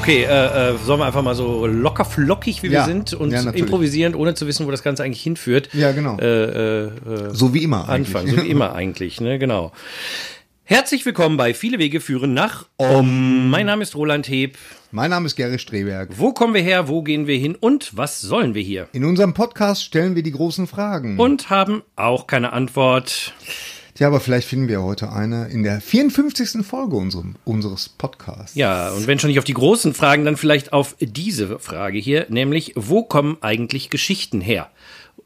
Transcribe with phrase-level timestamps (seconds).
[0.00, 2.80] Okay, äh, äh, sollen wir einfach mal so locker flockig, wie Ja.
[2.80, 5.68] wir sind, und Ja, improvisieren, ohne zu wissen, wo das Ganze eigentlich hinführt.
[5.74, 6.16] Ja, genau.
[6.18, 6.90] Äh, äh, äh,
[7.34, 8.16] So wie immer eigentlich.
[8.16, 9.38] anfangen, so wie immer eigentlich, ne?
[9.38, 9.72] Genau.
[10.64, 13.50] Herzlich willkommen bei Viele Wege führen nach Om.
[13.50, 14.56] Mein Name ist Roland Heb.
[14.90, 16.08] Mein Name ist Gary Streberg.
[16.16, 16.88] Wo kommen wir her?
[16.88, 17.54] Wo gehen wir hin?
[17.58, 18.88] Und was sollen wir hier?
[18.92, 21.18] In unserem Podcast stellen wir die großen Fragen.
[21.18, 23.34] Und haben auch keine Antwort.
[24.00, 26.64] Tja, aber vielleicht finden wir heute eine in der 54.
[26.64, 28.56] Folge unserem, unseres Podcasts.
[28.56, 32.24] Ja, und wenn schon nicht auf die großen Fragen, dann vielleicht auf diese Frage hier,
[32.30, 34.70] nämlich, wo kommen eigentlich Geschichten her?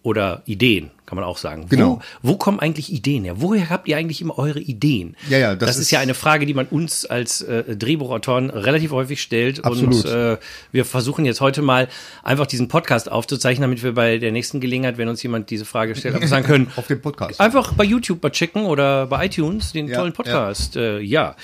[0.05, 1.65] Oder Ideen, kann man auch sagen.
[1.71, 2.03] Genau.
[2.21, 3.37] Wo, wo kommen eigentlich Ideen her?
[3.39, 5.17] Woher habt ihr eigentlich immer eure Ideen?
[5.30, 8.51] Ja, ja, das das, ist, ist- ja eine Frage, die man uns als äh, Drehbuchautoren
[8.51, 9.65] relativ häufig stellt.
[9.65, 10.05] Absolut.
[10.05, 10.37] Und äh,
[10.73, 11.89] wir versuchen jetzt heute mal
[12.23, 15.97] einfach diesen Podcast aufzuzeichnen, damit wir bei der nächsten Gelegenheit, wenn uns jemand diese Frage
[15.97, 17.41] stellt, einfach sagen können, Auf dem Podcast.
[17.41, 20.74] Einfach bei YouTube mal checken oder bei iTunes den Ja, tollen Podcast.
[20.74, 20.83] Ja.
[20.83, 21.35] Äh, ja.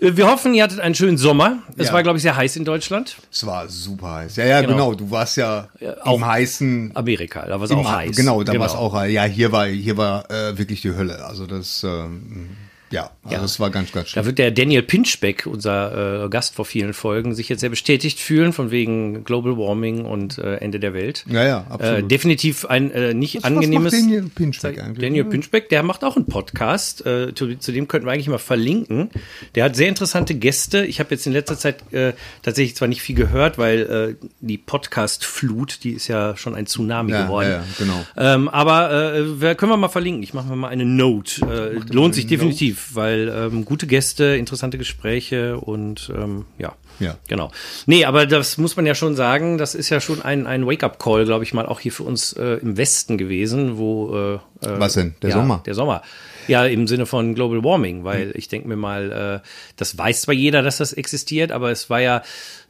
[0.00, 1.58] Äh, Wir hoffen, ihr hattet einen schönen Sommer.
[1.76, 1.92] Es Ja.
[1.92, 3.16] war, glaube ich, sehr heiß in Deutschland.
[3.30, 4.36] Es war super heiß.
[4.36, 4.72] Ja, ja, Genau.
[4.72, 4.94] genau.
[4.94, 5.68] Du warst ja,
[6.02, 6.92] auch im heißen.
[6.94, 8.16] Amerika, da war es auch heiß.
[8.16, 9.04] Genau, da war es auch.
[9.04, 11.24] Ja, hier war, hier war äh, wirklich die Hölle.
[11.24, 12.50] Also das, ähm,
[12.90, 13.40] ja, also Ja.
[13.42, 14.26] das war ganz, ganz Da schlimm.
[14.26, 18.52] wird der Daniel Pinchbeck, unser äh, Gast vor vielen Folgen, sich jetzt sehr bestätigt fühlen,
[18.52, 21.24] von wegen Global Warming und äh, Ende der Welt.
[21.28, 22.10] Ja, ja, Äh, absolut.
[22.10, 23.92] definitiv ein äh, nicht Was- angenehmes.
[23.92, 24.98] Was Daniel Pinchbeck eigentlich?
[25.06, 27.04] Daniel Pinchbeck, der macht auch einen Podcast.
[27.06, 29.10] Äh, zu, zu dem könnten wir eigentlich mal verlinken.
[29.54, 30.84] Der hat sehr interessante Gäste.
[30.84, 34.58] Ich habe jetzt in letzter Zeit äh, tatsächlich zwar nicht viel gehört, weil äh, die
[34.58, 37.48] Podcast-Flut, die ist ja schon ein Tsunami Ja, geworden.
[37.48, 38.04] ja, ja, genau.
[38.16, 40.22] Ähm, aber äh, können wir mal verlinken.
[40.22, 41.40] Ich mache mal eine Note.
[41.88, 46.74] Äh, lohnt sich definitiv, weil ähm, gute Gäste, interessante Gespräche und ähm, ja.
[46.98, 47.16] Ja.
[47.28, 47.50] Genau.
[47.86, 51.24] Nee, aber das muss man ja schon sagen, das ist ja schon ein, ein Wake-up-Call,
[51.24, 54.34] glaube ich mal, auch hier für uns äh, im Westen gewesen, wo äh,
[54.66, 55.14] äh, Was denn?
[55.22, 55.62] Der ja, Sommer?
[55.64, 56.02] Der Sommer.
[56.46, 60.34] Ja, im Sinne von Global Warming, weil ich denke mir mal, äh, das weiß zwar
[60.34, 62.22] jeder, dass das existiert, aber es war ja,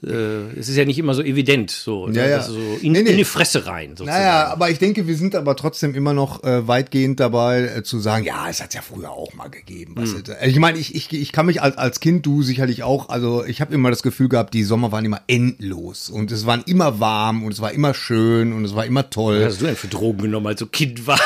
[0.05, 2.17] äh, es ist ja nicht immer so evident, so, ne?
[2.19, 2.43] Ja, ja.
[2.43, 3.11] So in, Nee, nee.
[3.11, 4.19] in die Fresse rein, sozusagen.
[4.19, 7.99] Naja, aber ich denke, wir sind aber trotzdem immer noch äh, weitgehend dabei äh, zu
[7.99, 9.97] sagen, ja, es hat ja früher auch mal gegeben.
[9.97, 10.03] Hm.
[10.05, 13.45] es- Ich meine, ich, ich, ich kann mich als, als Kind, du sicherlich auch, also
[13.45, 17.01] ich habe immer das Gefühl gehabt, die Sommer waren immer endlos und es waren immer
[17.01, 19.41] warm und es war immer schön und es war immer toll.
[19.41, 21.19] Was hast du denn für Drogen genommen, als du Kind war?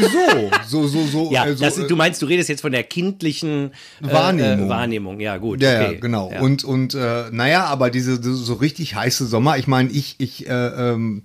[0.00, 0.50] Wieso?
[0.66, 1.32] So, so, so.
[1.32, 3.70] ja, so, das, äh, du meinst, du redest jetzt von der kindlichen
[4.02, 4.68] äh, Wahrnehmung.
[4.68, 5.62] Wahrnehmung, ja, gut.
[5.62, 5.92] Ja, okay.
[5.94, 6.30] ja, genau.
[6.32, 6.40] Ja.
[6.40, 10.48] Und und äh, naja, aber diese so- so richtig heiße Sommer, ich meine, ich ich
[10.48, 10.52] äh,
[10.92, 11.22] ähm,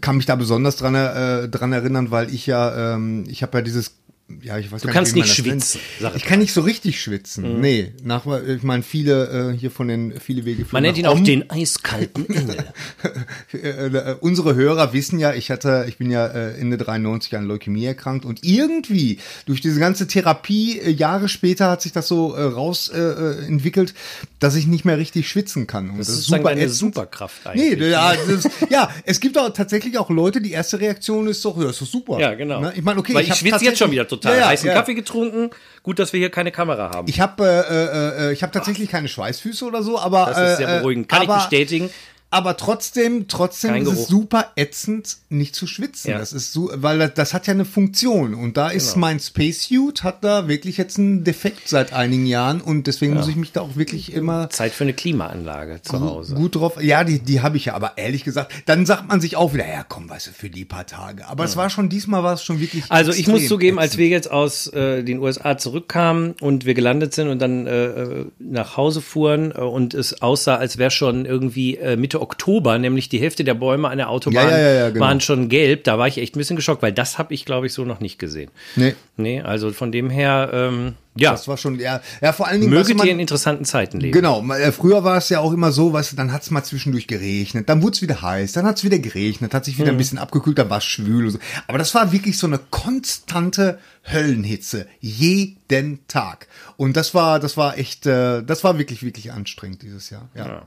[0.00, 3.62] kann mich da besonders dran äh, dran erinnern, weil ich ja ähm, ich habe ja
[3.62, 3.92] dieses
[4.42, 5.80] ja, ich weiß Du gar kannst nicht, nicht das schwitzen,
[6.16, 7.54] Ich kann nicht so richtig schwitzen.
[7.56, 7.60] Mhm.
[7.60, 11.18] Nee, nach ich meine viele äh, hier von den viele Wege Man nennt ihn auch
[11.18, 12.64] den eiskalten Engel.
[13.52, 17.46] äh, äh, unsere Hörer wissen ja, ich hatte, ich bin ja äh, Ende 93 an
[17.46, 22.34] Leukämie erkrankt und irgendwie durch diese ganze Therapie äh, Jahre später hat sich das so
[22.34, 23.94] äh, raus äh, äh, entwickelt,
[24.38, 25.90] dass ich nicht mehr richtig schwitzen kann.
[25.90, 26.78] Und Das ist sozusagen deine ätzend.
[26.78, 27.90] Superkraft Nee, eigentlich.
[27.90, 31.70] ja, das, ja, es gibt auch tatsächlich auch Leute, die erste Reaktion ist doch, ja,
[31.70, 32.18] ist doch super.
[32.18, 32.60] Ja, genau.
[32.60, 32.72] Ne?
[32.76, 34.19] Ich meine, okay, Weil ich, hab schwitze jetzt schon wieder total.
[34.24, 34.74] Ja, ja, Heißen ja.
[34.74, 35.50] Kaffee getrunken.
[35.82, 37.08] Gut, dass wir hier keine Kamera haben.
[37.08, 40.56] Ich habe äh, äh, äh, ich habe tatsächlich keine Schweißfüße oder so, aber das ist
[40.58, 41.08] sehr äh, äh, beruhigend.
[41.08, 41.90] Kann ich bestätigen.
[42.32, 44.08] Aber trotzdem, trotzdem Kein ist es Geruch.
[44.08, 46.12] super ätzend, nicht zu schwitzen.
[46.12, 46.18] Ja.
[46.18, 48.34] Das ist so, weil das, das hat ja eine Funktion.
[48.34, 49.06] Und da ist Genau.
[49.06, 53.36] mein Spacesuit hat da wirklich jetzt einen Defekt seit einigen Jahren und deswegen muss ich
[53.36, 56.34] mich da auch wirklich immer Zeit für eine Klimaanlage zu Hause.
[56.36, 56.80] gut drauf.
[56.80, 59.66] Ja, die, die habe ich ja, aber ehrlich gesagt, dann sagt man sich auch wieder,
[59.68, 61.26] ja, komm, weißt du, für die paar Tage.
[61.26, 62.84] Aber es war schon, diesmal war es schon wirklich.
[62.90, 63.98] Also ich muss zugeben, als ätzend.
[63.98, 68.24] wir jetzt aus äh, den USA zurückkamen und wir gelandet sind und dann äh, äh,
[68.38, 73.08] nach Hause fuhren äh, und es aussah, als wäre schon irgendwie äh, Mitte Oktober, nämlich
[73.08, 75.04] die Hälfte der Bäume an der Autobahn Ja, ja, ja, ja, genau.
[75.04, 75.84] waren schon gelb.
[75.84, 78.00] Da war ich echt ein bisschen geschockt, weil das habe ich, glaube ich, so noch
[78.00, 78.50] nicht gesehen.
[78.76, 78.94] Nee.
[79.16, 82.72] Nee, also von dem her, ähm, ja, Das war schon, ja, ja, vor allen Dingen.
[82.72, 84.12] möget man- ihr in interessanten Zeiten leben.
[84.12, 86.62] Genau, äh, früher war es ja auch immer so, weißt du, dann hat es mal
[86.62, 89.90] zwischendurch geregnet, dann wurde es wieder heiß, dann hat es wieder geregnet, hat sich wieder
[89.90, 91.38] ein bisschen abgekühlt, dann war es schwül und so.
[91.66, 93.78] Aber das war wirklich so eine konstante
[94.10, 96.46] Höllenhitze, jeden Tag.
[96.76, 100.28] Und das war, das war echt, äh, das war wirklich, wirklich anstrengend dieses Jahr.
[100.34, 100.62] Ja.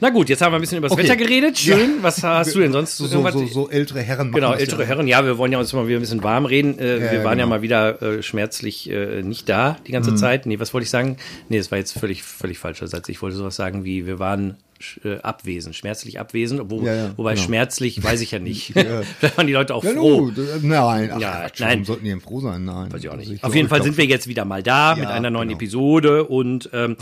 [0.00, 1.04] Na gut, jetzt haben wir ein bisschen über das Okay.
[1.04, 1.58] Wetter geredet.
[1.58, 2.02] Schön.
[2.02, 2.96] Was hast du denn sonst?
[2.98, 4.88] So, so, so, so ältere Herren machen Genau, ältere ja.
[4.88, 6.78] Herren, ja, wir wollen ja uns mal wieder ein bisschen warm reden.
[6.78, 7.56] Äh, wir ja, waren ja genau.
[7.56, 10.46] mal wieder äh, schmerzlich äh, nicht da die ganze Zeit.
[10.46, 11.16] Nee, was wollte ich sagen?
[11.48, 13.08] Nee, das war jetzt völlig, völlig falscher Satz.
[13.08, 14.56] Ich wollte sowas sagen wie, wir waren
[15.02, 17.46] äh, abwesend, schmerzlich abwesend, wo, Ja, ja, wobei genau.
[17.46, 18.72] schmerzlich weiß ich ja nicht.
[18.74, 19.06] Vielleicht
[19.36, 20.30] waren die Leute auch froh.
[20.30, 21.84] du, nein, ach, Ja, Quatsch, nein.
[21.84, 22.64] sollten die denn froh sein?
[22.64, 22.92] Nein.
[22.92, 23.30] Weiß ich auch nicht.
[23.30, 25.58] Also Auf jeden Fall sind wir jetzt wieder mal da mit einer neuen genau.
[25.58, 26.96] Episode und ähm,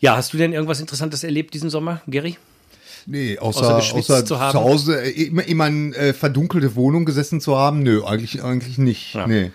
[0.00, 2.36] ja, hast du denn irgendwas Interessantes erlebt diesen Sommer, Gary?
[3.06, 4.52] Nee, Außer außer, außer, zu haben?
[4.52, 8.76] zu Hause äh, immer, immer in äh, verdunkelte Wohnung gesessen zu haben, nö, eigentlich, eigentlich
[8.76, 9.14] nicht.
[9.14, 9.26] Ja.
[9.26, 9.50] Nee.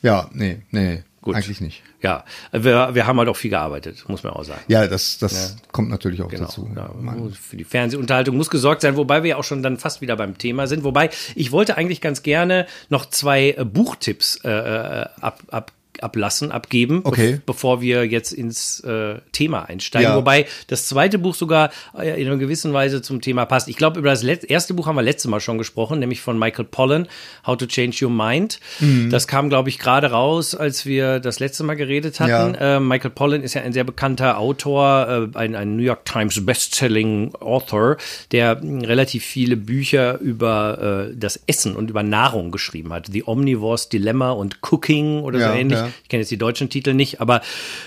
[0.00, 1.02] Ja, nee, nee.
[1.22, 1.34] Gut.
[1.36, 1.82] Eigentlich nicht.
[2.02, 4.60] Ja, wir, wir haben halt auch viel gearbeitet, muss man auch sagen.
[4.68, 6.70] Ja, das, das kommt natürlich auch Genau, dazu.
[6.76, 6.90] ja,
[7.32, 10.36] für die Fernsehunterhaltung muss gesorgt sein, wobei wir ja auch schon dann fast wieder beim
[10.36, 10.84] Thema sind.
[10.84, 16.50] Wobei ich wollte eigentlich ganz gerne noch zwei äh, Buchtipps äh, äh, ab, ab, ablassen,
[16.52, 17.34] abgeben, Okay.
[17.34, 20.10] bev- bevor wir jetzt ins äh, Thema einsteigen.
[20.10, 20.16] Ja.
[20.16, 23.68] Wobei das zweite Buch sogar äh, in einer gewissen Weise zum Thema passt.
[23.68, 26.64] Ich glaube, über das erste Buch haben wir letztes Mal schon gesprochen, nämlich von Michael
[26.64, 27.08] Pollan,
[27.46, 28.58] How to Change Your Mind.
[28.80, 29.10] Mhm.
[29.10, 32.54] Das kam, glaube ich, gerade raus, als wir das letzte Mal geredet hatten.
[32.54, 32.76] Ja.
[32.76, 36.44] Äh, Michael Pollan ist ja ein sehr bekannter Autor, äh, ein, ein New York Times
[36.44, 37.96] Bestselling Author,
[38.30, 43.08] der mh, relativ viele Bücher über äh, das Essen und über Nahrung geschrieben hat.
[43.12, 45.78] The Omnivore's Dilemma und Cooking oder Ja, so ähnlich.
[46.02, 47.40] Ich kenne jetzt die deutschen Titel nicht, aber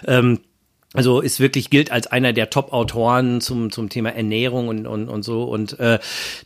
[0.08, 0.40] ähm,
[0.96, 5.24] also ist wirklich gilt als einer der Top-Autoren zum zum Thema Ernährung und und, und
[5.24, 6.00] so und äh,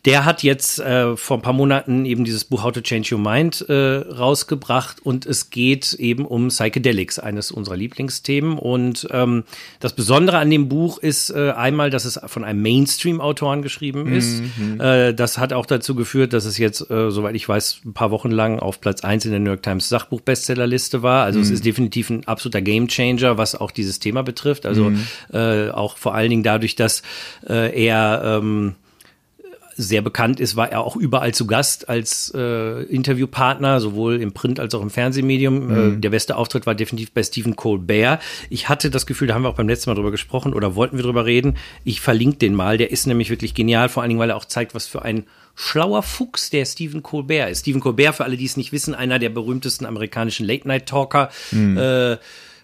[0.06, 3.22] der hat jetzt äh, vor ein paar Monaten eben dieses Buch How to Change Your
[3.22, 9.44] Mind äh, rausgebracht und es geht eben um Psychedelics, eines unserer Lieblingsthemen und ähm,
[9.80, 14.42] das Besondere an dem Buch ist äh, einmal, dass es von einem Mainstream-Autoren geschrieben ist.
[14.80, 18.12] Äh, das hat auch dazu geführt, dass es jetzt, äh, soweit ich weiß, ein paar
[18.12, 21.24] Wochen lang auf Platz eins in der New York Times Sachbuch-Bestsellerliste war.
[21.24, 24.39] Also es ist definitiv ein absoluter Gamechanger, was auch dieses Thema betrifft.
[24.66, 24.92] Also
[25.32, 27.04] äh, auch vor allen Dingen dadurch, dass
[27.48, 28.76] äh, er ähm,
[29.80, 34.60] sehr bekannt ist, war er auch überall zu Gast als äh, Interviewpartner, sowohl im Print
[34.60, 35.96] als auch im Fernsehmedium.
[35.96, 38.22] Äh, der beste Auftritt war definitiv bei Stephen Colbert.
[38.50, 40.98] Ich hatte das Gefühl, da haben wir auch beim letzten Mal drüber gesprochen oder wollten
[40.98, 41.56] wir drüber reden.
[41.86, 42.78] Ich verlinke den mal.
[42.78, 45.24] Der ist nämlich wirklich genial, vor allen Dingen, weil er auch zeigt, was für ein
[45.56, 47.62] schlauer Fuchs der Stephen Colbert ist.
[47.62, 51.30] Stephen Colbert, für alle, die es nicht wissen, einer der berühmtesten amerikanischen Late-Night-Talker.
[51.78, 52.18] Äh,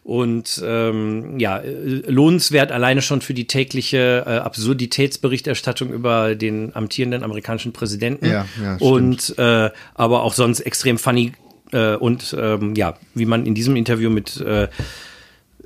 [0.06, 7.24] und ähm, ja, äh, lohnenswert alleine schon für die tägliche äh, Absurditätsberichterstattung über den amtierenden
[7.24, 8.28] amerikanischen Präsidenten.
[8.28, 11.31] Ja, ja, und äh, aber auch sonst extrem funny
[11.72, 14.72] äh, und ähm, ja, wie man in diesem Interview mit äh, mit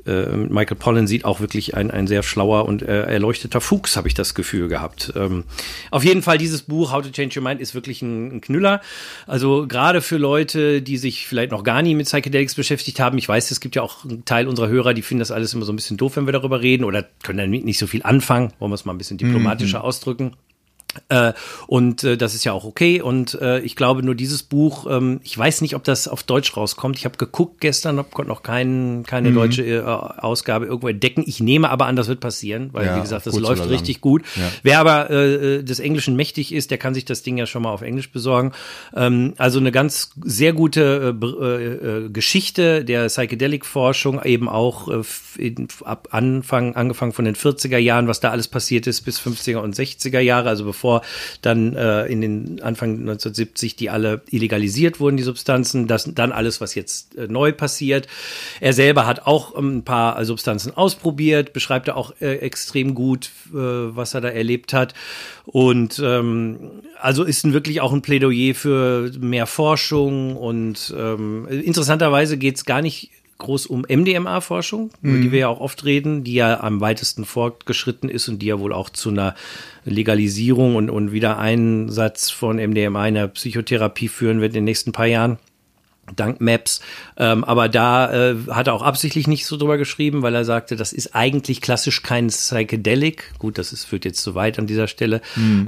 [0.06, 4.14] Michael Pollan sieht, auch wirklich ein, ein sehr schlauer und äh, erleuchteter Fuchs, habe ich
[4.14, 5.14] das Gefühl gehabt.
[5.16, 5.44] Ähm,
[5.92, 8.82] auf jeden Fall, dieses Buch, How to Change Your Mind, ist wirklich ein, ein Knüller.
[9.28, 13.28] Also gerade für Leute, die sich vielleicht noch gar nie mit Psychedelics beschäftigt haben, ich
[13.28, 15.74] weiß, es gibt ja auch einen Teil unserer Hörer, die finden das alles immer so
[15.74, 18.72] ein bisschen doof, wenn wir darüber reden oder können damit nicht so viel anfangen, wollen
[18.72, 20.34] wir es mal ein bisschen diplomatischer ausdrücken.
[21.10, 21.34] Äh,
[21.68, 23.02] und äh, das ist ja auch okay.
[23.02, 26.58] Und äh, ich glaube, nur dieses Buch, ähm, ich weiß nicht, ob das auf Deutsch
[26.58, 26.98] rauskommt.
[26.98, 31.24] Ich habe geguckt gestern, ob konnte noch kein, keine deutsche äh, Ausgabe irgendwo entdecken.
[31.26, 34.24] Ich nehme aber an, das wird passieren, weil, Ja, wie gesagt, das läuft richtig gut.
[34.36, 34.52] Ja.
[34.64, 37.72] Wer aber äh, des Englischen mächtig ist, der kann sich das Ding ja schon mal
[37.72, 38.54] auf Englisch besorgen.
[38.96, 45.02] Ähm, also eine ganz sehr gute äh, äh, äh, Geschichte der Psychedelic-Forschung, eben auch äh,
[45.38, 49.58] in, ab Anfang, angefangen von den 40er Jahren, was da alles passiert ist, bis 50er
[49.58, 50.79] und 60er Jahre, also bevor
[51.42, 56.62] dann äh, in den Anfang 1970 die alle illegalisiert wurden, die Substanzen, das dann alles,
[56.62, 58.08] was jetzt äh, neu passiert.
[58.60, 63.32] Er selber hat auch ähm, ein paar Substanzen ausprobiert, beschreibt er auch äh, extrem gut,
[63.50, 64.94] äh, was er da erlebt hat.
[65.46, 72.58] Und ähm, also ist wirklich auch ein Plädoyer für mehr Forschung und ähm, interessanterweise geht
[72.58, 76.60] es gar nicht groß um MDMA-Forschung, über die wir ja auch oft reden, die ja
[76.60, 79.34] am weitesten fortgeschritten ist und die ja wohl auch zu einer
[79.86, 85.08] Legalisierung und, und Wiedereinsatz von MDMA in der Psychotherapie führen wird in den nächsten paar
[85.08, 85.40] Jahren
[86.16, 86.82] dank Maps.
[87.18, 90.76] Ähm, aber da äh, hat er auch absichtlich nicht so drüber geschrieben, weil er sagte,
[90.76, 93.34] das ist eigentlich klassisch kein Psychedelic.
[93.40, 95.22] Gut, das ist, führt jetzt zu weit an dieser Stelle.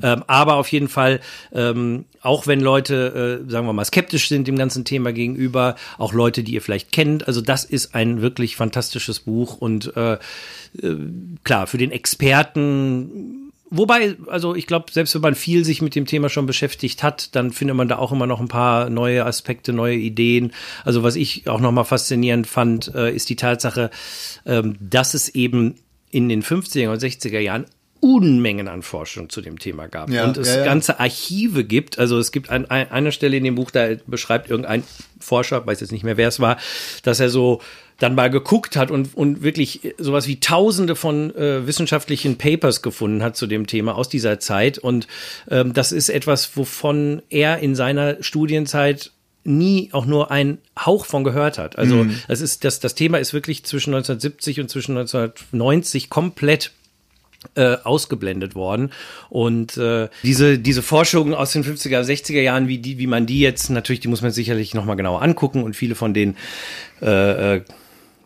[0.03, 1.19] Ähm, aber auf jeden Fall,
[1.53, 6.13] ähm, auch wenn Leute, äh, sagen wir mal, skeptisch sind dem ganzen Thema gegenüber, auch
[6.13, 10.19] Leute, die ihr vielleicht kennt, also das ist ein wirklich fantastisches Buch und äh, äh,
[11.43, 13.40] klar, für den Experten
[13.73, 17.33] Wobei, also ich glaube, selbst wenn man viel sich mit dem Thema schon beschäftigt hat,
[17.35, 20.51] dann findet man da auch immer noch ein paar neue Aspekte, neue Ideen.
[20.83, 23.89] Also was ich auch nochmal faszinierend fand, äh, ist die Tatsache,
[24.45, 25.75] ähm, dass es eben
[26.09, 27.65] in den 50er und 60er Jahren
[28.01, 30.65] Unmengen an Forschung zu dem Thema gab Ja, und es ja, ja.
[30.65, 31.99] ganze Archive gibt.
[31.99, 34.83] Also es gibt ein, ein, eine Stelle in dem Buch, da beschreibt irgendein
[35.19, 36.57] Forscher, weiß jetzt nicht mehr, wer es war,
[37.03, 37.61] dass er so
[38.01, 43.21] dann mal geguckt hat und, und wirklich sowas wie Tausende von äh, wissenschaftlichen Papers gefunden
[43.21, 44.79] hat zu dem Thema aus dieser Zeit.
[44.79, 45.07] Und
[45.49, 49.11] ähm, das ist etwas, wovon er in seiner Studienzeit
[49.43, 51.77] nie auch nur einen Hauch von gehört hat.
[51.77, 56.71] Also das ist das das Thema ist wirklich zwischen 1970 und zwischen 1990 komplett
[57.55, 58.91] äh, ausgeblendet worden.
[59.29, 63.39] Und äh, diese, diese Forschung aus den 50er, 60er Jahren, wie, die, wie man die
[63.39, 66.35] jetzt, natürlich, die muss man sicherlich nochmal genauer angucken und viele von den
[67.01, 67.61] äh, äh,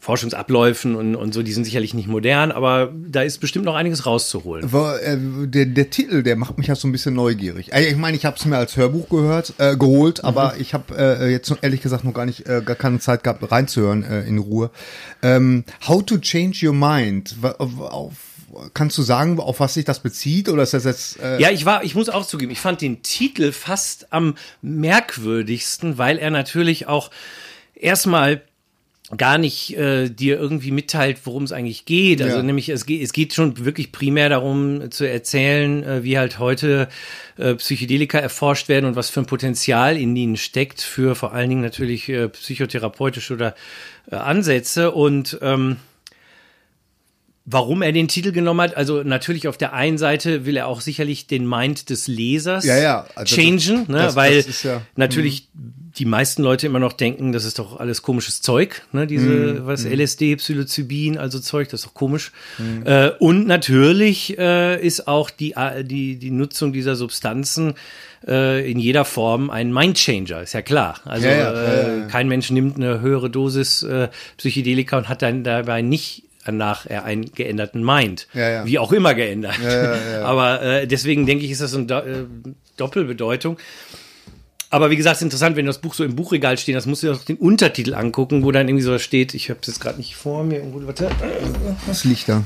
[0.05, 4.05] Forschungsabläufen und, und so, die sind sicherlich nicht modern, aber da ist bestimmt noch einiges
[4.05, 4.69] rauszuholen.
[5.01, 7.73] Äh, der, der Titel, der macht mich ja so ein bisschen neugierig.
[7.73, 10.95] Äh, Ich meine, ich habe es mir als Hörbuch gehört, äh, geholt, aber ich habe
[10.95, 14.37] äh, jetzt ehrlich gesagt noch gar nicht äh, gar keine Zeit gehabt reinzuhören äh, in
[14.37, 14.69] Ruhe.
[15.23, 17.35] Ähm, How to Change Your Mind.
[17.57, 18.13] Auf,
[18.75, 21.19] kannst du sagen, auf was sich das bezieht oder ist das jetzt?
[21.19, 25.97] Äh, Ja, ich war, ich muss auch zugeben, ich fand den Titel fast am merkwürdigsten,
[25.97, 27.09] weil er natürlich auch
[27.73, 28.43] erstmal
[29.17, 32.21] gar nicht äh, dir irgendwie mitteilt, worum es eigentlich geht.
[32.21, 32.43] Also Ja.
[32.43, 36.87] nämlich es geht, es geht schon wirklich primär darum zu erzählen, äh, wie halt heute
[37.37, 41.49] äh, Psychedelika erforscht werden und was für ein Potenzial in ihnen steckt für vor allen
[41.49, 43.55] Dingen natürlich äh, psychotherapeutische oder
[44.11, 45.77] äh, Ansätze und ähm,
[47.47, 50.81] Warum er den Titel genommen hat, also natürlich auf der einen Seite will er auch
[50.81, 54.81] sicherlich den Mind des Lesers Ja, ja, also changen, das- ne, das- weil das ja-
[54.95, 55.47] natürlich
[55.97, 59.29] die meisten Leute immer noch denken, das ist doch alles komisches Zeug, ne, diese,
[59.61, 62.31] Mhm, was LSD, Psilocybin, also Zeug, das ist doch komisch.
[62.83, 67.75] Äh, und natürlich äh, ist auch die, äh, die, die Nutzung dieser Substanzen
[68.27, 70.99] äh, in jeder Form ein Mindchanger, ist ja klar.
[71.05, 72.07] Also Ja, ja, äh, ja, ja.
[72.07, 77.03] kein Mensch nimmt eine höhere Dosis äh, Psychedelika und hat dann dabei nicht nach er
[77.05, 78.27] einen geänderten Mind.
[78.33, 78.65] Ja, ja.
[78.65, 79.57] Wie auch immer geändert.
[79.63, 80.21] Ja, ja, ja.
[80.25, 82.25] Aber äh, deswegen denke ich, ist das so eine Do äh,
[82.77, 83.57] Doppelbedeutung.
[84.69, 87.03] Aber wie gesagt, es ist interessant, wenn das Buch so im Buchregal steht, das musst
[87.03, 89.79] du dir auch den Untertitel angucken, wo dann irgendwie so steht, ich habe es jetzt
[89.79, 91.09] gerade nicht vor mir, irgendwo, warte.
[91.87, 92.43] Was liegt da?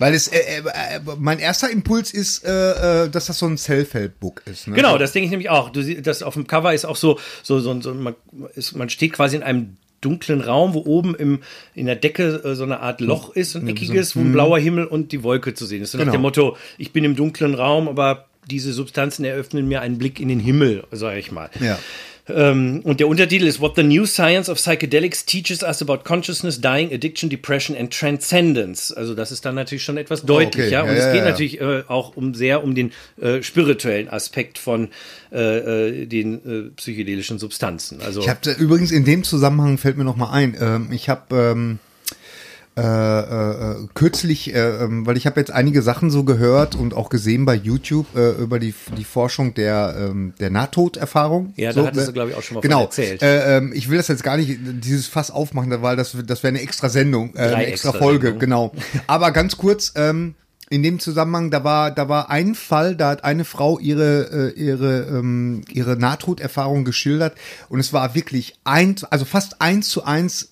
[0.00, 3.58] Weil es, äh, äh, äh, mein erster Impuls ist, äh, äh, dass das so ein
[3.58, 4.66] Self-Help-Book ist.
[4.66, 4.74] Ne?
[4.74, 5.68] Genau, das denke ich nämlich auch.
[5.68, 8.14] Du siehst, das auf dem Cover ist auch so, so, so, so man,
[8.54, 11.40] ist, man steht quasi in einem dunklen Raum, wo oben im,
[11.74, 14.86] in der Decke äh, so eine Art Loch ist, ein eckiges, wo ein blauer Himmel
[14.86, 15.92] und die Wolke zu sehen ist.
[15.92, 16.12] So nach Genau.
[16.16, 20.28] dem Motto, ich bin im dunklen Raum, aber diese Substanzen eröffnen mir einen Blick in
[20.28, 21.50] den Himmel, sage ich mal.
[21.60, 21.78] Ja.
[22.34, 26.60] Ähm, und der Untertitel ist What the New Science of Psychedelics Teaches Us About Consciousness,
[26.60, 28.92] Dying, Addiction, Depression and Transcendence.
[28.92, 30.80] Also das ist dann natürlich schon etwas deutlicher.
[30.80, 30.90] Oh, okay.
[30.90, 31.28] Und Ja, es geht ja.
[31.28, 34.88] natürlich äh, auch um sehr um den äh, spirituellen Aspekt von
[35.32, 38.00] äh, äh, den äh, psychedelischen Substanzen.
[38.02, 40.56] Also Ich habe übrigens in dem Zusammenhang fällt mir noch mal ein.
[40.60, 41.78] Ähm, ich habe ähm,
[42.76, 46.94] äh, äh, äh, kürzlich, äh, ähm, weil ich habe jetzt einige Sachen so gehört und
[46.94, 48.06] auch gesehen bei YouTube
[48.38, 51.52] über die die Forschung der ähm, der Nahtoderfahrung.
[51.56, 52.82] Ja, da so, hattest äh, du, glaub ich, auch schon mal genau.
[52.82, 53.22] erzählt.
[53.22, 56.50] Äh, ähm, ich will das jetzt gar nicht dieses Fass aufmachen, weil das das wäre
[56.50, 58.40] eine extra Sendung, eine extra extra Folge, Sendungen.
[58.40, 58.72] genau.
[59.06, 59.92] Aber ganz kurz.
[59.96, 60.34] Ähm,
[60.72, 64.60] in dem Zusammenhang, da war, da war ein Fall, da hat eine Frau ihre, äh,
[64.60, 67.34] ihre, ähm, ihre Nahtoderfahrung geschildert
[67.68, 70.49] und es war wirklich ein, also fast eins zu eins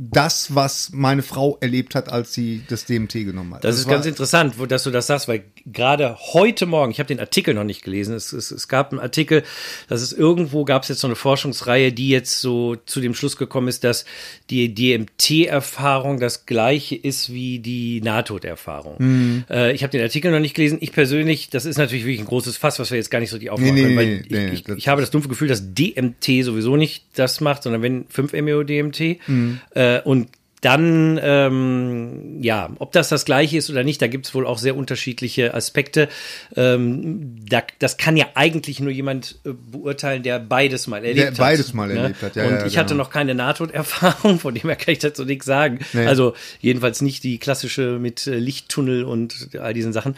[0.00, 3.64] das, was meine Frau erlebt hat, als sie das DMT genommen hat.
[3.64, 7.00] Das ist war, ganz interessant, wo, dass du das sagst, weil gerade heute Morgen, ich
[7.00, 9.42] habe den Artikel noch nicht gelesen, es, es, es gab einen Artikel,
[9.88, 13.36] dass es irgendwo gab es jetzt so eine Forschungsreihe, die jetzt so zu dem Schluss
[13.36, 14.04] gekommen ist, dass
[14.50, 18.96] die DMT-Erfahrung das gleiche ist wie die Nahtoderfahrung.
[18.98, 19.44] Mhm.
[19.50, 20.78] Äh, ich habe den Artikel noch nicht gelesen.
[20.80, 23.38] Ich persönlich, das ist natürlich wirklich ein großes Fass, was wir jetzt gar nicht so
[23.38, 25.48] die aufmachen Nee, können, weil nee, ich, nee, ich, das- ich habe das dumpfe Gefühl,
[25.48, 29.60] dass DMT sowieso nicht das macht, sondern wenn 5-MeO-DMT Mhm.
[29.74, 30.28] äh, und
[30.60, 34.58] dann, ähm, ja, ob das das gleiche ist oder nicht, da gibt es wohl auch
[34.58, 36.08] sehr unterschiedliche Aspekte.
[36.56, 41.26] Ähm, da, das kann ja eigentlich nur jemand äh, beurteilen, der beides mal erlebt Der
[41.28, 41.38] hat.
[41.38, 43.04] beides mal erlebt hat, ja, Und ja, ich hatte genau.
[43.04, 45.78] noch keine Nahtoderfahrung, von dem her kann ich dazu nichts sagen.
[45.92, 46.06] Nee.
[46.06, 50.16] Also jedenfalls nicht die klassische mit äh, Lichttunnel und all diesen Sachen.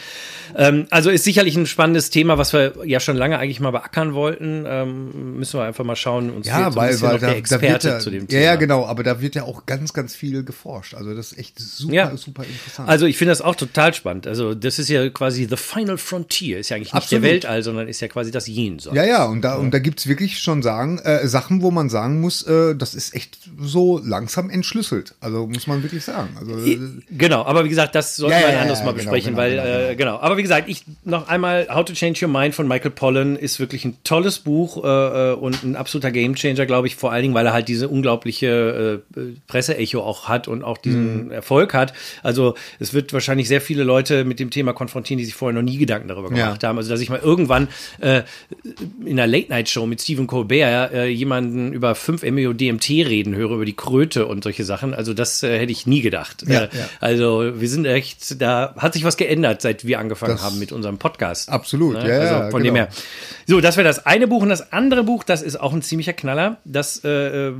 [0.57, 4.15] Ähm, also ist sicherlich ein spannendes Thema, was wir ja schon lange eigentlich mal beackern
[4.15, 4.65] wollten.
[4.67, 6.31] Ähm, müssen wir einfach mal schauen.
[6.31, 8.43] Uns ja, weil, weil da, der da Experte wird ja, zu dem Thema.
[8.43, 10.95] ja, genau, aber da wird ja auch ganz, ganz viel geforscht.
[10.95, 12.17] Also das ist echt super, Ja.
[12.17, 12.89] super interessant.
[12.89, 14.27] Also ich finde das auch total spannend.
[14.27, 16.59] Also das ist ja quasi the final frontier.
[16.59, 17.25] Ist ja eigentlich nicht Absolut.
[17.25, 18.95] der Weltall, sondern ist ja quasi das Jenseits.
[18.97, 22.21] ja, ja, und da, und da gibt's wirklich schon sagen, äh, Sachen, wo man sagen
[22.21, 25.15] muss, äh, das ist echt so langsam entschlüsselt.
[25.21, 26.37] Also muss man wirklich sagen.
[26.39, 26.79] Also, äh,
[27.11, 29.03] Genau, aber wie gesagt, das sollten Ja, wir ja, ein ja, anderes ja, Mal genau,
[29.03, 30.13] besprechen, genau, weil, genau, äh, genau.
[30.13, 30.21] genau.
[30.21, 33.61] Aber wie gesagt, ich noch einmal, How to Change Your Mind von Michael Pollan ist
[33.61, 37.47] wirklich ein tolles Buch äh, und ein absoluter Gamechanger, glaube ich, vor allen Dingen, weil
[37.47, 41.31] er halt diese unglaubliche äh, Presseecho auch hat und auch diesen Mhm.
[41.33, 41.93] Erfolg hat.
[42.23, 45.69] Also es wird wahrscheinlich sehr viele Leute mit dem Thema konfrontieren, die sich vorher noch
[45.69, 46.47] nie Gedanken darüber Ja.
[46.47, 46.79] gemacht haben.
[46.79, 47.69] Also dass ich mal irgendwann
[48.01, 48.23] äh,
[49.05, 54.27] in einer Late-Night-Show mit Stephen Colbert äh, jemanden über 5-MeO-DMT reden höre, über die Kröte
[54.27, 54.95] und solche Sachen.
[54.95, 56.45] Also das äh, hätte ich nie gedacht.
[56.47, 56.89] Ja, äh, ja.
[57.01, 60.73] Also wir sind echt, da hat sich was geändert, seit wir angefangen Das- haben mit
[60.73, 61.49] unserem Podcast.
[61.49, 62.09] Absolut, Ne?
[62.09, 62.75] ja, also ja, von genau.
[62.75, 62.89] dem her.
[63.47, 66.13] So, das wäre das eine Buch und das andere Buch, das ist auch ein ziemlicher
[66.13, 66.59] Knaller.
[66.65, 67.53] Das äh, äh,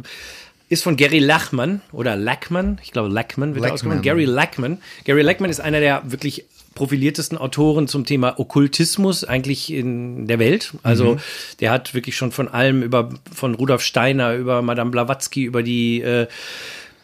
[0.71, 3.75] ist von Gary Lachman oder Lackman, ich glaube Lackman wird er Lackman.
[3.75, 4.03] ausgesprochen.
[4.03, 4.79] Gary Lackman.
[5.05, 6.47] Gary Lackman ist einer der wirklich
[6.77, 10.73] profiliertesten Autoren zum Thema Okkultismus eigentlich in der Welt.
[10.85, 11.21] Also mhm.
[11.59, 16.01] der hat wirklich schon von allem über, von Rudolf Steiner über Madame Blavatsky, über die
[16.03, 16.29] äh,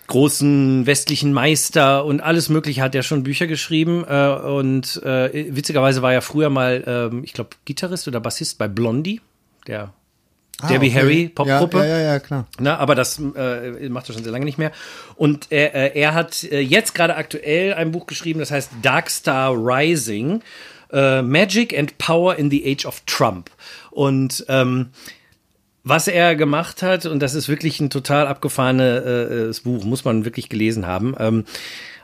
[0.06, 4.04] großen westlichen Meister und alles Mögliche hat er schon Bücher geschrieben.
[4.08, 8.68] Äh, und äh, witzigerweise war er früher mal, äh, ich glaube, Gitarrist oder Bassist bei
[8.68, 9.20] Blondie,
[9.66, 9.92] der
[10.60, 11.00] ah, Debbie okay.
[11.00, 11.78] Harry Popgruppe.
[11.78, 12.46] Ja, ja, ja, klar.
[12.58, 14.72] Na, aber das äh, macht er schon sehr lange nicht mehr.
[15.16, 19.10] Und er, äh, er hat äh, jetzt gerade aktuell ein Buch geschrieben, das heißt Dark
[19.10, 20.42] Star Rising.
[20.92, 23.50] Äh, Magic and Power in the Age of Trump.
[23.90, 24.90] Und ähm,
[25.82, 30.24] was er gemacht hat, und das ist wirklich ein total abgefahrenes äh, Buch, muss man
[30.24, 31.14] wirklich gelesen haben.
[31.18, 31.44] Ähm,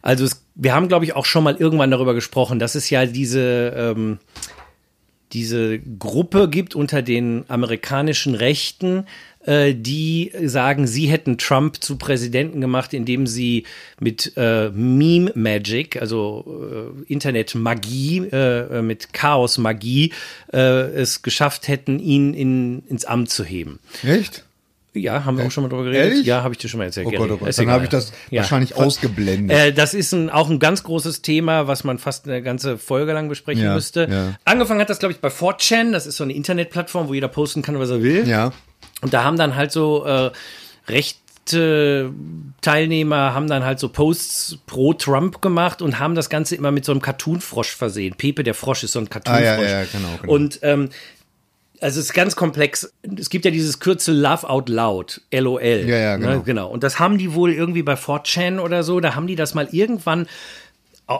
[0.02, 3.06] also es, wir haben, glaube ich, auch schon mal irgendwann darüber gesprochen, dass es ja
[3.06, 4.18] diese ähm,
[5.32, 9.06] diese Gruppe gibt unter den amerikanischen Rechten,
[9.44, 13.64] äh, die sagen, sie hätten Trump zu Präsidenten gemacht, indem sie
[13.98, 20.12] mit äh, Meme Magic, also äh, Internet-Magie, äh, mit Chaos-Magie,
[20.52, 23.80] äh, es geschafft hätten, ihn in, ins Amt zu heben.
[24.02, 24.44] Echt?
[24.94, 26.12] Ja, haben wir auch schon mal drüber geredet.
[26.12, 26.26] Ehrlich?
[26.26, 27.06] Ja, habe ich dir schon mal erzählt.
[27.06, 27.58] Oh Gott, oh Gott.
[27.58, 28.42] Dann habe ich das ja.
[28.42, 29.56] wahrscheinlich ausgeblendet.
[29.56, 33.12] Äh, das ist ein, auch ein ganz großes Thema, was man fast eine ganze Folge
[33.12, 34.06] lang besprechen ja, müsste.
[34.10, 34.34] Ja.
[34.44, 35.92] Angefangen hat das, glaube ich, bei 4chan.
[35.92, 38.28] Das ist so eine Internetplattform, wo jeder posten kann, was er will.
[38.28, 38.52] Ja.
[39.00, 40.30] Und da haben dann halt so äh,
[40.88, 42.12] rechte
[42.60, 46.84] Teilnehmer haben dann halt so Posts pro Trump gemacht und haben das Ganze immer mit
[46.84, 48.14] so einem Cartoon-Frosch versehen.
[48.16, 49.48] Pepe der Frosch ist so ein Cartoon-Frosch.
[49.48, 50.32] Ah, ja, ja, genau, genau.
[50.32, 50.90] Und ähm,
[51.82, 52.92] also es ist ganz komplex.
[53.18, 55.60] Es gibt ja dieses Kürzel Love Out Loud, LOL.
[55.62, 56.28] Ja, ja, genau.
[56.30, 56.68] Ne, genau.
[56.68, 59.68] Und das haben die wohl irgendwie bei 4chan oder so, da haben die das mal
[59.70, 60.26] irgendwann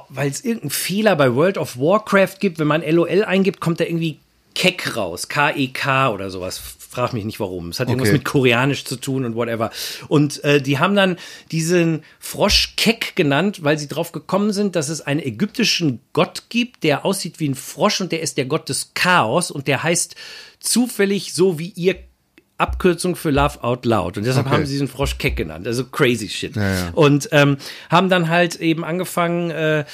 [0.09, 3.85] weil es irgendeinen Fehler bei World of Warcraft gibt, wenn man LOL eingibt, kommt da
[3.85, 4.19] irgendwie
[4.55, 6.63] Keck raus, K-E-K -E oder sowas.
[6.93, 7.71] Frag mich nicht warum.
[7.71, 7.93] Es hat okay.
[7.93, 9.71] irgendwas mit Koreanisch zu tun und whatever.
[10.09, 11.17] Und äh, die haben dann
[11.51, 16.85] diesen Frosch Keck genannt, weil sie drauf gekommen sind, dass es einen ägyptischen Gott gibt,
[16.85, 20.17] der aussieht wie ein Frosch und der ist der Gott des Chaos und der heißt
[20.61, 21.97] zufällig so wie ihr
[22.59, 24.19] Abkürzung für Love Out Loud.
[24.19, 24.57] Und deshalb okay.
[24.57, 25.67] haben sie diesen Frosch Keck genannt.
[25.67, 26.57] Also crazy shit.
[26.57, 26.91] Ja, ja.
[26.93, 27.57] Und ähm,
[27.89, 29.87] haben dann halt eben angefangen, äh,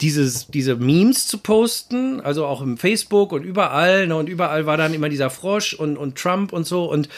[0.00, 4.06] dieses, diese Memes zu posten, also auch im Facebook und überall.
[4.06, 6.90] Ne, und überall war dann immer dieser Frosch und, und Trump und so.
[6.90, 7.08] Und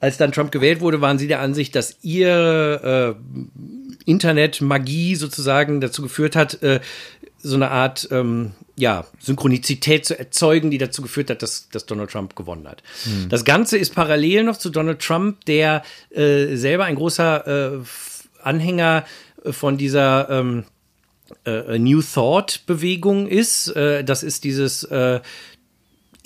[0.00, 6.02] als dann Trump gewählt wurde, waren sie der Ansicht, dass ihr äh, Internet-Magie sozusagen dazu
[6.02, 6.80] geführt hat, äh,
[7.38, 12.10] so eine Art ähm, ja, Synchronizität zu erzeugen, die dazu geführt hat, dass, dass Donald
[12.10, 12.82] Trump gewonnen hat.
[13.04, 13.28] Hm.
[13.28, 17.78] Das Ganze ist parallel noch zu Donald Trump, der äh, selber ein großer äh,
[18.42, 19.04] Anhänger
[19.50, 20.64] von dieser ähm,
[21.44, 23.68] äh, New Thought Bewegung ist.
[23.68, 25.20] Äh, das ist dieses äh,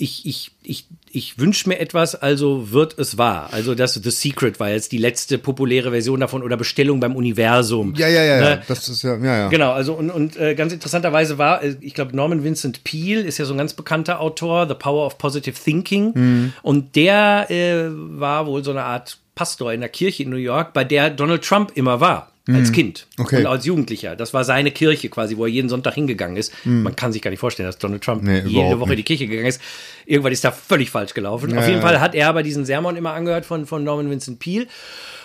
[0.01, 3.49] ich, ich, ich, ich wünsche mir etwas, also wird es wahr.
[3.51, 7.93] Also das The Secret war jetzt die letzte populäre Version davon oder Bestellung beim Universum.
[7.97, 8.49] Ja, ja, ja, ne?
[8.49, 8.61] ja.
[8.65, 9.47] das ist ja, ja, ja.
[9.49, 13.39] Genau, also und, und äh, ganz interessanterweise war, äh, ich glaube, Norman Vincent Peale ist
[13.39, 16.13] ja so ein ganz bekannter Autor, The Power of Positive Thinking.
[16.15, 16.53] Mhm.
[16.61, 20.71] Und der äh, war wohl so eine Art Pastor in der Kirche in New York,
[20.71, 22.73] bei der Donald Trump immer war als mhm.
[22.73, 23.37] Kind okay.
[23.37, 24.15] und als Jugendlicher.
[24.15, 26.53] Das war seine Kirche quasi, wo er jeden Sonntag hingegangen ist.
[26.65, 26.83] Mm.
[26.83, 29.27] Man kann sich gar nicht vorstellen, dass Donald Trump nee, jede Woche in die Kirche
[29.27, 29.61] gegangen ist.
[30.05, 31.51] Irgendwann ist da völlig falsch gelaufen.
[31.51, 31.81] Ja, Auf jeden.
[31.81, 34.67] Fall hat er aber diesen Sermon immer angehört von, von Norman Vincent Peale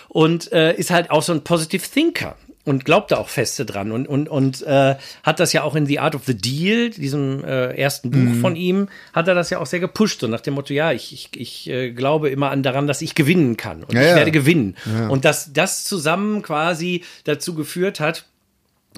[0.09, 2.35] und äh, ist halt auch so ein Positive Thinker
[2.65, 5.99] und glaubte auch feste dran und und und äh, hat das ja auch in The
[5.99, 8.41] Art of the Deal, diesem äh, ersten Buch mhm.
[8.41, 11.13] von ihm, hat er das ja auch sehr gepusht so nach dem Motto, ja, ich
[11.13, 14.15] ich, ich äh, glaube immer an daran, dass ich gewinnen kann und ja, ich ja.
[14.15, 14.75] werde gewinnen
[15.09, 18.25] und dass das zusammen quasi dazu geführt hat,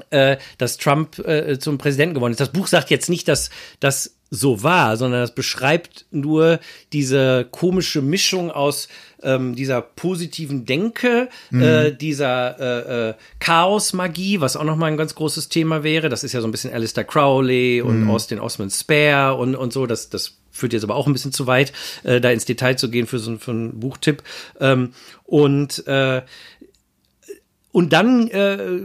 [0.10, 2.40] äh, dass Trump äh, zum Präsidenten geworden ist.
[2.40, 3.50] Das Buch sagt jetzt nicht, dass
[3.80, 6.60] das so war, sondern das beschreibt nur
[6.94, 8.90] diese komische Mischung aus
[9.24, 11.62] ähm, dieser positiven Denke, mhm.
[11.62, 16.10] äh, dieser äh, äh, Chaos-Magie, was auch nochmal ein ganz großes Thema wäre.
[16.10, 18.10] Das ist ja so ein bisschen Alistair Crowley und mhm.
[18.10, 19.86] Austin Osman Spare und, und so.
[19.86, 22.90] Das, das führt jetzt aber auch ein bisschen zu weit, äh, da ins Detail zu
[22.90, 24.24] gehen für so für einen Buchtipp.
[24.60, 26.22] Ähm, und äh,
[27.78, 28.82] und dann, äh,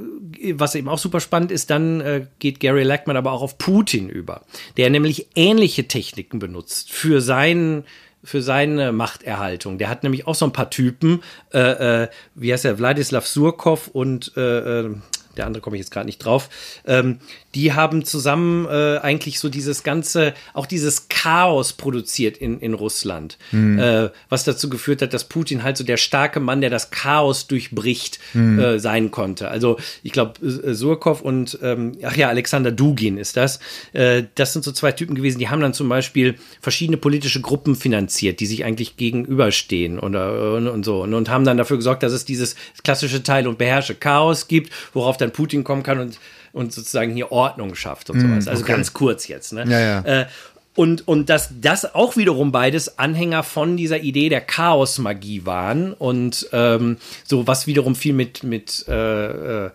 [0.52, 4.10] was eben auch super spannend ist, dann äh, geht Gary Lackman aber auch auf Putin
[4.10, 4.42] über,
[4.76, 7.84] der nämlich ähnliche Techniken benutzt für seinen
[8.24, 9.78] für seine Machterhaltung.
[9.78, 13.88] Der hat nämlich auch so ein paar Typen, äh, äh, wie heißt er, Wladislav Surkov
[13.88, 14.94] und äh, äh,
[15.36, 16.48] der andere komme ich jetzt gerade nicht drauf,
[16.86, 17.18] ähm,
[17.54, 23.36] die haben zusammen äh, eigentlich so dieses ganze, auch dieses Chaos produziert in, in Russland,
[23.50, 23.78] mhm.
[23.78, 27.46] äh, was dazu geführt hat, dass Putin halt so der starke Mann, der das Chaos
[27.46, 28.58] durchbricht, mhm.
[28.58, 29.48] äh, sein konnte.
[29.48, 33.60] Also ich glaube, äh, Surkov und, ähm, ach ja, Alexander Dugin ist das.
[33.92, 37.76] Äh, das sind so zwei Typen gewesen, die haben dann zum Beispiel verschiedene politische Gruppen
[37.76, 42.02] finanziert, die sich eigentlich gegenüberstehen oder, und, und so und, und haben dann dafür gesorgt,
[42.02, 46.18] dass es dieses klassische Teil und beherrsche Chaos gibt, worauf dann Putin kommen kann und
[46.52, 48.48] und sozusagen hier Ordnung schafft und sowas.
[48.48, 48.72] Also okay.
[48.72, 49.52] ganz kurz jetzt.
[49.52, 49.64] Ne?
[49.68, 50.00] Ja, ja.
[50.00, 50.26] Äh,
[50.74, 56.48] und, und dass das auch wiederum beides Anhänger von dieser Idee der Chaosmagie waren und
[56.52, 59.70] ähm, so was wiederum viel mit, mit äh, äh,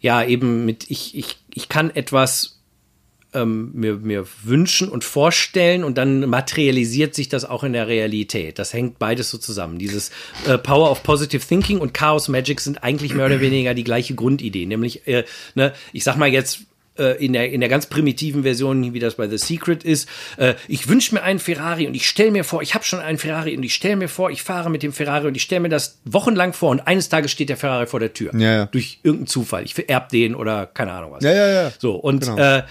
[0.00, 2.57] ja, eben mit, ich, ich, ich kann etwas
[3.34, 8.58] ähm, mir, mir wünschen und vorstellen und dann materialisiert sich das auch in der Realität.
[8.58, 9.78] Das hängt beides so zusammen.
[9.78, 10.10] Dieses
[10.46, 14.14] äh, Power of Positive Thinking und Chaos Magic sind eigentlich mehr oder weniger die gleiche
[14.14, 14.66] Grundidee.
[14.66, 16.60] Nämlich, äh, ne, ich sag mal jetzt,
[16.98, 20.08] äh, in der, in der ganz primitiven Version, wie das bei The Secret ist.
[20.36, 23.18] Äh, ich wünsche mir einen Ferrari und ich stelle mir vor, ich habe schon einen
[23.18, 25.68] Ferrari und ich stelle mir vor, ich fahre mit dem Ferrari und ich stelle mir
[25.68, 28.32] das wochenlang vor und eines Tages steht der Ferrari vor der Tür.
[28.34, 28.66] Ja, ja.
[28.66, 29.64] Durch irgendeinen Zufall.
[29.64, 31.22] Ich vererb den oder keine Ahnung was.
[31.22, 31.72] Ja, ja, ja.
[31.78, 32.36] So, und Genau.
[32.38, 32.62] äh,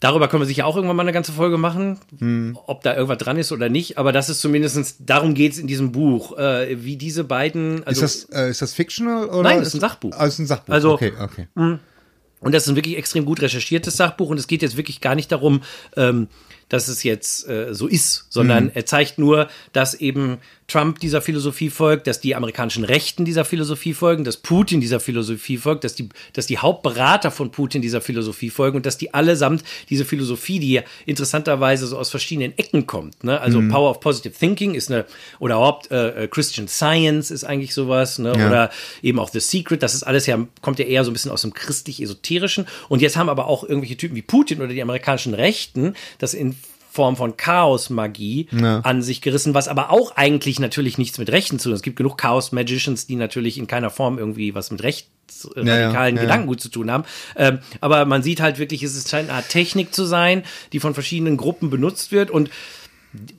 [0.00, 2.58] darüber können wir sicher auch irgendwann mal eine ganze Folge machen, Hm.
[2.66, 3.98] ob da irgendwas dran ist oder nicht.
[3.98, 7.84] Aber das ist zumindestens darum geht's in diesem Buch, äh, wie diese beiden.
[7.86, 9.42] Also, ist das, äh, ist das fictional oder?
[9.42, 10.12] Nein, das ist ein Sachbuch.
[10.16, 10.72] Ah, ist ein Sachbuch.
[10.74, 11.46] Also- okay, okay.
[11.54, 15.14] Und das ist ein wirklich extrem gut recherchiertes Sachbuch und es geht jetzt wirklich gar
[15.14, 15.60] nicht darum,
[15.96, 16.28] ähm,
[16.70, 18.70] dass es jetzt äh, so ist, sondern Mhm.
[18.74, 23.92] er zeigt nur, dass eben Trump dieser Philosophie folgt, dass die amerikanischen Rechten dieser Philosophie
[23.92, 28.50] folgen, dass Putin dieser Philosophie folgt, dass die, dass die Hauptberater von Putin dieser Philosophie
[28.50, 33.24] folgen und dass die allesamt diese Philosophie, die ja interessanterweise so aus verschiedenen Ecken kommt,
[33.24, 33.40] ne?
[33.40, 33.68] also Mhm.
[33.68, 35.06] Power of Positive Thinking ist eine,
[35.40, 38.32] oder überhaupt äh, äh, Christian Science ist eigentlich sowas, ne?
[38.38, 38.46] Ja.
[38.46, 38.70] oder
[39.02, 41.42] eben auch The Secret, das ist alles ja, kommt ja eher so ein bisschen aus
[41.42, 42.66] dem christlich-esoterischen.
[42.88, 46.54] Und jetzt haben aber auch irgendwelche Typen wie Putin oder die amerikanischen Rechten das in
[46.90, 48.80] Form von Chaos-Magie Ja.
[48.80, 51.76] an sich gerissen, was aber auch eigentlich natürlich nichts mit Rechten zu tun hat.
[51.76, 56.08] Es gibt genug Chaos-Magicians, die natürlich in keiner Form irgendwie was mit rechtsradikalen Ja, ja,
[56.08, 56.20] ja.
[56.20, 57.04] Gedankengut zu tun haben.
[57.36, 60.94] Ähm, aber man sieht halt wirklich, es scheint eine Art Technik zu sein, die von
[60.94, 62.50] verschiedenen Gruppen benutzt wird und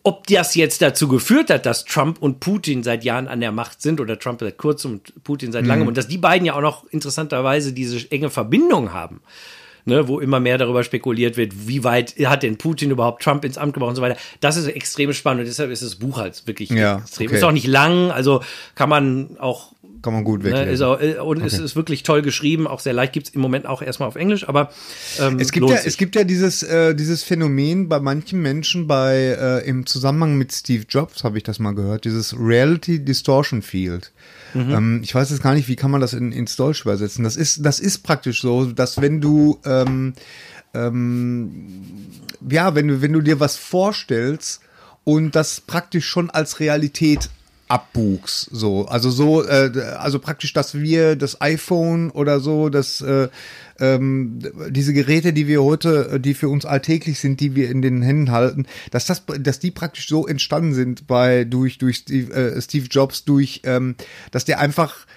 [0.03, 3.81] ob das jetzt dazu geführt hat, dass Trump und Putin seit Jahren an der Macht
[3.81, 5.67] sind oder Trump seit kurzem und Putin seit Mhm.
[5.69, 9.21] langem und dass die beiden ja auch noch interessanterweise diese enge Verbindung haben.
[9.85, 13.57] Ne, wo immer mehr darüber spekuliert wird, wie weit hat denn Putin überhaupt Trump ins
[13.57, 14.17] Amt gebracht und so weiter.
[14.39, 17.27] Das ist extrem spannend und deshalb ist das Buch halt wirklich Ja, extrem.
[17.27, 17.37] okay.
[17.37, 18.41] Ist auch nicht lang, also
[18.75, 20.69] kann man auch Kann man gut Ne, weglesen.
[20.73, 23.65] ist auch, äh, und es ist wirklich toll geschrieben, auch sehr leicht, gibt's im Moment
[23.65, 24.71] auch erstmal auf Englisch, aber
[25.19, 25.87] ähm, Es gibt ja, sich.
[25.87, 30.51] es gibt ja dieses, äh, dieses Phänomen bei manchen Menschen bei, äh, im Zusammenhang mit
[30.53, 34.11] Steve Jobs, habe ich das mal gehört, dieses Reality Distortion Field.
[34.53, 34.71] Mhm.
[34.71, 37.23] Ähm, ich weiß jetzt gar nicht, wie kann man das in, ins Deutsch übersetzen.
[37.23, 40.13] Das ist, das ist praktisch so, dass wenn du, ähm,
[40.73, 41.81] ähm,
[42.49, 44.61] ja, wenn du, wenn du dir was vorstellst
[45.03, 47.29] und das praktisch schon als Realität
[47.71, 53.29] abbuchst, so, also so, äh, also praktisch, dass wir das iPhone oder so, das, äh,
[53.79, 57.81] ähm, diese Geräte, die wir heute, äh, die für uns alltäglich sind, die wir in
[57.81, 62.33] den Händen halten, dass das, dass die praktisch so entstanden sind bei durch durch Steve,
[62.33, 63.95] äh, Steve Jobs, durch, ähm,
[64.31, 65.07] dass der einfach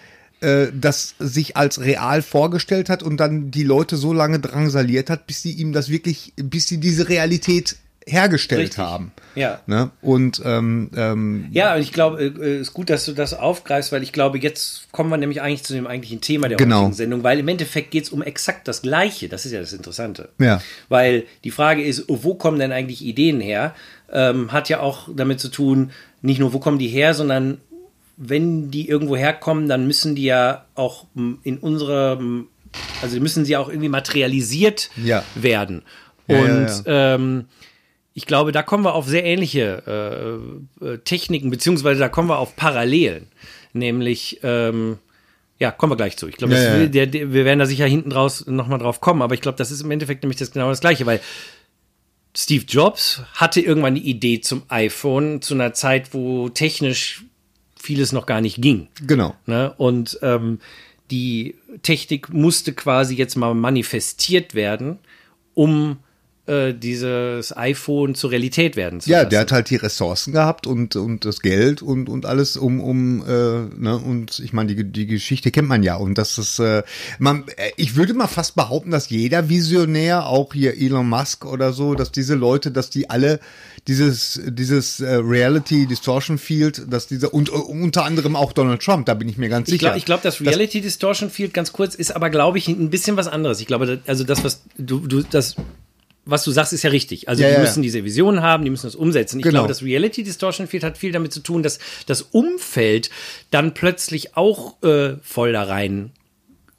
[0.41, 5.27] äh, das sich als real vorgestellt hat und dann die Leute so lange drangsaliert hat,
[5.27, 8.79] bis sie ihm das wirklich, bis sie diese Realität hergestellt Richtig.
[8.79, 9.13] haben.
[9.35, 9.61] Ja.
[9.67, 9.91] Ne?
[10.03, 14.03] Und ähm, ähm, Ja, und ich glaube, äh, ist gut, dass du das aufgreifst, weil
[14.03, 16.81] ich glaube, jetzt kommen wir nämlich eigentlich zu dem eigentlichen Thema der Genau.
[16.81, 19.29] heutigen Sendung, weil im Endeffekt geht es um exakt das Gleiche.
[19.29, 20.29] Das ist ja das Interessante.
[20.39, 20.61] Ja.
[20.89, 23.75] Weil die Frage ist, wo kommen denn eigentlich Ideen her?
[24.13, 25.91] Ähm, hat ja auch damit zu tun,
[26.21, 27.59] nicht nur, wo kommen die her, sondern
[28.17, 32.47] wenn die irgendwo herkommen, dann müssen die ja auch m, in unserem,
[33.03, 35.25] also müssen sie auch irgendwie materialisiert Ja.
[35.35, 35.83] werden.
[36.29, 37.45] Ja, ja, Und Ähm,
[38.15, 40.41] ich glaube, da kommen wir auf sehr ähnliche
[40.81, 43.27] äh, äh, Techniken, beziehungsweise da kommen wir auf Parallelen.
[43.73, 44.99] Nämlich, ähm,
[45.59, 46.29] ja, kommen wir gleich zu.
[46.29, 47.13] Ich glaube, Ja, ja.
[47.13, 49.91] wir werden da sicher hinten draus nochmal drauf kommen, aber ich glaube, das ist im
[49.91, 51.21] Endeffekt nämlich das genau das Gleiche, weil
[52.37, 57.25] Steve Jobs hatte irgendwann die Idee zum iPhone zu einer Zeit, wo technisch
[57.77, 58.89] vieles noch gar nicht ging.
[59.07, 59.35] genau.
[59.47, 59.75] Ne?
[59.77, 60.61] Und ähm,
[61.11, 64.99] die Technik musste quasi jetzt mal manifestiert werden,
[65.55, 65.99] um
[66.47, 69.31] äh, dieses iPhone zur Realität werden zu Ja, lassen.
[69.31, 73.23] der hat halt die Ressourcen gehabt und und das Geld und und alles um um
[73.23, 73.29] äh,
[73.77, 76.83] ne und ich meine die die Geschichte kennt man ja und das ist äh,
[77.19, 81.73] man äh, ich würde mal fast behaupten, dass jeder Visionär, auch hier Elon Musk oder
[81.73, 83.41] so, dass diese Leute, dass die alle
[83.89, 89.07] dieses dieses äh, Reality Distortion Field, dass diese und äh, unter anderem auch Donald Trump,
[89.07, 89.87] da bin ich mir ganz Ich sicher.
[89.87, 93.17] glaube, ich glaub, das Reality Distortion Field ganz kurz ist aber, glaube ich, ein bisschen
[93.17, 93.61] was anderes.
[93.61, 95.57] Ich glaube, also das, was du, du, das,
[96.27, 97.29] was du sagst, ist ja richtig.
[97.29, 97.85] Also Ja, die ja, müssen ja.
[97.85, 99.39] diese Visionen haben, die müssen das umsetzen.
[99.39, 99.61] Ich Genau.
[99.61, 103.11] glaube, das Reality Distortion Field hat viel damit zu tun, dass das Umfeld
[103.51, 106.13] dann plötzlich auch äh, voll da rein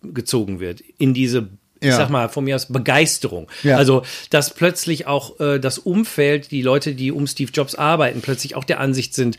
[0.02, 1.50] gezogen wird in diese
[1.86, 1.98] ich Ja.
[1.98, 3.48] sag mal, von mir aus Begeisterung.
[3.64, 3.78] Ja.
[3.78, 8.56] Also, dass plötzlich auch äh, das Umfeld, die Leute, die um Steve Jobs arbeiten, plötzlich
[8.56, 9.38] auch der Ansicht sind,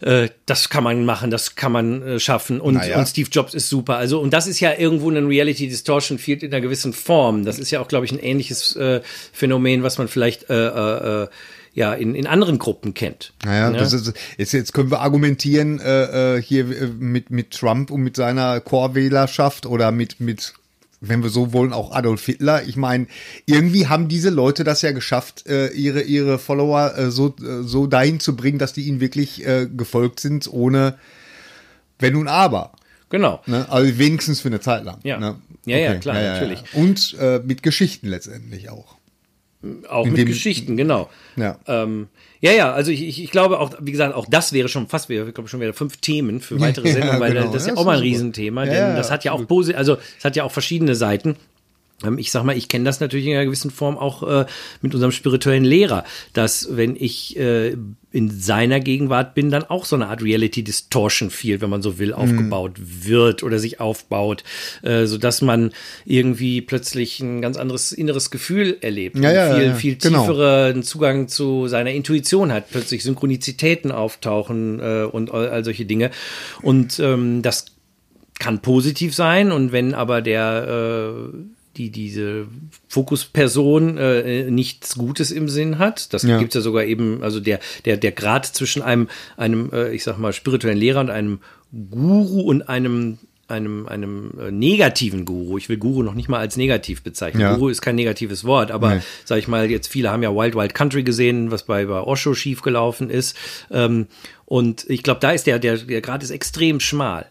[0.00, 2.98] äh, das kann man machen, das kann man äh, schaffen und, Naja.
[2.98, 3.96] und Steve Jobs ist super.
[3.96, 7.44] Also, und das ist ja irgendwo ein Reality Distortion Field in einer gewissen Form.
[7.44, 9.00] Das ist ja auch, glaube ich, ein ähnliches äh,
[9.32, 11.28] Phänomen, was man vielleicht äh, äh, äh,
[11.74, 13.32] ja in, in anderen Gruppen kennt.
[13.44, 13.78] Naja, Ja.
[13.78, 18.02] das ist, jetzt, jetzt können wir argumentieren äh, äh, hier äh, mit, mit Trump und
[18.02, 20.52] mit seiner Chorwählerschaft oder mit, mit,
[21.02, 22.62] wenn wir so wollen, auch Adolf Hitler.
[22.66, 23.08] Ich meine,
[23.44, 27.86] irgendwie haben diese Leute das ja geschafft, äh, ihre, ihre Follower äh, so, äh, so
[27.86, 30.96] dahin zu bringen, dass die ihnen wirklich äh, gefolgt sind, ohne
[31.98, 32.72] Wenn und Aber.
[33.10, 33.42] Genau.
[33.46, 33.66] Ne?
[33.68, 34.98] Also wenigstens für eine Zeit lang.
[35.02, 35.18] Ja.
[35.18, 35.36] Ne?
[35.66, 36.62] Ja, ja, klar, natürlich.
[36.72, 38.96] Und äh, mit Geschichten letztendlich auch.
[39.88, 41.08] Auch In mit dem- Geschichten, genau.
[41.36, 41.58] Ja.
[41.66, 42.08] Ähm,
[42.40, 45.30] ja, ja, also ich, ich, glaube auch, wie gesagt, auch das wäre schon fast, wir
[45.32, 47.52] glaube schon wieder fünf Themen für weitere Ja, Sendungen, weil genau.
[47.52, 48.06] das ist ja Ja, auch ist mal ein super.
[48.06, 49.44] Riesenthema, Ja, denn ja, das hat ja auch
[49.76, 51.36] also es hat ja auch verschiedene Seiten.
[52.04, 54.46] Ähm, Ich sag mal, ich kenne das natürlich in einer gewissen Form auch äh,
[54.80, 57.76] mit unserem spirituellen Lehrer, dass wenn ich äh,
[58.14, 61.92] in seiner Gegenwart bin, dann auch so eine Art Reality Distortion Field, wenn man so
[61.92, 61.98] Mhm.
[61.98, 64.44] will, aufgebaut wird oder sich aufbaut,
[64.82, 65.72] äh, so dass man
[66.04, 70.26] irgendwie plötzlich ein ganz anderes inneres Gefühl erlebt, Ja, ja, viel ja, viel genau.
[70.26, 76.10] tieferen Zugang zu seiner Intuition hat, plötzlich Synchronizitäten auftauchen äh, und all, all solche Dinge
[76.60, 77.66] und ähm, das
[78.38, 81.38] kann positiv sein und wenn aber der äh,
[81.76, 82.46] die diese
[82.88, 86.38] Fokusperson äh, nichts Gutes im Sinn hat, das Ja.
[86.38, 90.18] gibt's ja sogar eben, also der der der Grad zwischen einem einem äh, ich sag
[90.18, 91.40] mal spirituellen Lehrer und einem
[91.90, 95.58] Guru und einem einem einem äh, negativen Guru.
[95.58, 97.40] Ich will Guru noch nicht mal als negativ bezeichnen.
[97.42, 97.54] Ja.
[97.56, 99.00] Guru ist kein negatives Wort, aber Nee.
[99.24, 102.34] sag ich mal, jetzt viele haben ja Wild Wild Country gesehen, was bei, bei Osho
[102.34, 103.36] schiefgelaufen ist.
[103.70, 104.06] Ähm,
[104.46, 107.26] und ich glaube, da ist der, der, der Grad ist extrem schmal.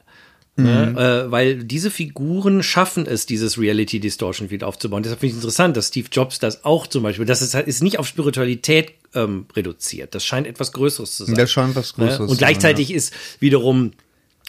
[0.64, 1.26] Ne?
[1.28, 5.04] Äh, weil diese Figuren schaffen es, dieses Reality Distortion Field aufzubauen.
[5.04, 8.00] Deshalb finde ich interessant, dass Steve Jobs das auch zum Beispiel, das ist, ist nicht
[8.00, 10.16] auf Spiritualität ähm, reduziert.
[10.16, 11.36] Das scheint etwas Größeres zu sein.
[11.36, 12.28] Das scheint was Größeres Ne?
[12.28, 13.92] Und gleichzeitig ist wiederum,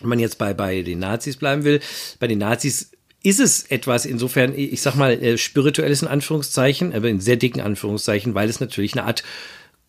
[0.00, 1.80] wenn man jetzt bei, bei den Nazis bleiben will,
[2.18, 2.90] bei den Nazis
[3.22, 7.60] ist es etwas insofern, ich sag mal, äh, spirituelles in Anführungszeichen, aber in sehr dicken
[7.60, 9.22] Anführungszeichen, weil es natürlich eine Art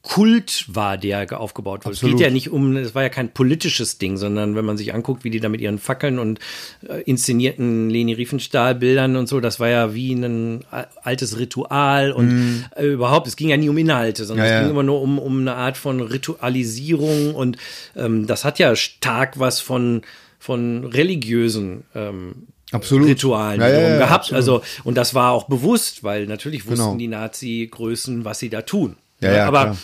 [0.06, 1.94] Kult war, der ge- aufgebaut wurde.
[1.94, 2.18] Es Absolut.
[2.18, 5.24] geht ja nicht um, es war ja kein politisches Ding, sondern wenn man sich anguckt,
[5.24, 6.40] wie die da mit ihren Fackeln und
[6.88, 12.66] äh, inszenierten Leni Riefenstahl-Bildern und so, das war ja wie ein a- altes Ritual und
[12.76, 14.46] äh, überhaupt, es ging ja nie um Inhalte, sondern.
[14.46, 14.62] Ja, es ja.
[14.64, 17.58] ging immer nur um, um eine Art von Ritualisierung und
[17.96, 20.02] ähm, das hat ja stark was von,
[20.38, 23.08] von religiösen ähm, Absolut.
[23.08, 24.12] Ritualen Ja, ja, ja, gehabt.
[24.34, 24.36] absolut.
[24.36, 26.98] Also, und das war auch bewusst, weil natürlich wussten Genau.
[26.98, 28.98] die Nazi-Größen, was sie da tun.
[29.22, 29.78] Ja, ja, Aber klar.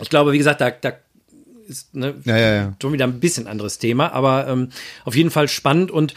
[0.00, 0.92] Ich glaube, wie gesagt, da, da
[1.68, 2.76] ist ne, Ja, ja, ja.
[2.80, 4.70] schon wieder ein bisschen anderes Thema, aber ähm,
[5.04, 6.14] auf jeden Fall spannend und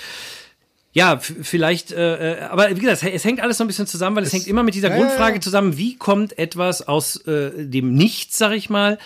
[0.92, 4.24] ja, vielleicht, äh, äh, aber wie gesagt, es hängt alles so ein bisschen zusammen, weil
[4.24, 8.40] es, hängt immer mit dieser ja, Grundfrage zusammen, wie kommt etwas aus äh, dem Nichts,
[8.40, 8.98] sag ich mal,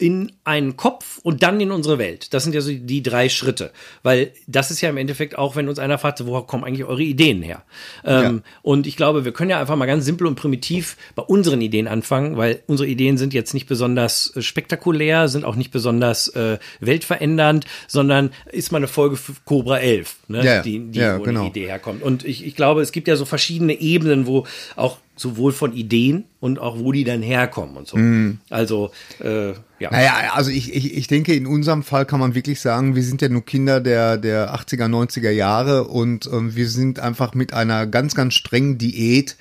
[0.00, 2.32] in einen Kopf und dann in unsere Welt.
[2.32, 3.70] Das sind ja so die drei Schritte.
[4.02, 7.02] Weil das ist ja im Endeffekt auch, wenn uns einer fragt, woher kommen eigentlich eure
[7.02, 7.62] Ideen her?
[8.04, 11.60] Ähm, Und ich glaube, wir können ja einfach mal ganz simpel und primitiv bei unseren
[11.60, 16.28] Ideen anfangen, weil unsere Ideen sind jetzt nicht besonders äh, spektakulär, sind auch nicht besonders
[16.28, 20.38] äh, weltverändernd, sondern ist mal eine Folge für Cobra 11, ne?
[20.38, 20.62] Ja, ja.
[20.62, 21.40] die, die Ja, wo genau.
[21.40, 22.02] eine Idee herkommt.
[22.02, 26.24] Und ich, ich glaube, es gibt ja so verschiedene Ebenen, wo auch sowohl von Ideen
[26.40, 27.98] und auch wo die dann herkommen und so.
[27.98, 28.38] Mhm.
[28.48, 28.90] Also,
[29.22, 29.90] äh, ja.
[29.90, 33.20] Naja, also ich, ich, ich denke, in unserem Fall kann man wirklich sagen, wir sind
[33.20, 37.86] ja nur Kinder der, der 80er, 90er Jahre und ähm, wir sind einfach mit einer
[37.86, 39.36] ganz, ganz strengen Diät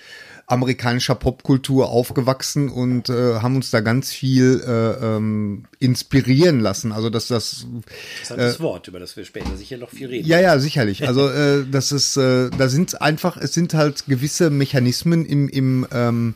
[0.50, 6.92] amerikanischer Popkultur aufgewachsen und äh, haben uns da ganz viel äh, ähm, inspirieren lassen.
[6.92, 7.68] Also dass das
[8.14, 10.28] Interessantes Wort, über das wir später sicher noch viel reden.
[10.28, 11.08] ja, ja, sicherlich.
[11.08, 15.88] Also äh, das ist, äh, da sind einfach, es sind halt gewisse Mechanismen im, im,
[15.92, 16.36] ähm,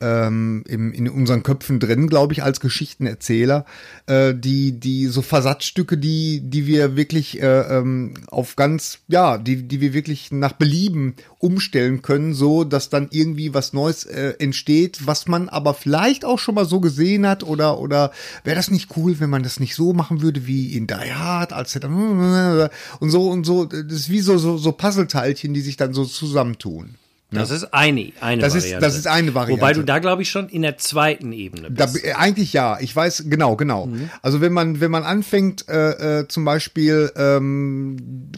[0.00, 3.64] ähm, im, in unseren Köpfen drin, glaube ich, als Geschichtenerzähler,
[4.06, 9.62] äh, die, die so Versatzstücke, die, die wir wirklich äh, ähm, auf ganz, ja, die,
[9.68, 15.06] die wir wirklich nach Belieben umstellen können, so dass dann irgendwie was Neues äh, entsteht,
[15.06, 18.12] was man aber vielleicht auch schon mal so gesehen hat oder oder
[18.44, 21.52] wäre das nicht cool, wenn man das nicht so machen würde wie in Die Hard,
[21.52, 23.66] als und so und so.
[23.66, 26.96] Das ist wie so so, so Puzzleteilchen, die sich dann so zusammentun.
[27.30, 28.86] Das ist eine, eine Das ist- Variante.
[28.86, 29.60] das ist eine Variante.
[29.60, 32.02] Wobei du da, glaube ich, schon in der zweiten Ebene Da, bist.
[32.04, 33.86] äh, eigentlich ja, ich weiß, genau, genau.
[33.86, 34.08] Mhm.
[34.22, 38.32] Also wenn man, wenn man anfängt, äh, äh, zum Beispiel, ähm,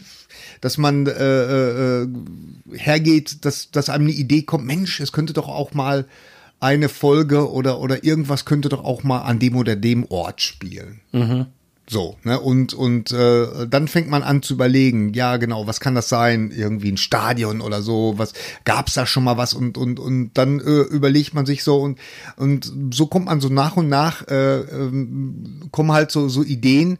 [0.59, 2.07] dass man äh, äh,
[2.73, 6.05] hergeht, dass, dass einem eine Idee kommt, Mensch, es könnte doch auch mal
[6.59, 10.99] eine Folge oder, oder irgendwas könnte doch auch mal an dem oder dem Ort spielen.
[11.11, 11.47] Mhm.
[11.91, 12.39] So, ne?
[12.39, 16.49] Und, und äh, dann fängt man an zu überlegen, ja genau, was kann das sein?
[16.49, 18.31] Irgendwie ein Stadion oder so, was
[18.63, 21.99] gab's da schon mal was und und und dann äh, überlegt man sich so und
[22.37, 26.97] und so kommt man so nach und nach äh, ähm, kommen halt so so Ideen.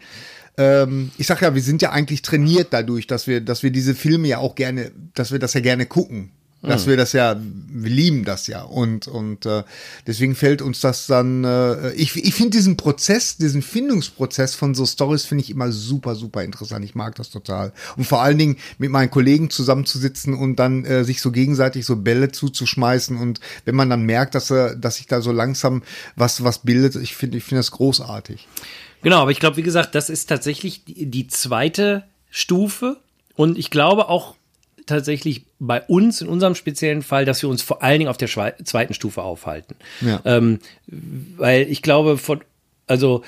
[0.57, 3.95] Ähm, ich sag ja, wir sind ja eigentlich trainiert dadurch, dass wir dass wir diese
[3.95, 7.89] Filme ja auch gerne, dass wir das ja gerne gucken dass wir das ja, wir
[7.89, 9.63] lieben das ja und und äh,
[10.05, 11.43] deswegen fällt uns das dann.
[11.43, 16.13] Äh, ich ich finde diesen Prozess, diesen Findungsprozess von so Stories finde ich immer super
[16.15, 16.85] super interessant.
[16.85, 21.03] Ich mag das total und vor allen Dingen mit meinen Kollegen zusammenzusitzen und dann äh,
[21.03, 25.07] sich so gegenseitig so Bälle zuzuschmeißen und wenn man dann merkt, dass er, dass sich
[25.07, 25.81] da so langsam
[26.15, 28.47] was was bildet, ich finde ich finde das großartig.
[29.01, 32.97] Genau, aber ich glaube, wie gesagt, das ist tatsächlich die, die zweite Stufe
[33.35, 34.35] und ich glaube auch
[34.85, 38.27] tatsächlich bei uns in unserem speziellen Fall, dass wir uns vor allen Dingen auf der
[38.27, 39.75] Schwe zweiten Stufe aufhalten.
[40.01, 40.21] Ja.
[40.25, 42.41] Ähm, weil ich glaube, von,
[42.87, 43.23] also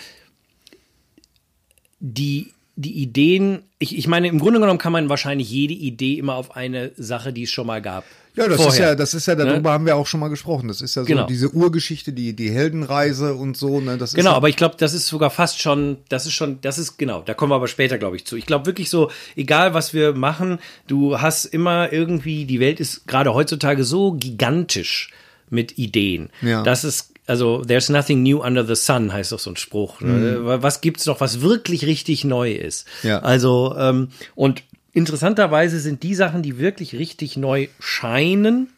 [2.00, 6.36] die, die Ideen, ich, ich meine, im Grunde genommen kann man wahrscheinlich jede Idee immer
[6.36, 8.04] auf eine Sache, die es schon mal gab.
[8.36, 8.74] Ja, das vorher.
[8.74, 9.74] ist ja, das ist ja, darüber Ne?
[9.74, 10.68] haben wir auch schon mal gesprochen.
[10.68, 11.28] Das ist ja so Genau.
[11.28, 14.76] diese Urgeschichte, die, die Heldenreise und so, ne, das ist Genau, ja, aber ich glaube,
[14.80, 17.68] das ist sogar fast schon, das ist schon, das ist genau, da kommen wir aber
[17.68, 18.36] später, glaube ich, zu.
[18.36, 20.58] Ich glaube wirklich so, egal was wir machen,
[20.88, 25.12] du hast immer irgendwie, die Welt ist gerade heutzutage so gigantisch
[25.52, 26.32] mit Ideen.
[26.42, 26.64] Ja.
[26.64, 30.02] Das ist, also, there's nothing new under the sun, heißt doch so ein Spruch.
[30.02, 30.42] Ne?
[30.62, 32.88] Was gibt's noch, was wirklich richtig neu ist?
[33.04, 33.10] Mhm.
[33.10, 33.20] Ja.
[33.20, 38.70] Also, ähm, und interessanterweise sind die Sachen, die wirklich richtig neu scheinen,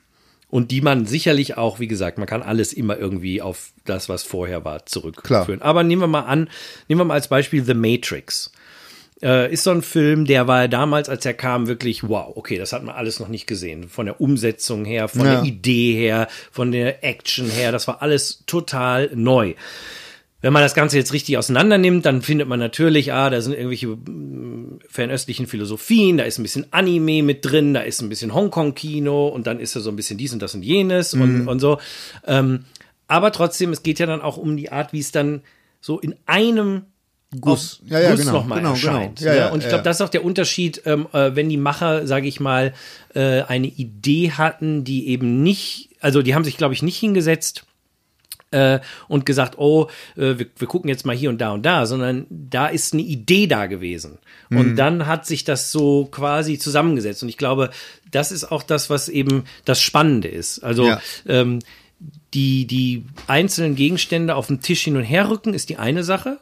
[0.55, 4.23] und die man sicherlich auch, wie gesagt, man kann alles immer irgendwie auf das, was
[4.23, 5.61] vorher war, zurückführen.
[5.61, 6.49] Aber nehmen wir mal an,
[6.87, 8.51] nehmen wir mal als Beispiel The Matrix.
[9.25, 12.73] Äh, ist so ein Film, der war damals, als er kam, wirklich wow, okay, das
[12.73, 13.89] hat man alles noch nicht gesehen.
[13.89, 15.35] Von der Umsetzung her, von Ja.
[15.41, 19.55] der Idee her, von der Action her, das war alles total neu.
[20.41, 23.53] Wenn man das Ganze jetzt richtig auseinander nimmt, dann findet man natürlich, ah, da sind
[23.53, 28.31] irgendwelche mm, fernöstlichen Philosophien, da ist ein bisschen Anime mit drin, da ist ein bisschen
[28.31, 31.21] Hongkong-Kino und dann ist da so ein bisschen dies und das und jenes Mhm.
[31.21, 31.79] und, und so.
[32.27, 32.65] Ähm,
[33.07, 35.41] aber trotzdem, es geht ja dann auch um die Art, wie es dann
[35.81, 36.83] so in einem
[37.39, 37.81] Guss.
[37.83, 39.19] auf Ja, ja, Guss genau, nochmal genau, erscheint.
[39.19, 39.31] genau.
[39.33, 39.51] Ja, ne?
[39.53, 42.39] und ich glaube, das ist auch der Unterschied, ähm, äh, wenn die Macher, sage ich
[42.39, 42.73] mal,
[43.13, 47.65] äh, eine Idee hatten, die eben nicht, also die haben sich, glaube ich, nicht hingesetzt
[48.51, 51.85] äh, und gesagt, oh, äh, wir, wir gucken jetzt mal hier und da und da,
[51.85, 54.19] sondern da ist eine Idee da gewesen.
[54.49, 54.57] Mhm.
[54.57, 57.23] Und dann hat sich das so quasi zusammengesetzt.
[57.23, 57.71] Und ich glaube,
[58.11, 60.59] das ist auch das, was eben das Spannende ist.
[60.63, 61.01] Also Ja.
[61.27, 61.59] ähm,
[62.33, 66.39] die, die einzelnen Gegenstände auf dem Tisch hin und her rücken, ist die eine Sache.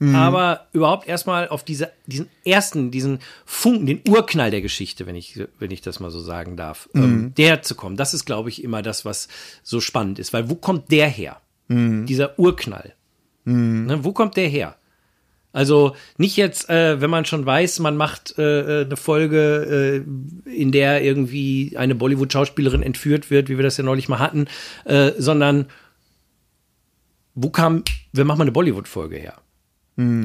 [0.00, 0.14] Mhm.
[0.14, 5.40] Aber überhaupt erstmal auf diese, diesen ersten, diesen Funken, den Urknall der Geschichte, wenn ich,
[5.58, 7.02] wenn ich das mal so sagen darf, Mhm.
[7.02, 9.28] ähm, der zu kommen, das ist, glaube ich, immer das, was
[9.62, 10.32] so spannend ist.
[10.32, 11.40] Weil wo kommt der her?
[11.68, 12.06] Mhm.
[12.06, 12.94] Dieser Urknall.
[13.44, 14.76] Ne, wo kommt der her?
[15.52, 20.04] Also nicht jetzt, äh, wenn man schon weiß, man macht äh, äh, eine Folge,
[20.46, 24.46] äh, in der irgendwie eine Bollywood-Schauspielerin entführt wird, wie wir das ja neulich mal hatten,
[24.84, 25.66] äh, sondern
[27.34, 29.34] wo kam, wir machen mal eine Bollywood-Folge her?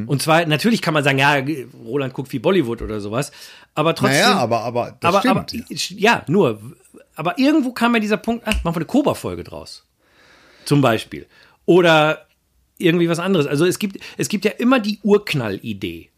[0.08, 1.44] Und zwar, natürlich kann man sagen, ja,
[1.84, 3.32] Roland guckt wie Bollywood oder sowas,
[3.74, 4.22] aber trotzdem.
[4.22, 5.64] Naja, aber, aber das aber, stimmt.
[5.72, 6.24] aber ja.
[6.28, 6.62] nur,
[7.16, 9.86] aber irgendwo kam ja dieser Punkt, ach, machen wir eine Koba-Folge draus.
[10.66, 11.26] Zum Beispiel.
[11.66, 12.28] Oder
[12.78, 13.48] irgendwie was anderes.
[13.48, 16.10] Also es gibt, es gibt ja immer die Urknall-Idee.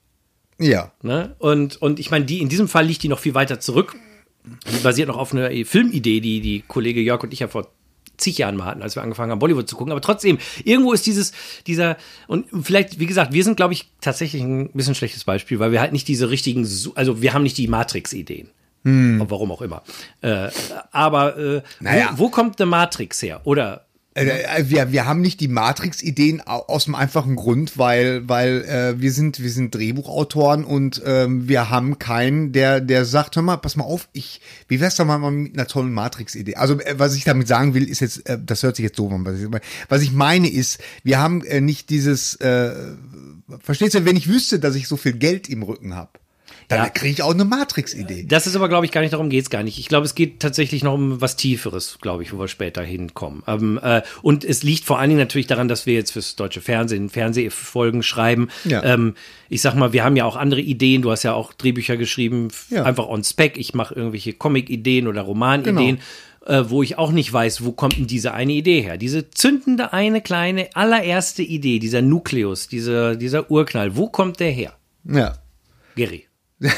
[0.59, 0.91] ja.
[1.01, 1.35] Ne?
[1.39, 3.95] Und, und ich meine, die, in diesem Fall liegt die noch viel weiter zurück.
[4.43, 7.71] Die basiert noch auf einer Filmidee, die die Kollege Jörg und ich ja vor
[8.17, 9.91] zig Jahren mal hatten, als wir angefangen haben, Bollywood zu gucken.
[9.91, 11.31] Aber trotzdem, irgendwo ist dieses,
[11.67, 11.97] dieser,
[12.27, 15.81] und vielleicht, wie gesagt, wir sind, glaube ich, tatsächlich ein bisschen schlechtes Beispiel, weil wir
[15.81, 18.49] halt nicht diese richtigen, also wir haben nicht die Matrix-Ideen.
[18.87, 19.81] Warum auch immer.
[20.21, 20.49] Äh,
[20.91, 22.09] aber äh, Naja.
[22.13, 23.41] wo, wo kommt The Matrix her?
[23.43, 23.84] Oder
[24.15, 29.01] Äh, wir, wir haben nicht die Matrix-Ideen au- aus dem einfachen Grund, weil, weil äh,
[29.01, 33.57] wir sind wir sind Drehbuchautoren und ähm, wir haben keinen, der der sagt, hör mal,
[33.57, 36.55] pass mal auf, ich, wie wär's da mal mit einer tollen Matrix-Idee?
[36.55, 39.09] Also äh, was ich damit sagen will, ist jetzt, äh, das hört sich jetzt so
[39.09, 39.47] an, was ich,
[39.89, 42.71] was ich meine ist, wir haben äh, nicht dieses, äh,
[43.59, 46.11] verstehst du, wenn ich wüsste, dass ich so viel Geld im Rücken habe,
[46.67, 46.89] dann Ja.
[46.89, 48.25] kriege ich auch eine Matrix-Idee.
[48.27, 49.77] Das ist aber, glaube ich, gar nicht darum geht's gar nicht.
[49.79, 53.43] Ich glaube, es geht tatsächlich noch um was Tieferes, glaube ich, wo wir später hinkommen.
[53.47, 56.61] Ähm, äh, und es liegt vor allen Dingen natürlich daran, dass wir jetzt fürs deutsche
[56.61, 58.49] Fernsehen Fernsehfolgen schreiben.
[58.63, 58.83] Ja.
[58.83, 59.15] Ähm,
[59.49, 61.01] ich sag mal, wir haben ja auch andere Ideen.
[61.01, 62.83] Du hast ja auch Drehbücher geschrieben, Ja.
[62.83, 63.57] einfach on spec.
[63.57, 65.99] Ich mache irgendwelche Comic-Ideen oder Roman-Ideen.
[66.47, 68.97] Äh, wo ich auch nicht weiß, wo kommt denn diese eine Idee her?
[68.97, 74.73] Diese zündende eine kleine allererste Idee, dieser Nukleus, dieser, dieser Urknall, wo kommt der her?
[75.05, 75.39] Ja.
[75.95, 76.25] Gary.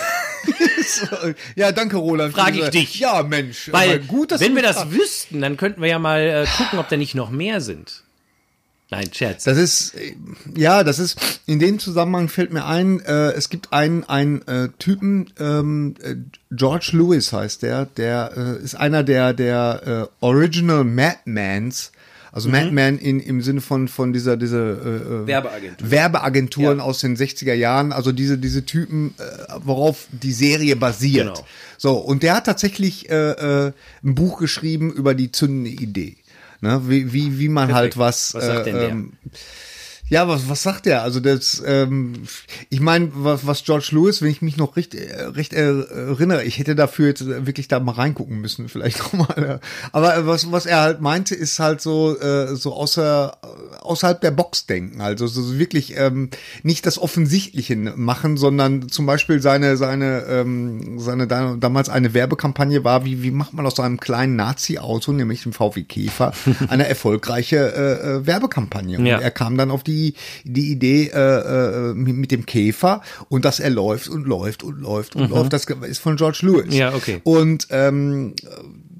[1.55, 2.33] Ja, danke, Roland.
[2.33, 2.99] Frag für ich dich.
[2.99, 3.69] Ja, Mensch.
[3.71, 6.97] Weil, gut, wenn wir das wüssten, dann könnten wir ja mal äh, gucken, ob da
[6.97, 8.03] nicht noch mehr sind.
[8.89, 9.43] Nein, Scherz.
[9.43, 10.15] Das ist, äh,
[10.55, 14.69] ja, das ist, in dem Zusammenhang fällt mir ein, äh, es gibt einen, einen äh,
[14.79, 16.15] Typen, ähm, äh,
[16.51, 21.91] George Lewis heißt der, der äh, ist einer der, der äh, Original Madmans,
[22.37, 25.89] also Madman in, im Sinne von, von dieser, dieser äh, äh, Werbeagentur.
[25.91, 26.83] Werbeagenturen Ja.
[26.83, 31.33] aus den 60er Jahren, also diese, diese Typen, äh, worauf die Serie basiert.
[31.33, 31.47] Genau.
[31.79, 33.71] So, und der hat tatsächlich äh, äh,
[34.03, 36.17] ein Buch geschrieben über die zündende Idee.
[36.61, 36.81] Ne?
[36.85, 38.35] Wie, wie, wie man halt was.
[38.35, 38.89] Was sagt äh, denn der?
[38.89, 39.13] ähm,
[40.09, 41.03] ja, was, was sagt der?
[41.03, 42.13] Also das, ähm,
[42.69, 46.43] ich meine, was, was George Lewis, wenn ich mich noch recht, äh, recht äh, erinnere,
[46.45, 49.59] ich hätte dafür jetzt wirklich da mal reingucken müssen, vielleicht noch mal.
[49.91, 53.37] Aber äh, was, was er halt meinte, ist halt so, äh, so außer,
[53.81, 55.01] außerhalb der Box denken.
[55.01, 56.29] Also so wirklich ähm,
[56.63, 62.83] nicht das Offensichtliche machen, sondern zum Beispiel seine, seine, ähm, seine da- damals eine Werbekampagne
[62.83, 66.31] war, wie, wie macht man aus so einem kleinen Nazi-Auto, nämlich dem VW Käfer,
[66.69, 68.97] eine erfolgreiche äh, äh, Werbekampagne.
[68.99, 69.19] Und Ja.
[69.19, 69.96] er kam dann auf die,
[70.43, 75.15] die Idee äh, äh, mit, dem Käfer und dass er läuft und läuft und läuft
[75.15, 75.53] und läuft.
[75.53, 76.73] Das ist von George Lewis.
[76.73, 77.21] Ja, okay.
[77.23, 78.33] Und ähm,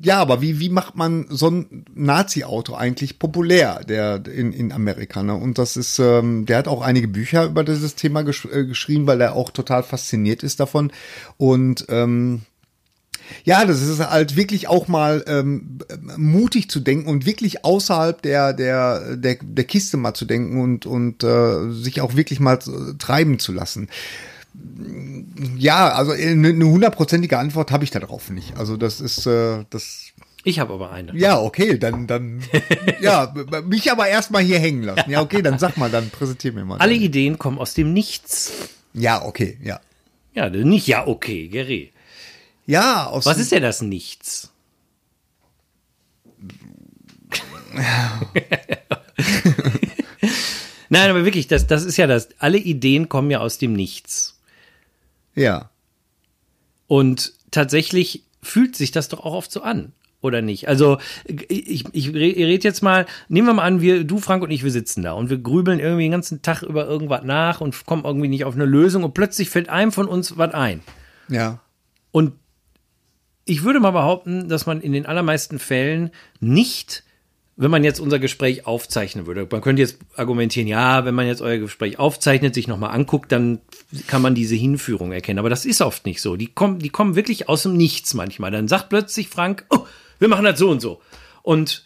[0.02, 5.24] ja, aber wie, wie macht man so ein Nazi-Auto eigentlich populär, der in, in Amerika?
[5.24, 5.34] Ne?
[5.36, 9.08] Und das ist, ähm, der hat auch einige Bücher über dieses Thema gesch äh, geschrieben,
[9.08, 10.92] weil er auch total fasziniert ist davon.
[11.38, 12.42] Und ähm,
[13.44, 15.80] ja, das ist halt wirklich auch mal ähm,
[16.18, 20.86] mutig zu denken und wirklich außerhalb der der der, der Kiste mal zu denken und
[20.86, 23.90] und äh, sich auch wirklich mal äh, treiben zu lassen.
[25.58, 28.58] Ja, also eine eine hundertprozentige Antwort habe ich darauf nicht.
[28.58, 30.14] Also das ist äh, das
[30.44, 31.16] Ich habe aber eine.
[31.16, 32.42] ja okay, dann dann
[33.02, 33.34] ja
[33.66, 35.10] mich aber erstmal hier hängen lassen.
[35.10, 36.80] Ja okay, dann sag mal, dann präsentier mir mal.
[36.80, 38.52] Alle Ideen kommen aus dem Nichts.
[38.94, 39.80] ja okay, ja
[40.34, 41.92] Ja, nicht ja, okay, Gary.
[42.68, 44.52] Ja aus Was ist denn das Nichts?
[50.90, 52.30] Nein, aber wirklich, das, das ist ja das.
[52.40, 54.40] Alle Ideen kommen ja aus dem Nichts.
[55.36, 55.70] ja
[56.88, 59.92] Und tatsächlich fühlt sich das doch auch oft so an,
[60.22, 60.68] oder nicht?
[60.68, 64.64] Also, ich, ich rede jetzt mal, nehmen wir mal an, wir, du, Frank und ich,
[64.64, 68.06] wir sitzen da und wir grübeln irgendwie den ganzen Tag über irgendwas nach und kommen
[68.06, 70.82] irgendwie nicht auf eine Lösung und plötzlich fällt einem von uns was ein.
[71.28, 71.60] ja
[72.12, 72.34] Und
[73.48, 77.04] ich würde mal behaupten, dass man in den allermeisten Fällen nicht,
[77.56, 81.42] wenn man jetzt unser Gespräch aufzeichnen würde, man könnte jetzt argumentieren, ja, wenn man jetzt
[81.42, 83.60] euer Gespräch aufzeichnet, sich nochmal anguckt, dann
[84.06, 85.40] kann man diese Hinführung erkennen.
[85.40, 86.36] Aber das ist oft nicht so.
[86.36, 88.52] Die kommen, die kommen wirklich aus dem Nichts manchmal.
[88.52, 89.86] Dann sagt plötzlich Frank, oh,
[90.20, 91.02] wir machen das so und so.
[91.42, 91.84] Und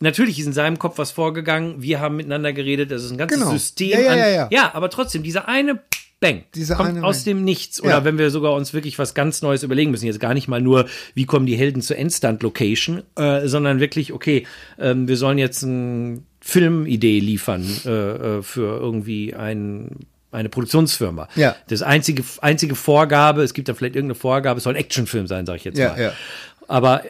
[0.00, 1.82] natürlich ist in seinem Kopf was vorgegangen.
[1.82, 2.90] Wir haben miteinander geredet.
[2.90, 3.50] Das ist ein ganzes Genau.
[3.50, 3.90] System.
[3.90, 4.48] Ja, ja, ja, ja.
[4.50, 5.80] ja, aber trotzdem, dieser eine
[6.20, 7.36] Bang Dieser kommt eine aus Bang.
[7.36, 7.80] dem Nichts.
[7.82, 8.04] Oder Ja.
[8.04, 10.04] wenn wir sogar uns wirklich was ganz Neues überlegen müssen.
[10.06, 14.46] Jetzt gar nicht mal nur, wie kommen die Helden zur Endstand-Location, äh, sondern wirklich, okay,
[14.78, 17.88] ähm, wir sollen jetzt eine Filmidee liefern äh,
[18.38, 19.96] äh, für irgendwie ein,
[20.30, 21.28] eine Produktionsfirma.
[21.36, 21.56] Ja.
[21.68, 25.46] Das einzige, einzige Vorgabe, es gibt da vielleicht irgendeine Vorgabe, es soll ein Actionfilm sein,
[25.46, 26.00] sage ich jetzt Ja, mal.
[26.02, 26.12] ja.
[26.68, 27.02] Aber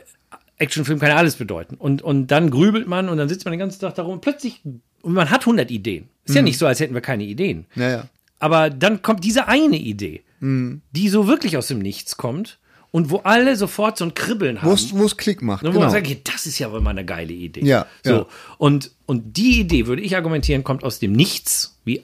[0.59, 1.75] Actionfilm kann ja alles bedeuten.
[1.77, 4.61] Und, und dann grübelt man und dann sitzt man den ganzen Tag darum und plötzlich,
[5.03, 6.09] und man hat 100 Ideen.
[6.25, 6.37] Ist Mhm.
[6.37, 7.67] ja nicht so, als hätten wir keine Ideen.
[7.75, 8.05] ja ja
[8.41, 10.81] Aber dann kommt diese eine Idee, Mhm.
[10.93, 12.59] die so wirklich aus dem Nichts kommt
[12.91, 14.71] und wo alle sofort so ein Kribbeln haben.
[14.71, 15.85] wo es Klick macht Und wo genau.
[15.85, 17.63] man sagt, das ist ja wohl mal eine geile Idee.
[17.65, 18.11] Ja, so.
[18.11, 18.27] ja.
[18.59, 22.03] Und, und die Idee, würde ich argumentieren, kommt aus dem Nichts, wie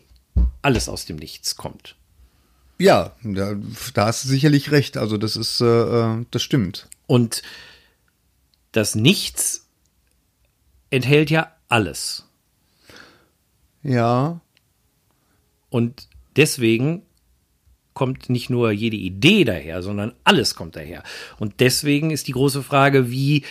[0.62, 1.96] alles aus dem Nichts kommt.
[2.78, 3.54] Ja, da,
[3.94, 4.98] da hast du sicherlich recht.
[4.98, 6.88] Also das ist, äh, äh, das stimmt.
[7.06, 7.40] Und
[8.72, 9.66] das Nichts
[10.90, 12.24] enthält ja alles.
[13.82, 14.40] Ja,
[15.70, 17.02] Und deswegen
[17.94, 21.02] kommt nicht nur jede Idee daher, sondern alles kommt daher.
[21.38, 23.44] Und deswegen ist die große Frage, wie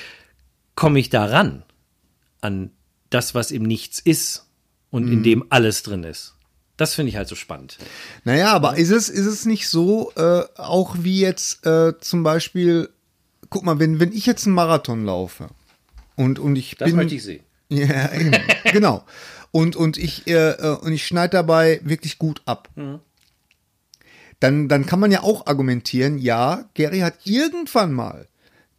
[0.75, 1.63] komme ich daran
[2.41, 2.69] an
[3.09, 4.47] das, was im Nichts ist
[4.91, 6.35] und in dem alles drin ist.
[6.77, 7.77] Das finde ich halt so spannend.
[8.23, 12.89] naja, aber ist es, ist es nicht so, äh, auch wie jetzt äh, zum Beispiel,
[13.49, 15.47] guck mal, wenn, wenn ich jetzt einen Marathon laufe
[16.15, 16.97] und, und ich Das bin.
[16.97, 17.43] möchte ich sehen.
[17.69, 18.09] Ja,
[18.71, 19.05] genau.
[19.55, 22.67] Und, und ich, äh, äh, und ich schneide dabei wirklich gut ab.
[24.41, 28.27] Dann, dann kann man ja auch argumentieren, ja, Gary hat irgendwann mal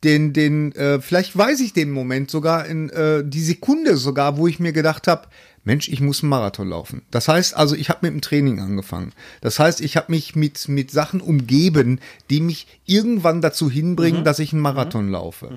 [0.04, 4.48] den, den, äh, vielleicht weiß ich den Moment sogar in äh, die Sekunde sogar, wo
[4.48, 5.28] ich mir gedacht habe,
[5.64, 7.06] Mensch, ich muss einen Marathon laufen.
[7.10, 9.14] Das heißt also, ich habe mit dem Training angefangen.
[9.40, 14.40] Das heißt, ich habe mich mit, mit Sachen umgeben, die mich irgendwann dazu hinbringen, dass
[14.40, 15.48] ich einen Marathon laufe.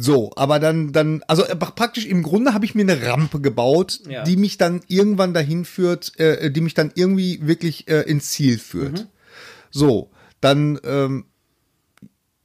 [0.00, 4.00] So, aber dann, dann, also äh, praktisch im Grunde habe ich mir eine Rampe gebaut,
[4.08, 4.22] Ja.
[4.22, 8.58] die mich dann irgendwann dahin führt, äh, die mich dann irgendwie wirklich äh, ins Ziel
[8.60, 9.08] führt.
[9.72, 11.24] So, dann, ähm,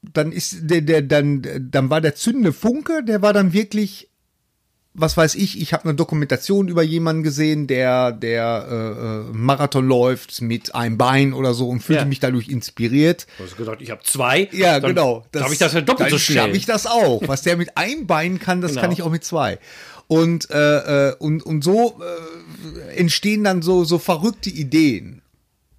[0.01, 4.09] dann ist der, der, dann, dann war der zündende Funke, der war dann wirklich
[4.95, 9.87] was weiß ich, ich habe eine Dokumentation über jemanden gesehen, der der äh, äh, Marathon
[9.87, 12.07] läuft mit einem Bein oder so und fühlte Ja.
[12.07, 13.25] mich dadurch inspiriert.
[13.39, 14.49] Du hast gesagt, ich habe zwei.
[14.51, 15.25] Ja, dann genau.
[15.31, 16.45] Darf ich das ja doppelt so schnell?
[16.47, 17.21] schaff ich das auch.
[17.27, 18.81] Was der mit einem Bein kann, das Genau.
[18.81, 19.57] kann ich auch mit zwei.
[20.07, 25.21] Und äh, äh, und und so äh, entstehen dann so so verrückte Ideen.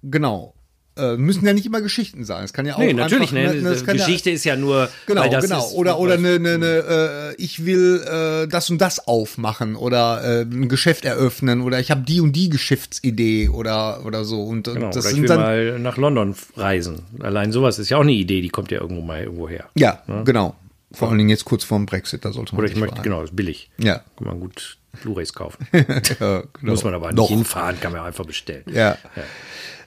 [0.03, 0.54] Genau.
[0.97, 2.45] Äh, müssen ja nicht immer Geschichten sein.
[2.45, 3.61] Es kann ja auch Nee, natürlich, einfach, ne?
[3.69, 4.89] das kann ja- Geschichte ist ja nur.
[5.07, 5.65] Genau, das genau.
[5.67, 10.23] Ist, oder oder eine, eine, eine äh, ich will äh, das und das aufmachen oder
[10.23, 14.67] äh, ein Geschäft eröffnen oder ich habe die und die Geschäftsidee oder oder so und,
[14.67, 17.01] Genau, das oder ich sind will dann mal nach London reisen.
[17.19, 19.65] Allein sowas ist ja auch eine Idee, die kommt ja irgendwo mal irgendwo her.
[19.75, 20.55] ja, genau.
[20.93, 23.35] Vor allen Dingen jetzt kurz vorm Brexit, da sollte man Oder ich möchte, genau, ist
[23.35, 23.69] billig.
[23.77, 23.95] Ja.
[24.17, 25.67] Kann man gut Blu-Rays kaufen.
[25.73, 26.43] Ja, genau.
[26.61, 27.27] Muss man aber nicht Doch.
[27.27, 28.63] hinfahren, kann man einfach bestellen.
[28.71, 28.97] Ja.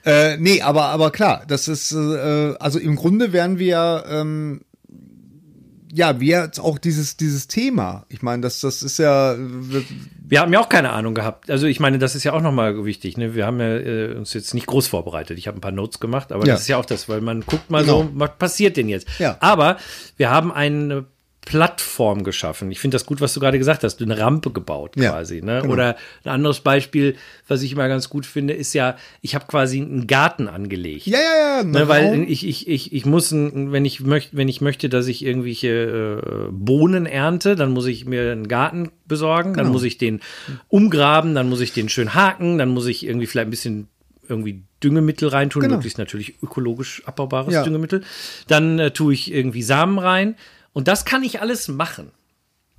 [0.04, 4.60] Äh, nee, aber, aber klar, das ist, äh, also im Grunde wären wir, ähm,
[5.92, 8.04] ja, wir jetzt auch dieses, dieses Thema.
[8.10, 9.34] Ich meine, das, das ist ja,
[10.22, 11.50] Wir haben ja auch keine Ahnung gehabt.
[11.50, 13.16] Also ich meine, das ist ja auch nochmal wichtig.
[13.16, 13.34] Ne?
[13.34, 15.38] Wir haben ja äh, uns jetzt nicht groß vorbereitet.
[15.38, 16.52] Ich habe ein paar Notes gemacht, aber Ja.
[16.52, 18.02] das ist ja auch das, weil man guckt mal Genau.
[18.02, 19.08] so, was passiert denn jetzt?
[19.18, 19.38] Ja.
[19.40, 19.78] Aber
[20.18, 21.06] wir haben eine
[21.48, 22.70] Plattform geschaffen.
[22.70, 24.02] Ich finde das gut, was du gerade gesagt hast.
[24.02, 25.40] Eine Rampe gebaut Ja, quasi.
[25.40, 25.60] Ne?
[25.62, 25.72] genau.
[25.72, 29.80] Oder ein anderes Beispiel, was ich immer ganz gut finde, ist ja, ich habe quasi
[29.80, 31.06] einen Garten angelegt.
[31.06, 31.62] ja, ja, ja.
[31.64, 35.06] Ne, weil ich, ich, ich, ich muss, ein, wenn ich möchte, wenn ich möchte, dass
[35.06, 35.68] ich irgendwelche
[36.22, 39.62] äh, Bohnen ernte, dann muss ich mir einen Garten besorgen, Genau.
[39.64, 40.20] dann muss ich den
[40.68, 43.88] umgraben, dann muss ich den schön haken, dann muss ich irgendwie vielleicht ein bisschen
[44.28, 45.76] irgendwie Düngemittel reintun, Genau.
[45.76, 47.62] möglichst natürlich ökologisch abbaubares Ja.
[47.62, 48.02] Düngemittel.
[48.48, 50.34] Dann äh, tue ich irgendwie Samen rein
[50.78, 52.12] und das kann ich alles machen.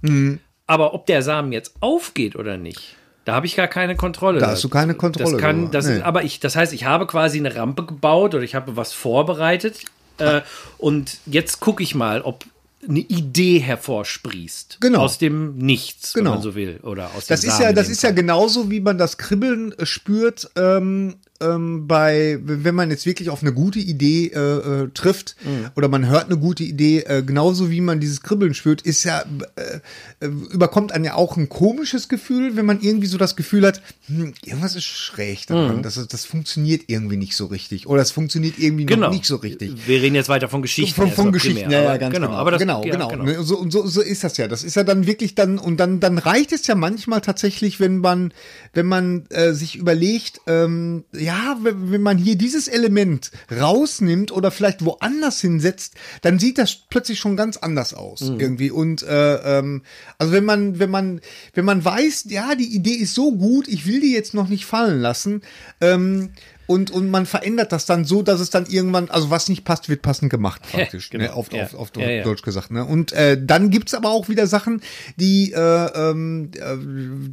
[0.02, 0.40] Mhm.
[0.68, 2.96] Aber ob der Samen jetzt aufgeht oder nicht,
[3.26, 4.40] da habe ich gar keine Kontrolle.
[4.40, 6.00] Da hast du keine Kontrolle Das kann, das, Nee.
[6.02, 9.82] aber ich, das heißt, ich habe quasi eine Rampe gebaut oder ich habe was vorbereitet
[10.18, 10.40] äh,
[10.78, 12.46] und jetzt gucke ich mal, ob
[12.88, 14.78] eine Idee hervorsprießt.
[14.80, 15.00] Genau.
[15.02, 16.30] Aus dem Nichts, Genau.
[16.30, 16.80] wenn man so will.
[16.84, 18.16] Oder aus Das dem ist Samen ja, das ist ja Fall.
[18.16, 23.42] genauso, wie man das Kribbeln äh, spürt, ähm, ähm, bei, wenn man jetzt wirklich auf
[23.42, 24.40] eine gute Idee äh,
[24.84, 25.68] äh, trifft Mhm.
[25.76, 29.24] oder man hört eine gute Idee, äh, genauso wie man dieses Kribbeln spürt, ist ja,
[29.56, 33.66] äh, äh, überkommt einen ja auch ein komisches Gefühl, wenn man irgendwie so das Gefühl
[33.66, 35.84] hat, hm, irgendwas ist schräg daran, Mhm.
[35.84, 39.08] das, das funktioniert irgendwie nicht so richtig oder es funktioniert irgendwie Genau.
[39.08, 39.74] noch nicht so richtig.
[39.88, 40.94] Wir reden jetzt weiter von Geschichten.
[40.96, 42.32] Von, von Geschichten, primär, ja, ja, ganz genau.
[42.32, 43.16] Aber das, genau, ja, genau.
[43.24, 44.48] Ne, So, und so, so ist das ja.
[44.48, 48.00] Das ist ja dann wirklich dann, und dann, dann reicht es ja manchmal tatsächlich, wenn
[48.00, 48.34] man,
[48.74, 51.29] wenn man äh, sich überlegt, ähm, ja,
[51.62, 57.20] wenn, wenn man hier dieses Element rausnimmt oder vielleicht woanders hinsetzt, dann sieht das plötzlich
[57.20, 58.40] schon ganz anders aus Mhm.
[58.40, 58.72] irgendwie.
[58.72, 59.82] Und äh, ähm,
[60.18, 61.22] also wenn man, wenn man,
[61.54, 64.66] wenn man weiß, ja, die Idee ist so gut, ich will die jetzt noch nicht
[64.66, 65.42] fallen lassen,
[65.82, 66.30] ähm,
[66.70, 69.90] und, und man verändert das dann so, dass es dann irgendwann, also was nicht passt,
[69.90, 71.24] wird passend gemacht praktisch, genau.
[71.26, 71.64] ne, auf, Ja.
[71.64, 72.24] auf, auf Ja, ja.
[72.24, 72.70] Deutsch gesagt.
[72.72, 72.86] Ne?
[72.86, 74.82] Und äh, dann gibt's aber auch wieder Sachen,
[75.16, 76.78] die, äh, ähm, äh,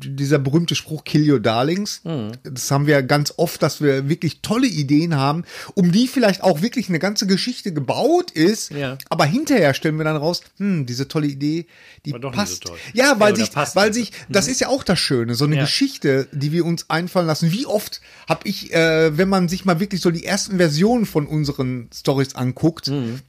[0.09, 2.33] dieser berühmte Spruch, kill your darlings, Mhm.
[2.45, 6.63] das haben wir ganz oft, dass wir wirklich tolle Ideen haben, um die vielleicht auch
[6.63, 8.97] wirklich eine ganze Geschichte gebaut ist, Ja.
[9.11, 11.67] aber hinterher stellen wir dann raus, hm, diese tolle Idee,
[12.07, 12.67] die passt.
[12.67, 12.75] so.
[12.95, 15.63] Ja, Ja, weil sich, weil sich, das ist ja auch das Schöne, so eine Ja.
[15.63, 17.53] Geschichte, die wir uns einfallen lassen.
[17.53, 21.27] Wie oft habe ich, äh, wenn man sich mal wirklich so die ersten Versionen von
[21.27, 23.21] unseren Stories anguckt, Mhm.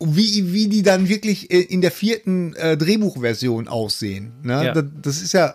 [0.00, 4.32] wie, wie die dann wirklich äh, in der vierten äh, Drehbuchversion aussehen.
[4.42, 4.64] Ne?
[4.66, 4.72] Ja.
[4.74, 5.54] Das, das ist ja,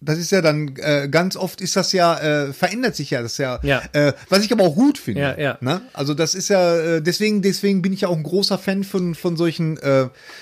[0.00, 3.38] das ist ja dann äh, ganz oft ist das ja äh, verändert sich ja das
[3.38, 3.82] ja, Ja.
[3.92, 5.20] Äh, was ich aber auch gut finde.
[5.22, 5.58] Ja, ja.
[5.62, 5.80] Ne?
[5.94, 9.14] Also das ist ja äh, deswegen deswegen bin ich ja auch ein großer Fan von
[9.14, 9.78] von solchen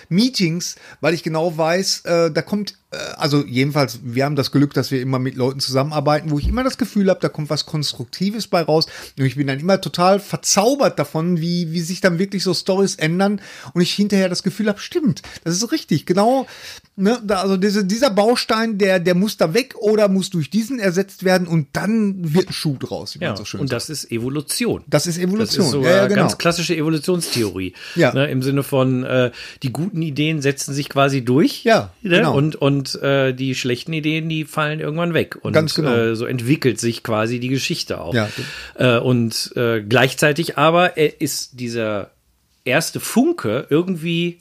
[0.09, 2.74] Meetings, weil ich genau weiß, da kommt
[3.16, 6.64] also jedenfalls wir haben das Glück, dass wir immer mit Leuten zusammenarbeiten, wo ich immer
[6.64, 8.86] das Gefühl habe, da kommt was Konstruktives bei raus
[9.18, 12.97] und ich bin dann immer total verzaubert davon, wie wie sich dann wirklich so Stories
[12.97, 13.40] ändern
[13.74, 16.47] und ich hinterher das Gefühl habe, stimmt, das ist richtig, genau
[16.95, 20.78] Ne, da, also diese, dieser Baustein, der, der muss da weg oder muss durch diesen
[20.78, 23.80] ersetzt werden und dann wird ein Schuh draus, wie Ja, man so schön und sagt.
[23.80, 24.84] das ist Evolution.
[24.88, 25.57] Das ist Evolution.
[25.57, 26.20] Das ist so ja, ja, äh, genau.
[26.20, 27.72] ganz klassische Evolutionstheorie.
[27.95, 28.12] Ja.
[28.12, 29.30] Ne, Im Sinne von, äh,
[29.62, 31.64] die guten Ideen setzen sich quasi durch.
[31.64, 32.36] Ja, ne, genau.
[32.36, 35.37] Und, und äh, die schlechten Ideen, die fallen irgendwann weg.
[35.43, 35.95] Und Ganz genau.
[35.95, 38.14] äh, so entwickelt sich quasi die Geschichte auch.
[38.14, 38.28] Ja.
[38.76, 42.11] Äh, und äh, gleichzeitig aber äh, ist dieser
[42.64, 44.39] erste Funke irgendwie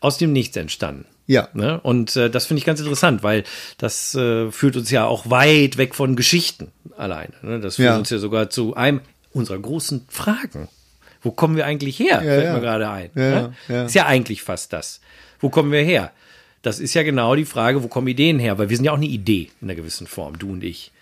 [0.00, 1.04] aus dem Nichts entstanden.
[1.26, 1.48] Ja.
[1.52, 1.78] Ne?
[1.80, 3.44] Und äh, das finde ich ganz interessant, weil
[3.78, 7.34] das äh, führt uns ja auch weit weg von Geschichten alleine.
[7.42, 7.60] Ne?
[7.60, 7.96] Das führt Ja.
[7.98, 9.00] uns ja sogar zu einem
[9.32, 10.68] unserer großen Fragen.
[11.22, 12.14] Wo kommen wir eigentlich her?
[12.14, 12.54] Ja, Fällt ja.
[12.54, 13.10] mir gerade ein.
[13.14, 13.84] Ja, ne?
[13.84, 15.00] Ist ja eigentlich fast das.
[15.38, 16.10] Wo kommen wir her?
[16.62, 18.58] Das ist ja genau die Frage, wo kommen Ideen her?
[18.58, 20.92] Weil wir sind ja auch eine Idee in einer gewissen Form, du und ich.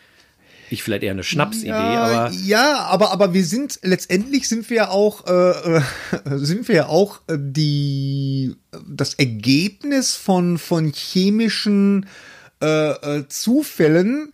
[0.71, 2.35] Ich vielleicht eher eine Schnapsidee, ja, aber.
[2.35, 5.83] Ja, aber, aber wir sind, letztendlich sind wir ja auch, äh, äh,
[6.37, 8.55] sind wir ja auch äh, die,
[8.87, 12.07] das Ergebnis von, von chemischen
[12.61, 14.33] äh, äh, Zufällen,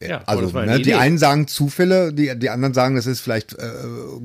[0.00, 3.70] Ja, also ne, die einen sagen Zufälle, die, die anderen sagen, das ist vielleicht äh,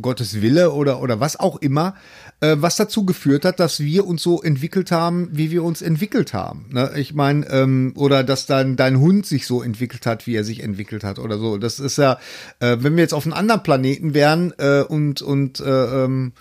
[0.02, 1.96] Gottes Wille oder, oder was auch immer,
[2.42, 6.34] äh, was dazu geführt hat, dass wir uns so entwickelt haben, wie wir uns entwickelt
[6.34, 6.66] haben.
[6.72, 6.92] Ne?
[6.96, 10.62] Ich meine, ähm, oder dass dann dein Hund sich so entwickelt hat, wie er sich
[10.62, 11.58] entwickelt hat oder so.
[11.58, 12.20] Das ist ja,
[12.60, 16.34] äh, wenn wir jetzt auf einem anderen Planeten wären äh, und, und äh, ähm,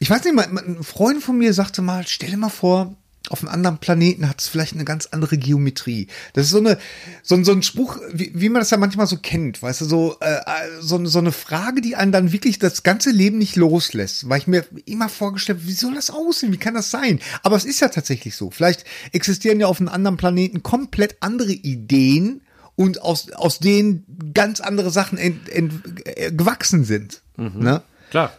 [0.00, 2.96] ich weiß nicht, mal, ein Freund von mir sagte mal, stell dir mal vor,
[3.32, 6.06] auf einem anderen Planeten hat es vielleicht eine ganz andere Geometrie.
[6.34, 6.78] Das ist so eine,
[7.22, 9.84] so, ein- so ein Spruch, wie, wie man das ja manchmal so kennt, weißt du,
[9.86, 10.40] so, äh,
[10.80, 14.46] so, so eine Frage, die einen dann wirklich das ganze Leben nicht loslässt, weil ich
[14.46, 17.20] mir immer vorgestellt habe, wie soll das aussehen, wie kann das sein?
[17.42, 18.50] Aber es ist ja tatsächlich so.
[18.50, 22.42] Vielleicht existieren ja auf einem anderen Planeten komplett andere Ideen
[22.76, 24.04] und aus, aus denen
[24.34, 25.72] ganz andere Sachen ent, ent,
[26.04, 27.22] äh, gewachsen sind.
[27.36, 27.82] Ne?
[28.10, 28.32] Klar.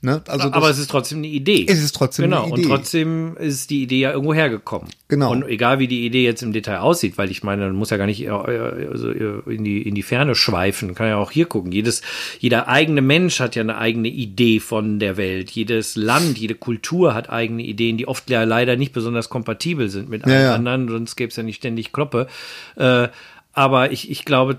[0.00, 0.22] Ne?
[0.28, 1.66] Also aber es ist trotzdem eine Idee.
[1.68, 2.44] Es ist trotzdem genau.
[2.44, 2.68] eine Und Idee.
[2.68, 4.88] trotzdem ist die Idee ja irgendwo hergekommen.
[5.08, 5.32] Genau.
[5.32, 7.96] Und egal wie die Idee jetzt im Detail aussieht, weil ich meine, man muss ja
[7.96, 11.46] gar nicht äh, also äh, in, die, in die Ferne schweifen, kann ja auch hier
[11.46, 11.72] gucken.
[11.72, 12.02] Jedes,
[12.38, 15.50] jeder eigene Mensch hat ja eine eigene Idee von der Welt.
[15.50, 20.08] Jedes Land, jede Kultur hat eigene Ideen, die oft ja leider nicht besonders kompatibel sind
[20.08, 20.54] mit allen Ja, ja.
[20.54, 22.28] anderen, sonst gäbe es ja nicht ständig Kloppe.
[22.76, 23.08] Äh,
[23.52, 24.58] aber ich, ich glaube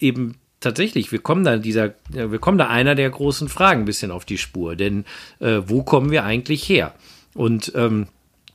[0.00, 3.86] eben tatsächlich, wir kommen da dieser, ja, wir kommen da einer der großen Fragen ein
[3.86, 4.76] bisschen auf die Spur.
[4.76, 5.04] Denn
[5.40, 6.94] äh, wo kommen wir eigentlich her?
[7.34, 8.06] Und ähm,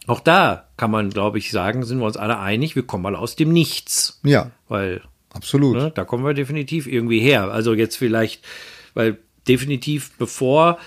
[0.08, 3.16] auch da kann man, glaube ich, sagen, sind wir uns alle einig, wir kommen mal
[3.16, 4.20] aus dem Nichts.
[4.24, 5.01] ja, Weil
[5.34, 5.76] absolut.
[5.76, 7.51] ne, da kommen wir definitiv irgendwie her.
[7.51, 8.43] Also jetzt vielleicht,
[8.93, 10.78] weil definitiv bevor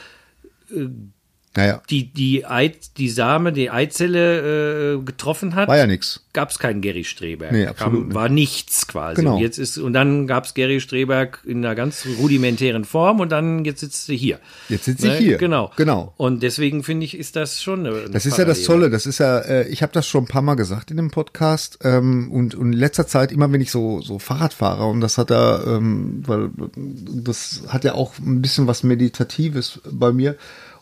[1.56, 6.24] Naja, die, die, Ei, die Same, die Eizelle äh, getroffen hat, war ja nix.
[6.32, 7.50] gab es keinen Gary Streberg.
[7.50, 8.14] Nee, absolut nicht.
[8.14, 9.16] War nichts quasi.
[9.16, 9.34] Genau.
[9.34, 13.32] Und, jetzt ist, und dann gab es Gary Streberg in einer ganz rudimentären Form und
[13.32, 14.38] dann jetzt sitzt sie hier.
[14.68, 15.38] Jetzt sitzt sie hier.
[15.38, 15.72] Genau.
[15.76, 16.14] Genau.
[16.16, 18.62] Und deswegen finde ich, ist das schon eine, eine Das ist ja das.
[18.62, 21.10] Tolle, das ist ja, äh, ich habe das schon ein paar Mal gesagt in dem
[21.10, 25.00] Podcast ähm, und, und in letzter Zeit immer, wenn ich so so Fahrrad fahre und
[25.00, 30.36] das hat da, ähm, weil das hat ja auch ein bisschen was Meditatives bei mir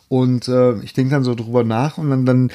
[0.09, 2.51] und äh, ich denke dann so drüber nach und dann, dann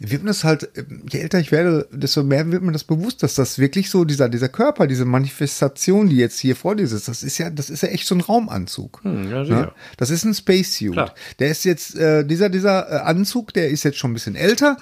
[0.00, 0.68] wird mir das halt,
[1.10, 4.28] je älter ich werde, desto mehr wird mir das bewusst, dass das wirklich so dieser
[4.28, 7.82] dieser Körper, diese Manifestation, die jetzt hier vor dir sitzt, das ist ja, das ist
[7.82, 9.00] ja echt so ein Raumanzug.
[9.04, 9.44] Hm, ja, Ne?
[9.46, 9.74] sicher.
[9.96, 10.92] Das ist ein Spacesuit.
[10.92, 11.14] Klar.
[11.38, 14.76] Der ist jetzt, äh, dieser, dieser äh, Anzug, der ist jetzt schon ein bisschen älter.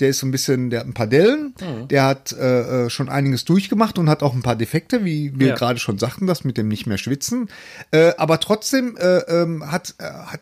[0.00, 1.54] Der ist so ein bisschen, der hat ein paar Dellen.
[1.60, 1.88] Mhm.
[1.88, 5.48] Der hat äh, äh, schon einiges durchgemacht und hat auch ein paar Defekte, wie wir
[5.48, 5.54] Ja.
[5.54, 7.48] gerade schon sagten, das mit dem nicht mehr schwitzen.
[7.90, 10.40] Äh, aber trotzdem äh, ähm, hat, äh, hat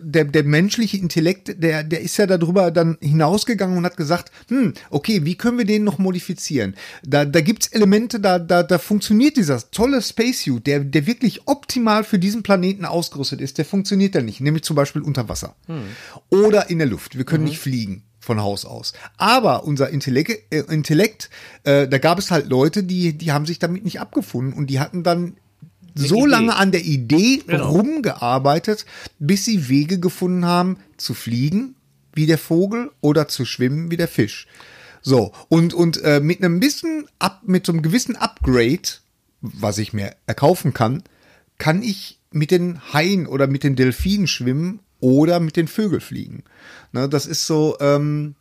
[0.00, 2.96] der, der menschliche Intellekt, der, der ist ja darüber dann
[3.48, 6.74] hinausgegangen und hat gesagt, hm, okay, wie können wir den noch modifizieren?
[7.04, 12.04] Da, da gibt's Elemente, da, da, da funktioniert dieser tolle Spacesuit, der, der wirklich optimal
[12.04, 15.56] für diesen Planeten ausgerüstet ist, der funktioniert da nicht, nämlich zum Beispiel unter Wasser
[16.30, 17.16] oder in der Luft.
[17.16, 18.92] Wir können nicht fliegen von Haus aus.
[19.16, 21.30] Aber unser Intellekt, äh, Intellekt
[21.64, 24.80] äh, da gab es halt Leute, die, die haben sich damit nicht abgefunden und die
[24.80, 25.36] hatten dann
[25.94, 26.26] so Idee.
[26.30, 27.70] lange an der Idee Genau.
[27.70, 28.84] rumgearbeitet,
[29.18, 31.74] bis sie Wege gefunden haben, zu fliegen
[32.18, 34.48] wie der Vogel oder zu schwimmen wie der Fisch.
[35.02, 38.88] So, und, und äh, mit einem bisschen ab, mit so einem gewissen Upgrade,
[39.40, 41.04] was ich mir erkaufen kann,
[41.58, 46.42] kann ich mit den Haien oder mit den Delfinen schwimmen oder mit den Vögeln fliegen.
[46.90, 48.34] Ne, das ist so, ähm,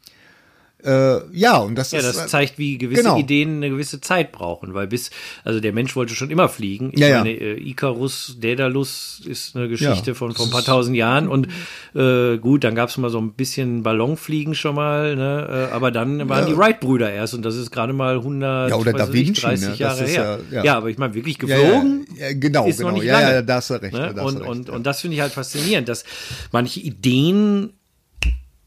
[0.84, 2.06] äh, ja, und das Ja, ist.
[2.06, 3.18] das äh, zeigt, wie gewisse genau.
[3.18, 5.10] Ideen eine gewisse Zeit brauchen, weil bis,
[5.44, 6.92] also der Mensch wollte schon immer fliegen.
[6.94, 7.18] Ich Ja, ja.
[7.20, 10.14] meine, äh, Icarus, Daedalus ist eine Geschichte Ja.
[10.14, 11.48] von vor ein paar tausend Jahren und
[11.96, 15.68] äh, gut, dann gab es mal so ein bisschen Ballonfliegen schon mal, ne?
[15.72, 16.54] äh, aber dann waren Ja.
[16.54, 19.76] die Wright-Brüder erst und das ist gerade mal 100, Ja, oder Da Vinci, 30 ne?
[19.76, 20.40] Jahre her.
[20.52, 20.78] ja- Ja, ja.
[20.78, 22.90] aber ich meine, wirklich ja, ja, geflogen ja, genau, ist genau.
[22.92, 23.34] noch nicht ja, lange.
[23.34, 23.94] ja, da hast du recht.
[23.94, 24.14] Ne?
[24.16, 24.74] Da hast Und, recht, und, ja.
[24.76, 26.06] und das finde ich halt faszinierend, dass
[26.52, 27.72] manche Ideen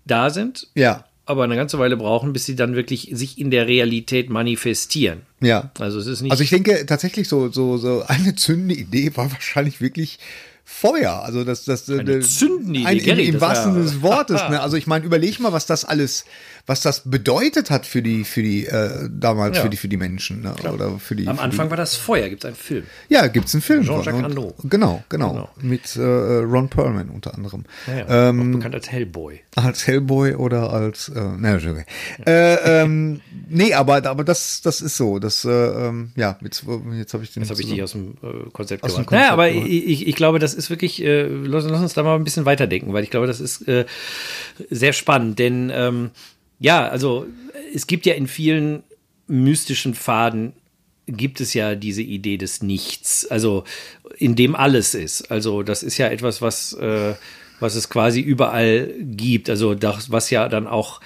[0.07, 3.67] da sind, ja, aber eine ganze Weile brauchen, bis sie dann wirklich sich in der
[3.67, 5.23] Realität manifestieren.
[5.41, 5.71] ja.
[5.79, 6.33] Also es ist nicht.
[6.33, 10.19] Also ich denke tatsächlich so so so eine zündende Idee war wahrscheinlich wirklich
[10.65, 11.23] Feuer.
[11.25, 14.41] Also das das Eine zündende Idee, ein, im, im wahrsten Sinne des Wortes.
[14.51, 14.61] Ne?
[14.61, 16.25] Also ich meine, überleg mal, was das alles,
[16.71, 19.65] was das bedeutet hat für die für die äh, damals Ja.
[19.65, 20.55] für die für die Menschen ne?
[20.73, 21.27] oder für die.
[21.27, 22.85] Am für Anfang war das Feuer, gibt es einen Film.
[23.09, 24.23] Die, ja, gibt's einen Film Jean-Jacques.
[24.23, 24.55] Arnaud.
[24.65, 25.51] Genau, genau, Genau.
[25.61, 27.65] mit äh, Ron Perlman unter anderem.
[27.89, 29.41] Ja, Ähm, auch bekannt als Hellboy.
[29.57, 31.85] als Hellboy oder als äh, na, okay.
[32.25, 36.65] äh, ähm, nee, aber aber das das ist so, das äh, ähm, ja, jetzt
[36.97, 39.07] jetzt habe ich den Das habe ich dich aus dem äh, Konzept Aus dem.
[39.07, 42.15] Konzept naja, aber ich, ich glaube, das ist wirklich, äh, lass, lass uns da mal
[42.15, 43.87] ein bisschen weiterdenken, weil ich glaube, das ist äh,
[44.71, 45.39] sehr spannend.
[45.41, 46.11] Denn ähm,
[46.61, 47.27] ja, also
[47.75, 48.83] es gibt ja in vielen
[49.27, 50.53] mystischen Faden
[51.07, 53.65] gibt es ja diese Idee des Nichts, also
[54.19, 55.31] in dem alles ist.
[55.31, 57.15] Also das ist ja etwas, was, äh,
[57.59, 59.51] was es quasi überall gibt.
[59.51, 61.01] Also das, was ja dann auch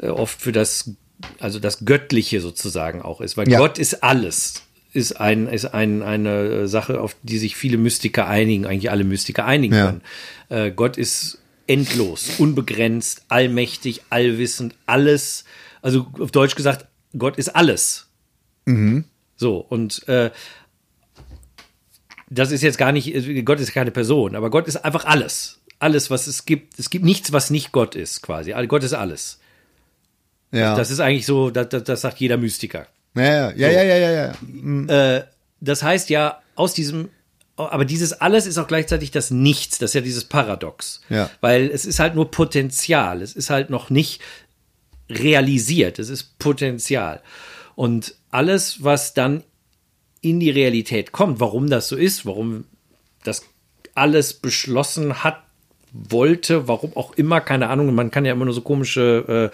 [0.00, 0.92] äh, oft für das,
[1.40, 3.36] also das Göttliche sozusagen auch ist.
[3.36, 3.58] Weil Ja.
[3.58, 4.62] Gott ist alles.
[4.92, 9.44] Ist, ein, ist ein, eine Sache, auf die sich viele Mystiker einigen, eigentlich alle Mystiker
[9.44, 9.86] einigen Ja.
[9.86, 10.00] können.
[10.48, 11.39] Äh, Gott ist
[11.70, 15.44] endlos, unbegrenzt, allmächtig, allwissend, alles.
[15.82, 18.08] Also auf Deutsch gesagt, Gott ist alles.
[19.36, 20.32] So, und äh,
[22.28, 23.14] das ist jetzt gar nicht,
[23.44, 25.60] Gott ist keine Person, aber Gott ist einfach alles.
[25.78, 26.78] Alles, was es gibt.
[26.78, 28.52] Es gibt nichts, was nicht Gott ist, quasi.
[28.66, 29.38] Gott ist alles.
[30.50, 30.74] Ja.
[30.74, 32.88] Das ist eigentlich so, das, das, sagt jeder Mystiker.
[33.14, 34.34] ja, ja, ja, ja, ja, ja,
[34.88, 35.16] ja.
[35.16, 35.24] Äh,
[35.60, 37.10] das heißt ja, aus diesem,
[37.68, 39.78] aber dieses alles ist auch gleichzeitig das Nichts.
[39.78, 41.00] Das ist ja dieses Paradox.
[41.08, 41.30] Ja.
[41.40, 43.22] Weil es ist halt nur Potenzial.
[43.22, 44.20] Es ist halt noch nicht
[45.08, 45.98] realisiert.
[45.98, 47.22] Es ist Potenzial.
[47.74, 49.42] Und alles, was dann
[50.20, 52.64] in die Realität kommt, warum das so ist, warum
[53.24, 53.42] das
[53.94, 55.42] alles beschlossen hat,
[55.92, 59.50] wollte, warum auch immer, keine Ahnung, man kann ja immer nur so komische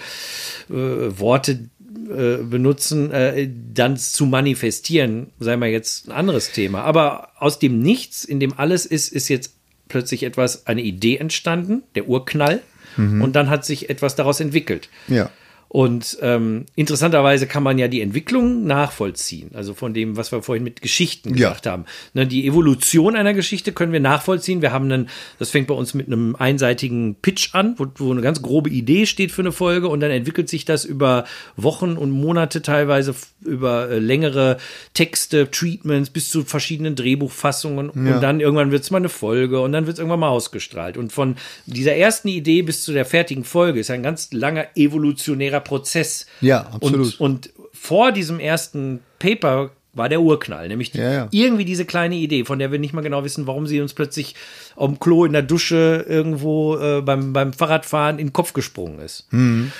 [0.71, 1.71] äh, äh, Worte
[2.11, 6.83] äh, benutzen, äh, dann zu manifestieren, sei mal jetzt ein anderes Thema.
[6.83, 9.55] Aber aus dem Nichts, in dem alles ist, ist jetzt
[9.89, 12.63] plötzlich etwas, eine Idee entstanden, der Urknall,
[12.99, 14.89] und dann hat sich etwas daraus entwickelt.
[15.09, 15.31] Ja.
[15.77, 19.51] Und ähm, interessanterweise kann man ja die Entwicklung nachvollziehen.
[19.53, 21.51] Also von dem, was wir vorhin mit Geschichten Ja.
[21.51, 21.85] gesagt haben.
[22.15, 24.63] Ne, die Evolution einer Geschichte können wir nachvollziehen.
[24.63, 28.23] Wir haben einen, das fängt bei uns mit einem einseitigen Pitch an, wo, wo eine
[28.23, 31.27] ganz grobe Idee steht für eine Folge und dann entwickelt sich das über
[31.59, 34.57] Wochen und Monate teilweise über äh, längere
[34.95, 38.15] Texte, Treatments bis zu verschiedenen Drehbuchfassungen Ja.
[38.15, 40.97] und dann irgendwann wird es mal eine Folge und dann wird es irgendwann mal ausgestrahlt.
[40.97, 45.66] Und von dieser ersten Idee bis zu der fertigen Folge ist ein ganz langer evolutionärer
[45.67, 46.27] Prozess.
[46.41, 47.21] Ja, absolut.
[47.21, 51.29] Und, und vor diesem ersten Paper war der Urknall, nämlich die, Ja, ja.
[51.31, 54.35] irgendwie diese kleine Idee, von der wir nicht mal genau wissen, warum sie uns plötzlich
[54.79, 59.27] dem Klo in der Dusche irgendwo äh, beim, beim Fahrradfahren in den Kopf gesprungen ist.
[59.33, 59.73] Mhm.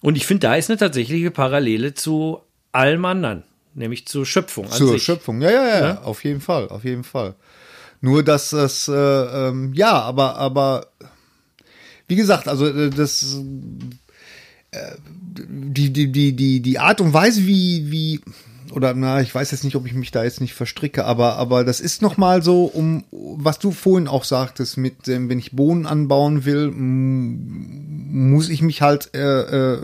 [0.00, 2.40] Und ich finde, da ist eine tatsächliche Parallele zu
[2.72, 3.42] allem anderen,
[3.74, 5.02] nämlich zur Schöpfung Zur sich.
[5.02, 7.34] Schöpfung, ja, ja, ja, auf jeden Fall, auf jeden Fall.
[8.00, 10.86] Nur, dass das, äh, ähm, ja, aber, aber,
[12.08, 13.36] wie gesagt, also äh, das,
[14.72, 18.20] die, die, die, die, die Art und Weise, wie, wie,
[18.72, 21.64] oder na, ich weiß jetzt nicht, ob ich mich da jetzt nicht verstricke, aber, aber
[21.64, 25.52] das ist noch mal so, um, was du vorhin auch sagtest, mit, ähm, wenn ich
[25.52, 29.78] Bohnen anbauen will, muss ich mich halt äh, äh,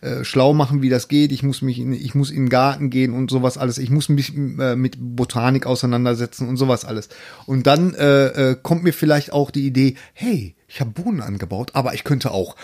[0.00, 1.32] äh, schlau machen, wie das geht.
[1.32, 3.78] Ich muss mich, in, ich muss in den Garten gehen und sowas alles.
[3.78, 7.08] Ich muss mich äh, mit Botanik auseinandersetzen und sowas alles.
[7.46, 11.70] Und dann äh, äh, kommt mir vielleicht auch die Idee, hey, ich habe Bohnen angebaut,
[11.74, 12.56] aber ich könnte auch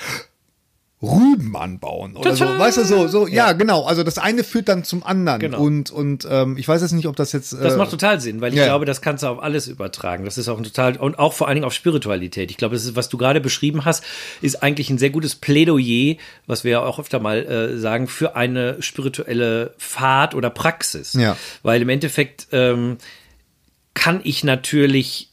[1.04, 2.44] Rüben anbauen oder so.
[2.44, 2.58] Tada!
[2.58, 3.84] Weißt du, so, so, ja, genau.
[3.84, 5.40] Also das eine führt dann zum anderen.
[5.40, 5.60] Genau.
[5.60, 7.52] Und, und ähm, ich weiß jetzt nicht, ob das jetzt.
[7.52, 8.66] Äh, Das macht total Sinn, weil ich ja.
[8.66, 10.24] glaube, das kannst du auf alles übertragen.
[10.24, 12.50] Das ist auch ein total, und auch vor allen Dingen auf Spiritualität.
[12.50, 14.02] Ich glaube, das ist, was du gerade beschrieben hast,
[14.40, 18.36] ist eigentlich ein sehr gutes Plädoyer, was wir ja auch öfter mal äh, sagen, für
[18.36, 21.12] eine spirituelle Pfad oder Praxis.
[21.14, 21.36] Ja.
[21.62, 22.98] Weil im Endeffekt ähm,
[23.94, 25.30] kann ich natürlich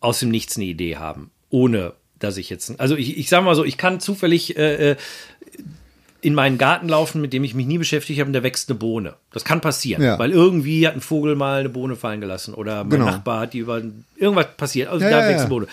[0.00, 3.54] aus dem Nichts eine Idee haben, ohne dass ich jetzt, also ich, ich sage mal
[3.56, 4.96] so, ich kann zufällig äh, äh,
[6.22, 8.78] in meinen Garten laufen, mit dem ich mich nie beschäftigt habe, und da wächst eine
[8.78, 9.14] Bohne.
[9.32, 10.18] Das kann passieren, Ja.
[10.18, 13.04] weil irgendwie hat ein Vogel mal eine Bohne fallen gelassen oder mein Genau.
[13.06, 13.80] Nachbar hat die über
[14.16, 15.66] irgendwas passiert, also Ja, da ja, wächst eine Bohne.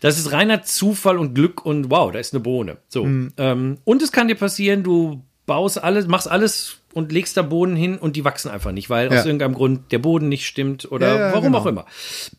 [0.00, 2.76] Das ist reiner Zufall und Glück und wow, da ist eine Bohne.
[2.88, 3.32] So Mhm.
[3.36, 7.74] ähm, und es kann dir passieren, du baust alles, machst alles und legst da Bohnen
[7.74, 11.32] hin und die wachsen einfach nicht, weil aus irgendeinem Grund der Boden nicht stimmt oder
[11.32, 11.58] warum genau.
[11.58, 11.86] auch immer.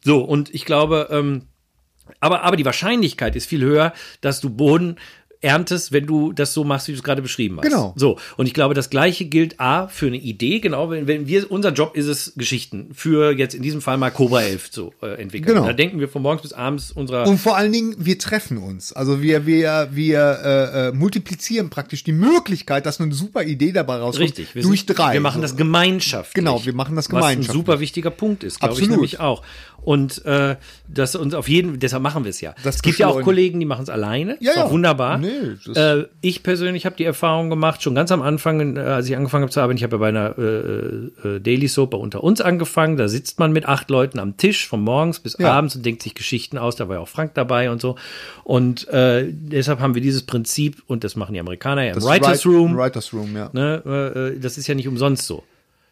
[0.04, 1.43] So und ich glaube ähm,
[2.20, 4.97] aber, aber die Wahrscheinlichkeit ist viel höher, dass du Boden
[5.41, 7.63] erntest, wenn du das so machst, wie du es gerade beschrieben hast.
[7.63, 7.93] Genau.
[7.95, 8.17] So.
[8.37, 10.59] Und ich glaube, das Gleiche gilt A für eine Idee.
[10.59, 14.11] Genau, wenn, wenn wir, unser Job ist es, Geschichten für jetzt in diesem Fall mal
[14.11, 15.55] Cobra 11 zu äh, entwickeln.
[15.55, 15.65] Genau.
[15.65, 18.93] Da denken wir von morgens bis abends unserer Und vor allen Dingen, wir treffen uns.
[18.93, 23.97] Also wir, wir, wir äh, äh, multiplizieren praktisch die Möglichkeit, dass eine super Idee dabei
[23.97, 24.29] rauskommt.
[24.29, 25.13] Richtig, wir, durch sind, drei.
[25.13, 26.35] wir machen das gemeinschaftlich.
[26.35, 27.53] Genau, wir machen das Was ein gemeinschaftlich.
[27.53, 29.41] super wichtiger Punkt ist, glaube ich nämlich auch.
[29.83, 32.53] Und äh, das uns auf jeden, deshalb machen wir es ja.
[32.63, 33.21] Das es gibt ja auch.
[33.21, 34.37] Kollegen, die machen es alleine.
[34.39, 34.69] Ja, ja.
[34.69, 35.17] wunderbar.
[35.17, 35.30] Nee,
[35.65, 39.15] das- äh, ich persönlich habe die Erfahrung gemacht, schon ganz am Anfang, äh, als ich
[39.15, 42.23] angefangen habe zu arbeiten, ich habe ja bei einer äh, äh, Daily Soap bei unter
[42.23, 42.97] uns angefangen.
[42.97, 45.51] Da sitzt man mit acht Leuten am Tisch von morgens bis Ja.
[45.53, 46.75] abends und denkt sich Geschichten aus.
[46.75, 47.95] Da war ja auch Frank dabei und so.
[48.43, 52.05] Und äh, deshalb haben wir dieses Prinzip und das machen die Amerikaner ja im Das
[52.05, 52.77] Writers Write- Room.
[52.77, 53.49] Writers Room, ja.
[53.53, 55.43] Ne, äh, äh, das ist ja nicht umsonst so.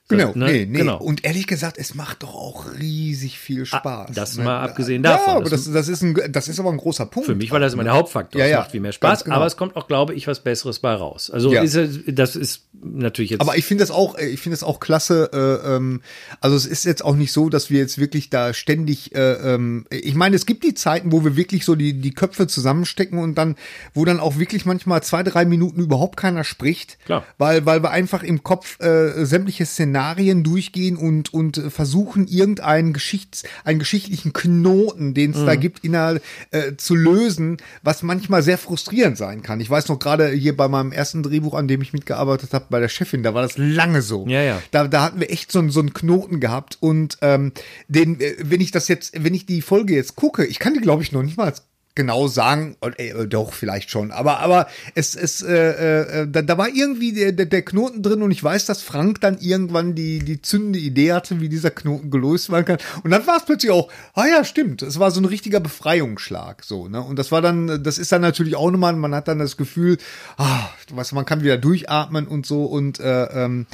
[0.09, 0.45] Genau, ne?
[0.51, 0.77] nee, nee.
[0.79, 0.97] genau.
[0.97, 4.09] Und ehrlich gesagt, es macht doch auch riesig viel Spaß.
[4.09, 4.43] Ah, das ne?
[4.43, 5.27] mal abgesehen davon.
[5.33, 7.27] Ja, aber Das- das, ist ein, das ist aber ein großer Punkt.
[7.27, 8.39] Für mich war das immer der Hauptfaktor.
[8.39, 9.35] Ja, es ja, macht viel mehr Spaß, genau.
[9.35, 11.29] aber es kommt auch, glaube ich, was Besseres bei raus.
[11.29, 11.61] Also Ja.
[11.61, 13.41] ist, es- das ist natürlich jetzt.
[13.41, 15.29] Aber ich finde das auch, äh, ich finde das auch klasse.
[15.31, 16.01] Äh, ähm,
[16.41, 19.13] also es ist jetzt auch nicht so, dass wir jetzt wirklich da ständig.
[19.15, 22.47] Äh, ähm, ich meine, es gibt die Zeiten, wo wir wirklich so die die Köpfe
[22.47, 23.55] zusammenstecken und dann,
[23.93, 27.23] wo dann auch wirklich manchmal zwei drei Minuten überhaupt keiner spricht, Klar.
[27.37, 29.98] weil weil wir einfach im Kopf äh, sämtliche Szenarien
[30.43, 35.59] durchgehen und und äh, versuchen irgendeinen Geschichts einen geschichtlichen Knoten, den es da Mhm.
[35.59, 39.59] gibt, innerhalb äh, zu lösen, was manchmal sehr frustrierend sein kann.
[39.59, 42.79] Ich weiß noch gerade hier bei meinem ersten Drehbuch, an dem ich mitgearbeitet habe, bei
[42.79, 44.25] der Chefin, da war das lange so.
[44.27, 44.61] Ja, ja.
[44.71, 47.51] Da, da hatten wir echt so, einen- so einen Knoten gehabt und ähm,
[47.87, 50.79] den, äh, wenn ich das jetzt, wenn ich die Folge jetzt gucke, ich kann die
[50.81, 51.53] glaube ich noch nicht mal
[51.95, 56.69] genau sagen, äh, doch vielleicht schon, aber aber es es äh, äh, da, da war
[56.69, 60.41] irgendwie der, der, der Knoten drin und ich weiß, dass Frank dann irgendwann die die
[60.41, 62.77] zündende Idee hatte, wie dieser Knoten gelöst werden kann.
[63.03, 66.63] Und dann war es plötzlich auch, ah ja stimmt, es war so ein richtiger Befreiungsschlag
[66.63, 67.01] so ne?
[67.01, 69.97] Und das war dann, das ist dann natürlich auch nochmal, man hat dann das Gefühl,
[70.37, 73.65] ah, was man kann wieder durchatmen und so und äh, ähm,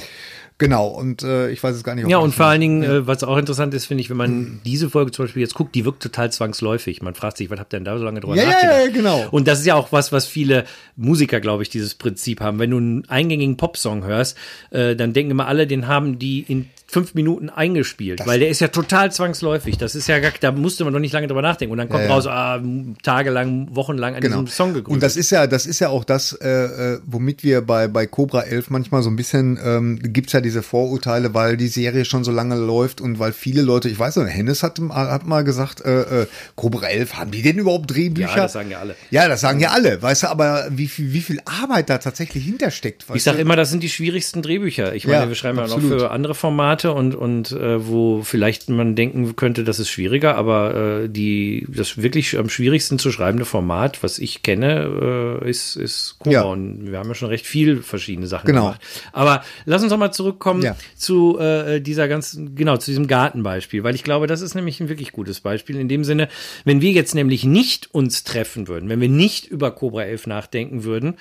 [0.58, 2.06] Genau, und äh, ich weiß es gar nicht.
[2.06, 4.60] ob ja, und vor allen Dingen, äh, was auch interessant ist, finde ich, wenn man
[4.64, 7.02] diese Folge zum Beispiel jetzt guckt, die wirkt total zwangsläufig.
[7.02, 8.80] Man fragt sich, was habt ihr denn da so lange drüber Ja, ja, nachgedacht?
[8.86, 9.26] ja, genau.
[9.30, 10.64] Und das ist ja auch was, was viele
[10.96, 12.58] Musiker, glaube ich, dieses Prinzip haben.
[12.58, 14.38] Wenn du einen eingängigen Popsong hörst,
[14.70, 18.60] äh, dann denken immer alle, den haben die in fünf Minuten eingespielt, weil der ist
[18.60, 19.76] ja total zwangsläufig.
[19.76, 21.72] Das ist ja gar, da musste man doch nicht lange drüber nachdenken.
[21.72, 22.14] Und dann kommt Ja, ja.
[22.14, 22.60] raus, ah,
[23.02, 24.36] tagelang, wochenlang an Genau.
[24.42, 24.92] diesem Song gegründet.
[24.92, 28.06] Und das ist ja, das ist ja auch das, äh, äh, womit wir bei, bei
[28.06, 32.24] Cobra 11 manchmal so ein bisschen, ähm, gibt's ja diese Vorurteile, weil die Serie schon
[32.24, 35.84] so lange läuft und weil viele Leute, ich weiß nicht, Hennes hat, hat mal gesagt,
[35.84, 38.28] äh, äh, Cobra 11, haben die denn überhaupt Drehbücher?
[38.28, 38.94] Ja, das sagen ja alle.
[39.10, 42.44] Ja, das sagen ja alle, weißt du, aber wie viel, wie viel Arbeit da tatsächlich
[42.44, 44.94] hintersteckt, Ich sage immer, das sind die schwierigsten Drehbücher.
[44.94, 46.00] Ich meine, Ja, wir schreiben ja noch absolut.
[46.00, 51.02] für andere Formate und, und äh, wo vielleicht man denken könnte, das ist schwieriger, aber
[51.04, 56.16] äh, die, das wirklich am schwierigsten zu schreibende Format, was ich kenne, äh, ist, ist
[56.18, 56.32] Cobra.
[56.32, 56.42] Ja.
[56.42, 58.62] Und wir haben ja schon recht viel verschiedene Sachen Genau.
[58.66, 58.80] gemacht.
[59.12, 60.76] Aber lass uns doch mal zurückkommen Ja.
[60.96, 64.88] zu äh, dieser ganzen, genau, zu diesem Gartenbeispiel, weil ich glaube, das ist nämlich ein
[64.88, 65.76] wirklich gutes Beispiel.
[65.76, 66.28] In dem Sinne,
[66.64, 70.84] wenn wir jetzt nämlich nicht uns treffen würden, wenn wir nicht über Cobra 11 nachdenken
[70.84, 71.14] würden,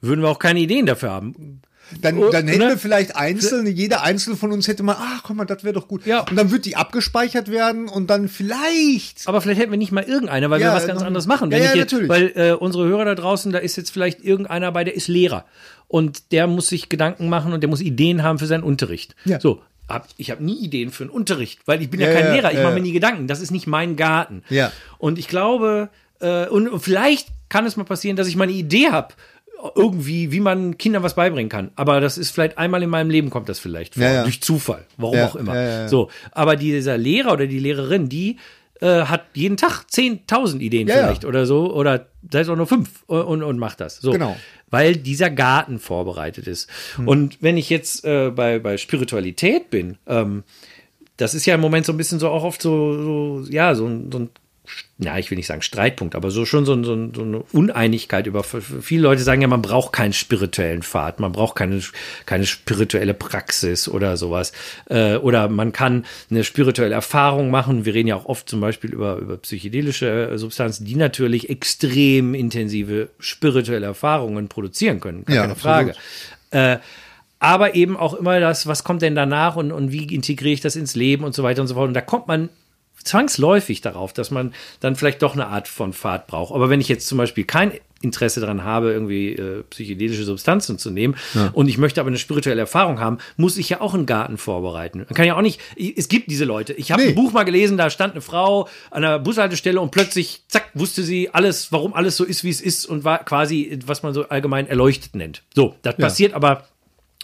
[0.00, 1.62] würden wir auch keine Ideen dafür haben.
[2.00, 2.68] Dann, Oh, dann hätten ne?
[2.70, 5.88] wir vielleicht einzelne, jeder einzelne von uns hätte mal, ach komm mal, das wäre doch
[5.88, 6.06] gut.
[6.06, 6.20] Ja.
[6.20, 9.26] Und dann wird die abgespeichert werden und dann vielleicht.
[9.26, 11.50] Aber vielleicht hätten wir nicht mal irgendeiner, weil Ja, wir was ganz anderes machen.
[11.50, 12.08] Ja, Wenn ja, ich jetzt, natürlich.
[12.08, 15.44] Weil äh, unsere Hörer da draußen, da ist jetzt vielleicht irgendeiner bei, der ist Lehrer.
[15.88, 19.14] Und der muss sich Gedanken machen und der muss Ideen haben für seinen Unterricht.
[19.24, 19.38] Ja.
[19.40, 19.62] So.
[19.88, 22.32] Hab, ich habe nie Ideen für einen Unterricht, weil ich bin ja, Ja, kein ja,
[22.32, 22.50] Lehrer.
[22.50, 22.78] Ich ja, mache ja.
[22.78, 23.26] mir nie Gedanken.
[23.28, 24.42] Das ist nicht mein Garten.
[24.48, 24.72] Ja.
[24.98, 28.52] Und ich glaube, äh, und, und vielleicht kann es mal passieren, dass ich mal eine
[28.52, 29.14] Idee habe,
[29.74, 31.70] irgendwie, wie man Kindern was beibringen kann.
[31.76, 34.22] Aber das ist vielleicht einmal in meinem Leben kommt das vielleicht vor, Ja, ja.
[34.22, 35.88] durch Zufall, warum Ja, auch immer.
[35.88, 38.36] So, aber dieser Lehrer oder die Lehrerin, die
[38.80, 43.04] äh, hat jeden Tag 10.000 Ideen vielleicht oder so oder sei es auch nur fünf
[43.06, 43.98] und, und, und macht das.
[43.98, 44.10] So.
[44.12, 44.36] Genau.
[44.70, 46.68] Weil dieser Garten vorbereitet ist.
[47.06, 50.42] Und wenn ich jetzt äh, bei, bei Spiritualität bin, ähm,
[51.16, 53.86] das ist ja im Moment so ein bisschen so auch oft so, so ja, so
[54.10, 54.30] so ein
[54.98, 58.44] ja, ich will nicht sagen Streitpunkt, aber so schon so, so, so eine Uneinigkeit über
[58.44, 61.80] viele Leute sagen ja, man braucht keinen spirituellen Pfad, man braucht keine,
[62.26, 64.52] keine spirituelle Praxis oder sowas.
[64.88, 67.84] Äh, oder man kann eine spirituelle Erfahrung machen.
[67.84, 72.34] Wir reden ja auch oft zum Beispiel über, über psychedelische äh, Substanzen, die natürlich extrem
[72.34, 75.24] intensive spirituelle Erfahrungen produzieren können.
[75.24, 75.56] Gar Ja, keine.
[75.56, 75.94] Frage.
[76.52, 76.78] Äh,
[77.40, 80.76] aber eben auch immer das, was kommt denn danach und, und wie integriere ich das
[80.76, 81.88] ins Leben und so weiter und so fort.
[81.88, 82.48] Und da kommt man
[83.04, 86.52] zwangsläufig darauf, dass man dann vielleicht doch eine Art von Pfad braucht.
[86.54, 90.90] Aber wenn ich jetzt zum Beispiel kein Interesse daran habe, irgendwie äh, psychedelische Substanzen zu
[90.90, 91.16] nehmen
[91.54, 94.98] und ich möchte aber eine spirituelle Erfahrung haben, muss ich ja auch einen Garten vorbereiten.
[94.98, 95.58] Man kann ja auch nicht,
[95.96, 96.74] es gibt diese Leute.
[96.74, 97.08] Ich habe Nee.
[97.10, 101.02] ein Buch mal gelesen, da stand eine Frau an der Bushaltestelle und plötzlich, zack, wusste
[101.02, 104.28] sie alles, warum alles so ist, wie es ist und war quasi, was man so
[104.28, 105.42] allgemein erleuchtet nennt.
[105.54, 106.64] So, das passiert aber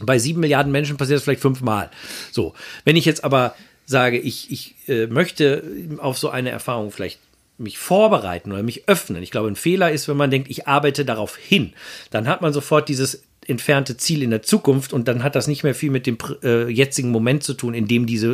[0.02, 1.90] bei sieben Milliarden Menschen passiert das vielleicht fünfmal.
[2.32, 2.54] So,
[2.86, 3.54] wenn ich jetzt aber
[3.90, 5.62] sage, ich, ich äh, möchte
[5.98, 7.18] auf so eine Erfahrung vielleicht
[7.58, 9.22] mich vorbereiten oder mich öffnen.
[9.22, 11.74] Ich glaube, ein Fehler ist, wenn man denkt, ich arbeite darauf hin.
[12.10, 15.62] Dann hat man sofort dieses entfernte Ziel in der Zukunft und dann hat das nicht
[15.64, 18.32] mehr viel mit dem äh, jetzigen Moment zu tun, in dem diese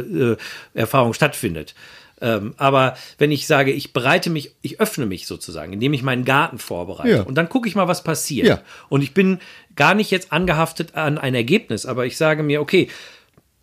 [0.74, 1.74] äh, Erfahrung stattfindet.
[2.20, 6.24] Ähm, aber wenn ich sage, ich bereite mich, ich öffne mich sozusagen, indem ich meinen
[6.24, 7.22] Garten vorbereite Ja.
[7.22, 8.46] und dann gucke ich mal, was passiert.
[8.46, 8.62] Ja.
[8.88, 9.38] Und ich bin
[9.74, 12.88] gar nicht jetzt angehaftet an ein Ergebnis, aber ich sage mir, okay,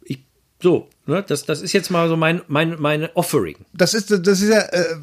[0.03, 0.19] ich,
[0.61, 3.57] so, ne, das, das ist jetzt mal so mein, mein, meine Offering.
[3.73, 4.95] Das ist, das ist ja, äh,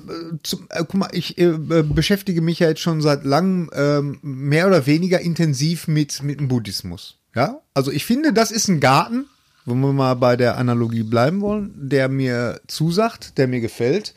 [0.42, 4.66] zum, äh, guck mal, ich äh, beschäftige mich ja jetzt schon seit langem ähm, mehr
[4.66, 7.18] oder weniger intensiv mit, mit dem Buddhismus.
[7.34, 9.26] Ja, also ich finde, das ist ein Garten,
[9.64, 14.14] wenn wir mal bei der Analogie bleiben wollen, der mir zusagt, der mir gefällt,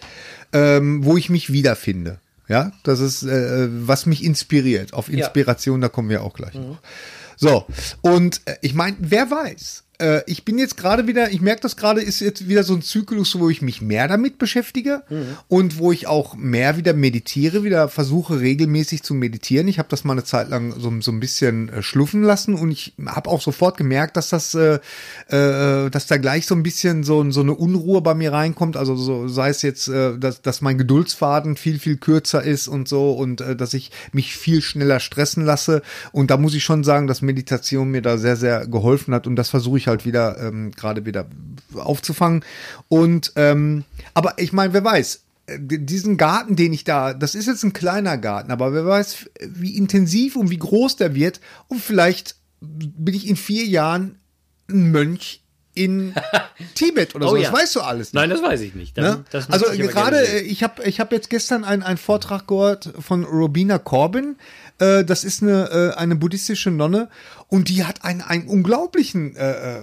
[0.51, 2.19] ähm, wo ich mich wiederfinde.
[2.47, 4.93] Ja, das ist, äh, was mich inspiriert.
[4.93, 5.88] Auf Inspiration, ja.
[5.88, 6.79] da kommen wir auch gleich noch.
[7.38, 7.65] So,
[8.01, 11.78] und äh, ich meine, wer weiß, äh, ich bin jetzt gerade wieder, ich merke das
[11.78, 15.38] gerade, ist jetzt wieder so ein Zyklus, wo ich mich mehr damit beschäftige mhm.
[15.47, 19.68] und wo ich auch mehr wieder meditiere, wieder versuche regelmäßig zu meditieren.
[19.68, 22.72] Ich habe das mal eine Zeit lang so, so ein bisschen äh, schluffen lassen und
[22.72, 24.80] ich habe auch sofort gemerkt, dass das, äh,
[25.30, 28.76] äh, dass da gleich so ein bisschen so, so eine Unruhe bei mir reinkommt.
[28.76, 32.89] Also so sei es jetzt, äh, dass, dass mein Geduldsfaden viel, viel kürzer ist und
[32.89, 35.82] so und äh, dass ich mich viel schneller stressen lasse.
[36.12, 39.38] Und da muss ich schon sagen, dass Meditation mir da sehr, sehr geholfen hat und
[39.38, 41.27] das versuche ich halt halt wieder ähm, gerade wieder
[41.75, 42.43] aufzufangen.
[42.87, 43.83] Und ähm,
[44.13, 45.21] aber ich meine, wer weiß,
[45.57, 49.75] diesen Garten, den ich da, das ist jetzt ein kleiner Garten, aber wer weiß, wie
[49.75, 51.41] intensiv und wie groß der wird.
[51.67, 54.19] Und vielleicht bin ich in vier Jahren
[54.69, 55.41] ein Mönch
[55.73, 56.13] in
[56.75, 57.35] Tibet oder oh, so.
[57.35, 57.53] Das ja.
[57.53, 58.13] weißt du alles nicht.
[58.13, 58.97] Nein, das weiß ich nicht.
[58.97, 59.25] Dann, ne?
[59.31, 63.79] das also gerade, äh, ich habe ich hab jetzt gestern einen Vortrag gehört von Robina
[63.79, 64.37] Corbin.
[64.79, 67.09] Äh, das ist eine, äh, eine buddhistische Nonne
[67.54, 69.82] und die hat einen, einen unglaublichen äh, äh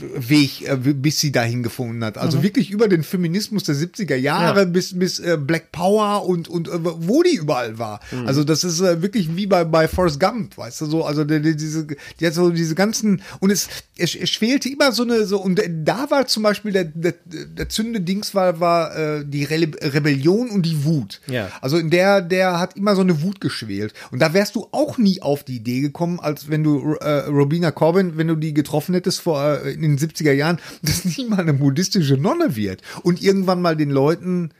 [0.00, 2.18] Weg, äh, bis sie dahin gefunden hat.
[2.18, 2.42] Also mhm.
[2.42, 4.64] wirklich über den Feminismus der 70er Jahre ja.
[4.64, 8.00] bis, bis äh, Black Power und, und äh, wo die überall war.
[8.10, 8.26] Mhm.
[8.26, 11.40] Also das ist äh, wirklich wie bei, bei Forrest Gump, weißt du, so, also die,
[11.40, 11.86] die, diese,
[12.20, 15.60] die hat so diese ganzen, und es, es, es schwelte immer so eine, so, und
[15.84, 20.66] da war zum Beispiel der, der, der Zünde-Dings war, war äh, die Re Rebellion und
[20.66, 21.20] die Wut.
[21.26, 21.50] Ja.
[21.60, 23.94] Also in der, der hat immer so eine Wut geschwelt.
[24.10, 27.70] Und da wärst du auch nie auf die Idee gekommen, als wenn du äh, Robina
[27.70, 31.40] Corbin, wenn du die getroffen hättest vor äh, in den 70er Jahren, dass nie mal
[31.40, 34.50] eine buddhistische Nonne wird und irgendwann mal den Leuten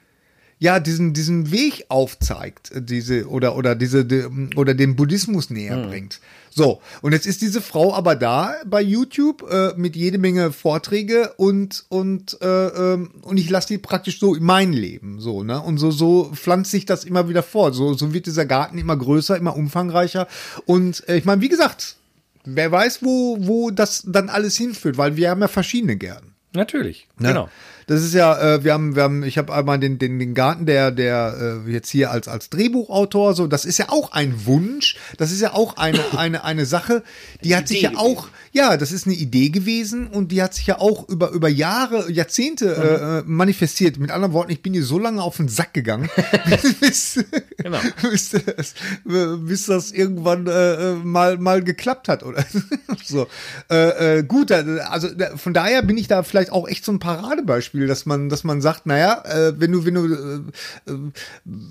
[0.58, 4.24] ja diesen diesen Weg aufzeigt, diese oder oder diese die,
[4.56, 5.88] oder den Buddhismus näher hm.
[5.88, 6.20] bringt.
[6.50, 11.34] So, und jetzt ist diese Frau aber da bei YouTube äh, mit jede Menge Vorträge
[11.36, 15.60] und und äh, ähm, und ich lasse die praktisch so in mein Leben so, ne?
[15.60, 17.74] Und so so pflanzt sich das immer wieder fort.
[17.74, 20.28] So so wird dieser Garten immer größer, immer umfangreicher
[20.66, 21.96] und äh, ich meine, wie gesagt,
[22.44, 26.34] wer weiß, wo, wo das dann alles hinführt, weil wir haben ja verschiedene Gärten.
[26.52, 27.28] Natürlich, ne?
[27.28, 27.48] genau.
[27.86, 30.66] Das ist ja, äh, wir haben, wir haben, ich habe einmal den, den, den Garten,
[30.66, 34.96] der, der äh, jetzt hier als als Drehbuchautor, so, das ist ja auch ein Wunsch,
[35.18, 37.02] das ist ja auch eine eine eine Sache,
[37.42, 40.66] die hat sich ja auch, ja, das ist eine Idee gewesen und die hat sich
[40.66, 43.28] ja auch über über Jahre, Jahrzehnte mhm.
[43.28, 43.98] äh, manifestiert.
[43.98, 46.08] Mit anderen Worten, ich bin hier so lange auf den Sack gegangen,
[46.80, 47.24] bis,
[47.58, 47.78] genau.
[48.02, 48.74] bis, das,
[49.04, 52.44] bis das irgendwann äh, äh mal mal geklappt hat oder
[53.04, 53.26] so.
[53.70, 57.73] Äh, äh, gut, also von daher bin ich da vielleicht auch echt so ein Paradebeispiel
[57.74, 60.98] Beispiel, dass man, dass man sagt, naja, äh, wenn du, wenn du äh, äh,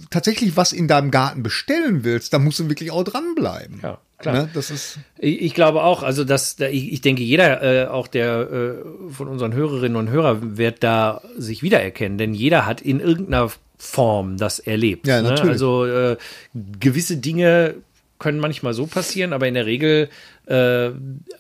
[0.10, 3.80] tatsächlich was in deinem Garten bestellen willst, dann musst du wirklich auch dranbleiben.
[3.82, 4.00] Ja.
[4.18, 4.34] Klar.
[4.34, 4.50] Ne?
[4.54, 8.52] Das ist ich, ich, glaube auch, also dass ich, ich denke, jeder, äh, auch der
[8.52, 13.50] äh, von unseren Hörerinnen und Hörern, wird da sich wiedererkennen, denn jeder hat in irgendeiner
[13.78, 15.08] Form das erlebt.
[15.08, 15.42] Ja, ne?
[15.42, 16.18] Also äh,
[16.54, 17.76] gewisse Dinge
[18.24, 20.08] können manchmal so passieren, aber in der Regel
[20.46, 20.92] äh,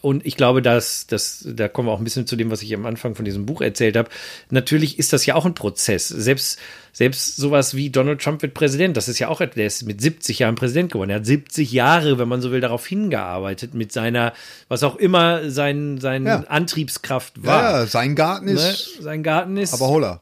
[0.01, 2.73] und ich glaube, dass, dass, da kommen wir auch ein bisschen zu dem, was ich
[2.73, 4.09] am Anfang von diesem Buch erzählt habe.
[4.49, 6.09] Natürlich ist das ja auch ein Prozess.
[6.09, 6.59] Selbst,
[6.91, 10.39] selbst sowas wie Donald Trump wird Präsident, das ist ja auch, der ist mit 70
[10.39, 11.09] Jahren Präsident geworden.
[11.09, 14.33] Er hat 70 Jahre, wenn man so will, darauf hingearbeitet, mit seiner,
[14.67, 16.43] was auch immer sein, sein ja.
[16.49, 17.61] Antriebskraft war.
[17.61, 18.51] Ja, sein Garten ne?
[18.51, 18.97] ist.
[18.97, 19.03] Ne?
[19.03, 19.73] Sein Garten ist.
[19.73, 20.21] Aber holla.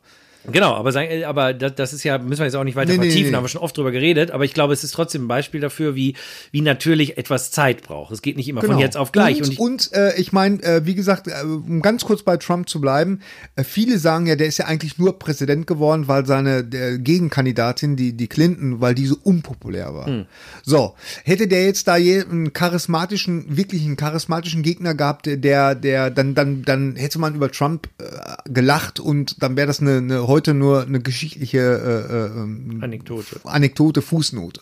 [0.49, 2.97] Genau, aber, sein, aber das, das ist ja, müssen wir jetzt auch nicht weiter nee,
[2.97, 3.35] vertiefen, nee, nee.
[3.35, 5.95] haben wir schon oft drüber geredet, aber ich glaube, es ist trotzdem ein Beispiel dafür,
[5.95, 6.15] wie,
[6.51, 8.11] wie natürlich etwas Zeit braucht.
[8.11, 8.73] Es geht nicht immer genau.
[8.73, 9.37] von jetzt auf gleich.
[9.37, 12.37] Und, und ich, und, äh, ich meine, äh, wie gesagt, äh, um ganz kurz bei
[12.37, 13.21] Trump zu bleiben,
[13.55, 18.13] äh, viele sagen ja, der ist ja eigentlich nur Präsident geworden, weil seine Gegenkandidatin, die,
[18.13, 20.07] die Clinton, weil die so unpopulär war.
[20.07, 20.25] Hm.
[20.63, 26.09] So, hätte der jetzt da je einen charismatischen, wirklich einen charismatischen Gegner gehabt, der, der,
[26.09, 30.27] dann, dann, dann hätte man über Trump äh, gelacht und dann wäre das eine, eine
[30.31, 33.41] heute nur eine geschichtliche äh, äh, ähm, Anekdote.
[33.43, 34.61] Anekdote, Fußnote.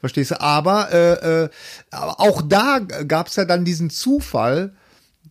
[0.00, 0.40] Verstehst du?
[0.40, 1.48] Aber, äh, äh,
[1.92, 4.72] auch da gab es ja dann diesen Zufall,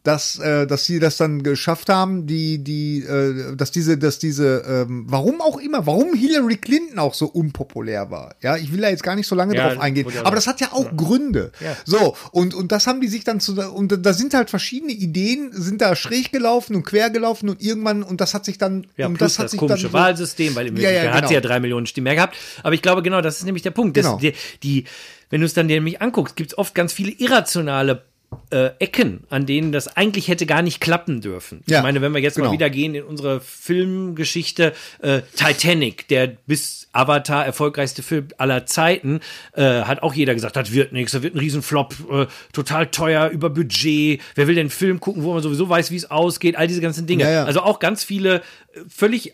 [0.04, 4.64] dass, äh, dass sie das dann geschafft haben, die, die, äh, dass diese, dass diese,
[4.68, 8.36] ähm, warum auch immer, warum Hillary Clinton auch so unpopulär war.
[8.42, 10.62] Ja, ich will da jetzt gar nicht so lange ja, drauf eingehen, aber das hat
[10.62, 10.92] ja auch ja.
[10.96, 11.52] Gründe.
[11.60, 11.76] Ja.
[11.86, 15.52] So, und, und das haben die sich dann zu, und da sind halt verschiedene Ideen,
[15.54, 19.08] sind da schräg gelaufen und quer gelaufen und irgendwann, und das hat sich dann, ja,
[19.08, 21.14] und das hat das sich komische dann so, Wahlsystem, weil im ja, ja, genau.
[21.16, 22.36] hat sie ja drei Millionen Stimmen mehr gehabt.
[22.64, 23.98] Aber ich glaube, genau, das ist nämlich der Punkt.
[23.98, 24.18] Dass genau.
[24.18, 24.34] die,
[24.64, 24.86] die,
[25.30, 28.04] wenn du es dann nämlich anguckst, gibt es oft ganz viele irrationale
[28.52, 31.62] äh, Ecken, an denen das eigentlich hätte gar nicht klappen dürfen.
[31.68, 32.48] Ja, ich meine, wenn wir jetzt genau.
[32.48, 39.20] mal wieder gehen in unsere Filmgeschichte, äh, Titanic, der bis Avatar erfolgreichste Film aller Zeiten,
[39.54, 43.30] äh, hat auch jeder gesagt, das wird nichts, das wird ein Riesenflop, äh, total teuer,
[43.30, 44.22] über Budget.
[44.36, 46.82] Wer will denn einen Film gucken, wo man sowieso weiß, wie es ausgeht, all diese
[46.82, 47.24] ganzen Dinge.
[47.24, 47.44] Ja, ja.
[47.46, 48.42] Also auch ganz viele äh,
[48.88, 49.34] völlig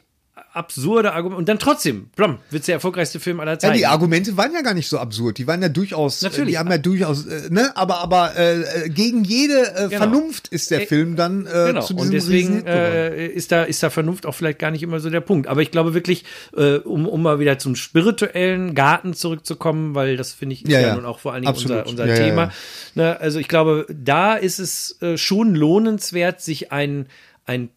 [0.55, 1.37] absurde Argumente.
[1.39, 3.77] Und dann trotzdem, blom, wird der erfolgreichste Film aller Ja, Zeiten.
[3.77, 5.37] die Argumente waren ja gar nicht so absurd.
[5.37, 6.51] Die waren ja durchaus, Natürlich.
[6.53, 9.97] die haben ja durchaus, äh, ne, aber aber äh, äh, gegen jede äh, Genau.
[9.97, 13.63] Vernunft ist der Äh, Film dann äh, Genau, zu diesem und deswegen äh, ist, da,
[13.63, 15.47] ist da Vernunft auch vielleicht gar nicht immer so der Punkt.
[15.47, 16.23] Aber ich glaube wirklich,
[16.55, 20.79] äh, um, um mal wieder zum spirituellen Garten zurückzukommen, weil das finde ich ist Ja,
[20.79, 20.95] ja, ja.
[20.95, 21.87] nun auch vor allen Dingen Absolut.
[21.87, 22.41] unser, unser Ja, ja, Thema.
[22.43, 22.51] ja.
[22.95, 27.07] Ne, also ich glaube, da ist es äh, schon lohnenswert, sich ein,
[27.45, 27.69] ein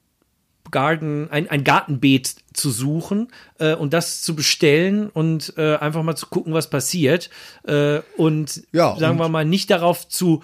[0.71, 6.17] Garden, ein, ein Gartenbeet zu suchen äh, und das zu bestellen und äh, einfach mal
[6.17, 7.31] zu gucken, was passiert.
[7.67, 10.43] Äh, und Ja, sagen und- wir mal, nicht darauf zu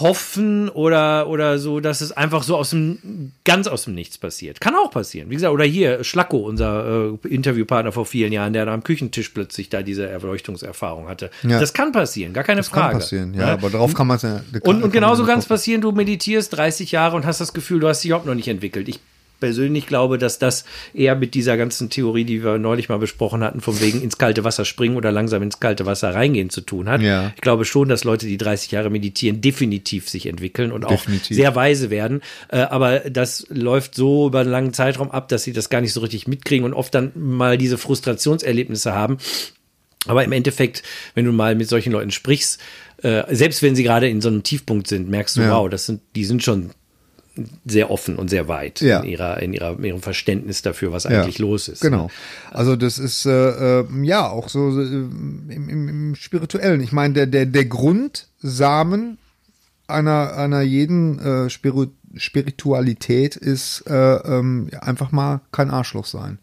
[0.00, 4.60] hoffen oder oder so, dass es einfach so aus dem ganz aus dem Nichts passiert.
[4.60, 5.30] Kann auch passieren.
[5.30, 9.28] Wie gesagt, oder hier Schlacko, unser äh, Interviewpartner vor vielen Jahren, der da am Küchentisch
[9.28, 11.30] plötzlich da diese Erleuchtungserfahrung hatte.
[11.44, 11.60] Ja.
[11.60, 12.98] Das kann passieren, gar keine das kann Frage.
[12.98, 13.52] passieren, ja, Ne?
[13.52, 14.40] aber darauf kann man es ja.
[14.62, 17.86] Und, und genauso kann es passieren, du meditierst 30 Jahre und hast das Gefühl, du
[17.86, 18.88] hast dich überhaupt noch nicht entwickelt.
[18.88, 18.98] Ich
[19.40, 20.64] persönlich glaube, dass das
[20.94, 24.44] eher mit dieser ganzen Theorie, die wir neulich mal besprochen hatten, von wegen ins kalte
[24.44, 27.02] Wasser springen oder langsam ins kalte Wasser reingehen zu tun hat.
[27.02, 27.32] Ja.
[27.34, 31.36] Ich glaube schon, dass Leute, die 30 Jahre meditieren, definitiv sich entwickeln und auch Definitiv.
[31.36, 32.20] sehr weise werden.
[32.48, 35.92] Äh, aber das läuft so über einen langen Zeitraum ab, dass sie das gar nicht
[35.92, 39.18] so richtig mitkriegen und oft dann mal diese Frustrationserlebnisse haben.
[40.06, 40.82] Aber im Endeffekt,
[41.14, 42.60] wenn du mal mit solchen Leuten sprichst,
[43.02, 45.50] äh, selbst wenn sie gerade in so einem Tiefpunkt sind, merkst du, Ja.
[45.58, 46.70] wow, das sind, die sind schon
[47.64, 49.00] sehr offen und sehr weit Ja.
[49.00, 51.80] in ihrer, in ihrer, in ihrem Verständnis dafür, was Ja, eigentlich los ist.
[51.82, 52.08] Genau.
[52.50, 56.80] Also das ist äh, äh, ja auch so äh, im, im, im spirituellen.
[56.80, 59.18] Ich meine, der der der Grundsamen
[59.86, 66.38] einer einer jeden äh, Spiru Spiritualität ist äh, ähm, ja, einfach mal kein Arschloch sein.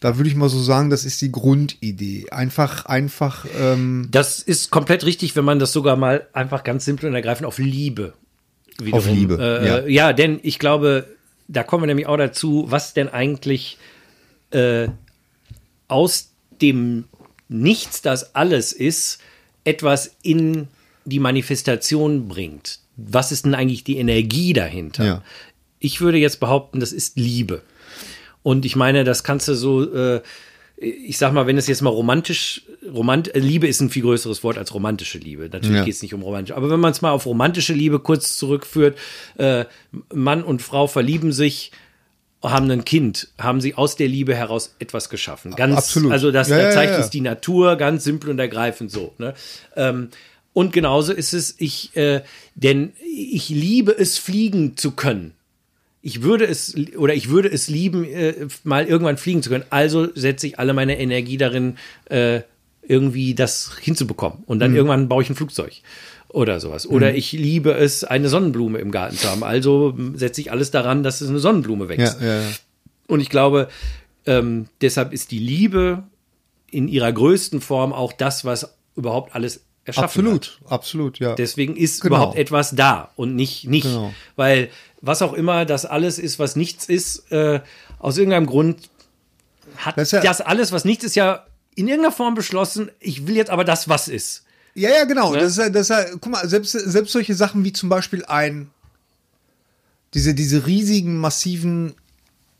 [0.00, 2.26] Da würde ich mal so sagen, das ist die Grundidee.
[2.30, 7.08] Einfach einfach ähm, Das ist komplett richtig, wenn man das sogar mal einfach ganz simpel
[7.08, 8.14] und ergreifend auf Liebe
[8.84, 9.86] wiederum, Auf Liebe, äh, ja.
[9.86, 10.12] ja.
[10.12, 11.06] denn ich glaube,
[11.48, 13.78] da kommen wir nämlich auch dazu, was denn eigentlich
[14.50, 14.88] äh,
[15.88, 17.04] aus dem
[17.48, 19.20] Nichts, das alles ist,
[19.64, 20.68] etwas in
[21.04, 22.78] die Manifestation bringt.
[22.96, 25.04] Was ist denn eigentlich die Energie dahinter?
[25.04, 25.22] Ja.
[25.80, 27.62] Ich würde jetzt behaupten, das ist Liebe.
[28.42, 30.20] Und ich meine, das kannst du so, äh,
[30.82, 34.56] ich sag mal, wenn es jetzt mal romantisch, romant, Liebe ist ein viel größeres Wort
[34.56, 35.50] als romantische Liebe.
[35.52, 35.84] Natürlich Ja.
[35.84, 36.56] geht es nicht um romantische.
[36.56, 38.96] Aber wenn man es mal auf romantische Liebe kurz zurückführt,
[39.36, 39.66] äh,
[40.12, 41.70] Mann und Frau verlieben sich,
[42.42, 45.54] haben ein Kind, haben sie aus der Liebe heraus etwas geschaffen.
[45.54, 46.12] Ganz, Absolut.
[46.12, 46.96] Also das Ja, da zeigt ja.
[46.98, 49.12] uns die Natur ganz simpel und ergreifend so.
[49.18, 49.34] Ne?
[49.76, 50.08] Ähm,
[50.54, 52.22] und genauso ist es, ich, äh,
[52.54, 55.34] denn ich liebe es, fliegen zu können.
[56.02, 58.34] Ich würde es oder ich würde es lieben, äh,
[58.64, 59.64] mal irgendwann fliegen zu können.
[59.70, 61.76] Also setze ich alle meine Energie darin,
[62.06, 62.40] äh,
[62.82, 64.42] irgendwie das hinzubekommen.
[64.46, 64.60] Und Mhm.
[64.60, 65.72] dann irgendwann baue ich ein Flugzeug
[66.28, 66.86] oder sowas.
[66.88, 69.44] Oder ich liebe es, eine Sonnenblume im Garten zu haben.
[69.44, 72.20] Also setze ich alles daran, dass es eine Sonnenblume wächst.
[72.20, 72.48] ja, ja, ja.
[73.06, 73.68] Und ich glaube,
[74.26, 76.04] ähm, deshalb ist die Liebe
[76.70, 80.32] in ihrer größten Form auch das, was überhaupt alles erschaffen hat.
[80.34, 81.34] absolut, absolut, ja.
[81.34, 82.16] Deswegen ist Genau.
[82.16, 83.84] überhaupt etwas da und nicht nicht.
[83.86, 84.12] Genau.
[84.36, 84.68] Weil
[85.02, 87.60] was auch immer das alles ist, was nichts ist, äh,
[87.98, 88.88] aus irgendeinem Grund
[89.76, 91.46] hat Das das, ja- alles, was nichts ist, ja
[91.76, 94.44] in irgendeiner Form beschlossen, ich will jetzt aber das, was ist.
[94.74, 95.32] Ja, ja, genau.
[95.32, 95.38] Ne?
[95.40, 98.24] Das ist ja, das ist ja, guck mal, selbst, selbst solche Sachen wie zum Beispiel
[98.24, 98.70] ein,
[100.14, 101.94] diese, diese riesigen, massiven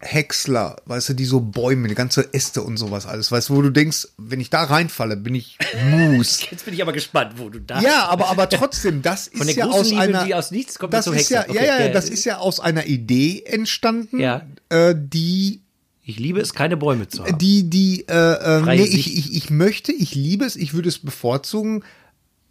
[0.03, 3.63] Häcksler, weißt du, die so Bäume, die ganze Äste und sowas alles, weißt du, wo
[3.63, 5.59] du denkst, wenn ich da reinfalle, bin ich
[5.91, 6.41] Mus.
[6.51, 9.47] Jetzt bin ich aber gespannt, wo du da ja, aber, aber trotzdem, das ist Von
[9.47, 11.89] der ja aus Liebe, einer, die aus nichts kommt, das ist ja, Okay, ja, ja,
[11.91, 14.47] das ist ja aus einer Idee entstanden, Ja.
[14.71, 15.61] äh, die
[16.03, 17.37] Ich liebe es, keine Bäume zu haben.
[17.37, 20.99] die, die, äh, äh, nee, ich, ich, ich möchte, ich liebe es, ich würde es
[20.99, 21.85] bevorzugen,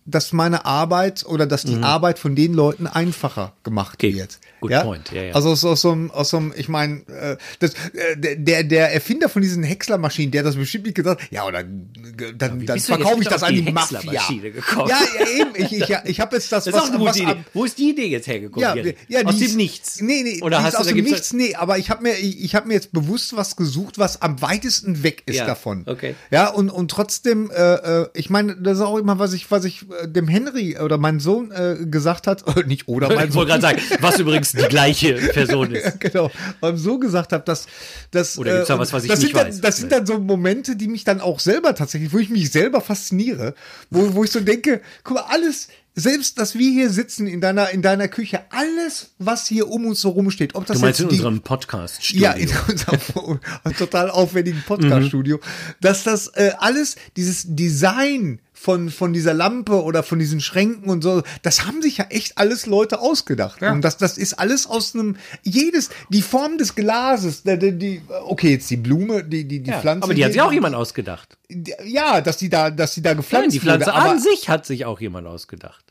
[0.06, 4.10] dass meine Arbeit oder dass die Arbeit von den Leuten einfacher gemacht Mhm.
[4.10, 4.40] Okay, wird.
[4.62, 4.84] Good ja?
[4.84, 5.34] point, ja, ja.
[5.34, 8.94] Also aus, aus so einem, aus so einem, ich meine, äh, das, äh, der, der
[8.94, 12.88] Erfinder von diesen Häckslermaschinen, der hat das bestimmt nicht gesagt, ja, oder dann, dann jetzt
[12.88, 14.00] verkaufe ich das an die die Mafia.
[14.42, 14.90] Gekommen?
[14.90, 17.36] Ja, ja, eben, ich, ich, ich habe jetzt das, Das ist auch eine was Idee.
[17.54, 18.62] Wo ist die Idee jetzt hergekommen?
[18.62, 20.02] ja, ja, aus ist- dem Nichts.
[20.02, 22.56] Nee, nee, Oder hast ist aus dem Nichts, nee, aber ich habe mir, ich, ich
[22.56, 25.84] habe mir jetzt bewusst was gesucht, was am weitesten weg ist Ja, davon.
[25.86, 26.16] okay.
[26.32, 29.66] Ja, und, und trotzdem, äh, äh, ich meine, das ist auch immer, was ich, was
[29.66, 33.48] ich äh, dem Henry oder meinem Sohn äh, gesagt hat, nicht oder mein Ich Sohn.
[33.48, 36.00] wollte gerade sagen, was übrigens die gleiche Person ist.
[36.00, 36.32] genau,
[36.62, 37.68] meinem so gesagt habe, dass
[38.12, 39.56] dass Oder gibt's da äh, was, was ich das nicht sind weiß?
[39.56, 42.52] Dann, das sind dann so Momente, die mich dann auch selber tatsächlich, wo ich mich
[42.52, 43.54] selber fasziniere,
[43.90, 47.70] wo, wo ich so denke, guck mal, alles selbst, dass wir hier sitzen in deiner,
[47.72, 51.06] in deiner Küche, alles, was hier um uns herum steht, ob das Du meinst jetzt
[51.06, 52.24] in die, unserem Podcast-Studio?
[52.24, 53.40] ja, in unserem
[53.78, 55.40] total aufwendigen Podcast-Studio,
[55.82, 61.02] dass das äh, alles, dieses Design von, von dieser Lampe oder von diesen Schränken und
[61.02, 63.62] so, das haben sich ja echt alles Leute ausgedacht.
[63.62, 68.52] Und das, das ist alles aus einem, jedes, die Form des Glases, die, die, okay,
[68.52, 70.04] jetzt die Blume, die, die, die ja, Pflanze.
[70.04, 71.38] aber die hat sich auch jemand ausgedacht.
[71.86, 73.96] Ja, dass die da, dass die da gepflanzt Nein, die Pflanze wurde.
[73.96, 75.86] An sich hat sich auch jemand ausgedacht.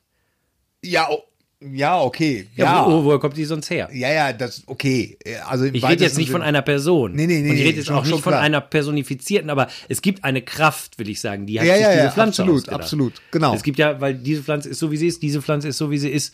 [0.83, 1.09] ja,
[1.61, 2.47] ja, okay.
[2.55, 2.87] Ja, Ja.
[2.91, 3.89] Wo, woher kommt die sonst her?
[3.93, 5.19] Ja, ja, das, okay.
[5.47, 7.13] Also im Ich rede jetzt nicht von einer Person.
[7.15, 8.43] Nee, nee, nee, Und ich rede jetzt auch schon nicht von klar.
[8.43, 11.93] einer personifizierten, aber es gibt eine Kraft, will ich sagen, die hat Ja, sich ja,
[11.93, 12.81] diese ja, Pflanze absolut, ausgedacht.
[12.83, 13.55] absolut, genau.
[13.55, 15.91] Es gibt ja, weil diese Pflanze ist so, wie sie ist, diese Pflanze ist so,
[15.91, 16.33] wie sie ist.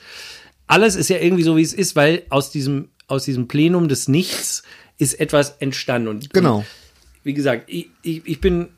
[0.67, 4.09] Alles ist ja irgendwie so, wie es ist, weil aus diesem, aus diesem Plenum des
[4.09, 4.63] Nichts
[4.99, 6.09] ist etwas entstanden.
[6.09, 6.59] Und, Genau.
[6.59, 6.65] Und,
[7.23, 8.69] wie gesagt, ich, ich, ich bin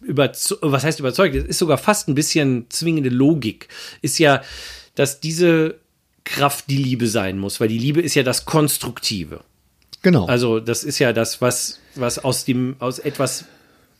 [0.00, 1.34] überzeugt, was heißt überzeugt?
[1.34, 3.68] Es ist sogar fast ein bisschen zwingende Logik.
[4.00, 4.42] Ist ja,
[4.94, 5.76] dass diese
[6.24, 9.40] Kraft die Liebe sein muss, weil die Liebe ist ja das Konstruktive.
[10.02, 10.26] Genau.
[10.26, 13.44] Also das ist ja das, was, was aus dem, aus etwas,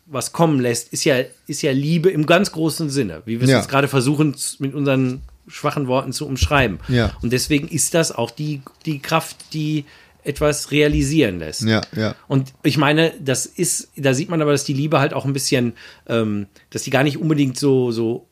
[0.07, 1.17] was kommen lässt, ist ja,
[1.47, 3.59] ist ja Liebe im ganz großen Sinne, wie wir es Ja.
[3.59, 6.79] jetzt gerade versuchen, mit unseren schwachen Worten zu umschreiben.
[6.89, 7.17] Ja.
[7.23, 9.85] Und deswegen ist das auch die, die Kraft, die
[10.25, 11.63] etwas realisieren lässt.
[11.63, 12.15] Ja, ja.
[12.29, 15.33] Und ich meine, das ist, da sieht man aber, dass die Liebe halt auch ein
[15.33, 15.73] bisschen,
[16.09, 18.27] ähm, dass die gar nicht unbedingt so, so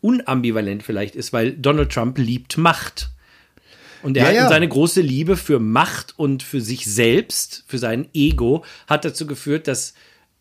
[0.00, 3.10] unambivalent vielleicht ist, weil Donald Trump liebt Macht.
[4.02, 4.48] Und er Ja, hat ja.
[4.48, 9.66] seine große Liebe für Macht und für sich selbst, für sein Ego, hat dazu geführt,
[9.66, 9.94] dass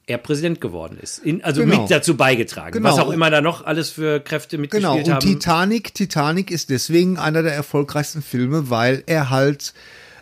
[0.06, 1.20] er Präsident geworden ist.
[1.20, 1.82] In, also Genau.
[1.82, 2.72] mit dazu beigetragen.
[2.72, 2.90] Genau.
[2.90, 4.62] Was auch immer da noch alles für Kräfte Genau,
[4.96, 5.26] mitgespielt und haben.
[5.26, 9.74] Titanic, Titanic ist deswegen einer der erfolgreichsten Filme, weil er halt,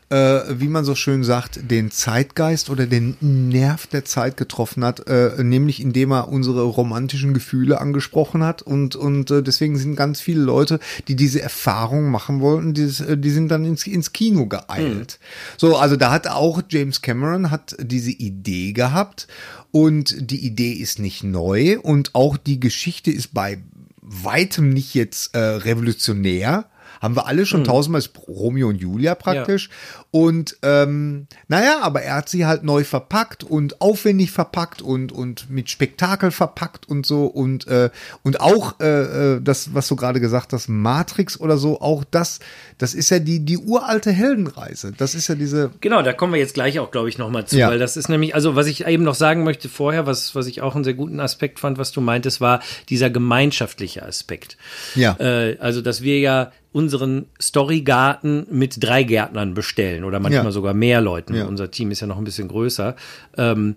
[0.10, 5.07] äh, wie man so schön sagt, den Zeitgeist oder den Nerv der Zeit getroffen hat,
[5.07, 10.22] äh, nämlich indem er unsere romantischen Gefühle angesprochen hat und, und äh, deswegen sind ganz
[10.22, 14.45] viele Leute, die diese Erfahrung machen wollten, die, äh, die sind dann ins, ins Kino
[14.45, 15.19] geeilt.
[15.57, 19.27] So, also da hat auch James Cameron hat diese Idee gehabt
[19.72, 23.57] und die Idee ist nicht neu und auch die Geschichte ist bei
[24.02, 26.65] weitem nicht jetzt äh, revolutionär.
[27.02, 29.70] Haben wir alle schon tausendmal ist Romeo und Julia praktisch.
[30.11, 35.49] Und ähm, naja, aber er hat sie halt neu verpackt und aufwendig verpackt und, und
[35.49, 37.26] mit Spektakel verpackt und so.
[37.26, 37.90] Und, äh,
[38.23, 42.40] und auch äh, äh, das, was du gerade gesagt hast, Matrix oder so, auch das,
[42.77, 44.94] das ist ja die, die uralte Heldenreise.
[44.98, 45.72] Das ist ja diese.
[45.82, 47.68] Genau, da kommen wir jetzt gleich auch, glaube ich, nochmal zu, Ja.
[47.69, 50.61] weil das ist nämlich, also was ich eben noch sagen möchte vorher, was, was ich
[50.61, 54.56] auch einen sehr guten Aspekt fand, was du meintest, war dieser gemeinschaftliche Aspekt.
[54.95, 55.18] Ja.
[55.19, 60.52] Äh, also, dass wir ja unseren Storygarten mit drei Gärtnern bestellen oder manchmal Ja.
[60.52, 61.36] sogar mehr Leuten.
[61.36, 61.45] Ja.
[61.45, 62.95] Unser Team ist ja noch ein bisschen größer.
[63.38, 63.76] Ähm,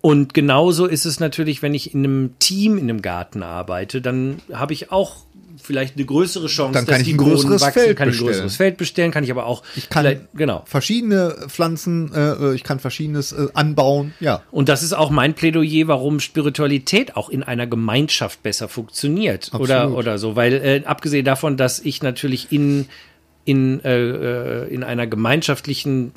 [0.00, 4.36] und genauso ist es natürlich, wenn ich in einem Team in einem Garten arbeite, dann
[4.52, 5.16] habe ich auch
[5.60, 8.14] vielleicht eine größere Chance, Dann kann dass ich die ein größeres wachsen, Feld kann ich
[8.14, 8.28] ein bestellen.
[8.32, 10.62] größeres Feld bestellen, kann ich aber auch Ich kann genau.
[10.66, 14.12] verschiedene Pflanzen, äh, ich kann verschiedenes äh, anbauen.
[14.20, 14.42] Ja.
[14.50, 19.80] Und das ist auch mein Plädoyer, warum Spiritualität auch in einer Gemeinschaft besser funktioniert oder
[19.84, 19.98] Absolut.
[19.98, 22.86] oder so, weil äh, abgesehen davon, dass ich natürlich in
[23.46, 26.12] in äh, äh, in einer gemeinschaftlichen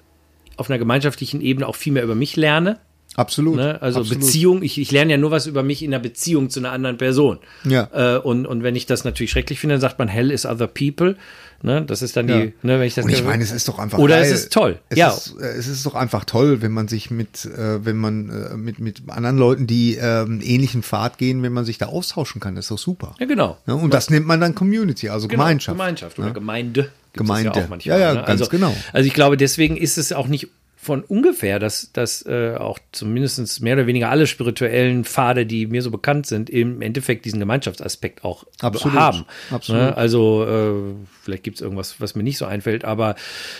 [0.57, 2.79] auf einer gemeinschaftlichen Ebene auch viel mehr über mich lerne.
[3.15, 3.55] Absolut.
[3.57, 3.81] Ne?
[3.81, 4.21] Also Absolut.
[4.23, 6.97] Beziehung, ich, ich lerne ja nur was über mich in der Beziehung zu einer anderen
[6.97, 7.39] Person.
[7.65, 7.89] Ja.
[8.15, 10.67] Äh, und, und wenn ich das natürlich schrecklich finde, dann sagt man, hell is other
[10.67, 11.17] people.
[11.61, 11.83] Ne?
[11.85, 12.39] Das ist dann Ja.
[12.39, 14.31] die, ne, wenn ich das Und ich meine, es ist doch einfach Oder geil.
[14.31, 14.79] es ist toll.
[14.87, 15.09] Es ja.
[15.09, 18.55] ist, äh, es ist doch einfach toll, wenn man sich mit, äh, wenn man äh,
[18.55, 22.55] mit mit anderen Leuten, die ähm, ähnlichen Pfad gehen, wenn man sich da austauschen kann,
[22.55, 23.15] das ist doch super.
[23.19, 23.57] ja, genau.
[23.67, 25.77] Ja, und das nennt man dann Community, also Genau, Gemeinschaft.
[25.77, 26.81] Gemeinschaft oder Gemeinde.
[26.83, 27.51] gibt's das Gemeinde.
[27.59, 28.19] Ja, auch manchmal, Ja, ja, ne?
[28.25, 28.73] ganz also, genau.
[28.93, 30.47] Also ich glaube, deswegen ist es auch nicht
[30.81, 35.81] von ungefähr, dass, dass äh, auch zumindest mehr oder weniger alle spirituellen Pfade, die mir
[35.81, 39.25] so bekannt sind, im Endeffekt diesen Gemeinschaftsaspekt auch Absolut, haben.
[39.51, 39.81] absolut.
[39.81, 39.97] Ne?
[39.97, 43.15] Also äh, vielleicht gibt es irgendwas, was mir nicht so einfällt, aber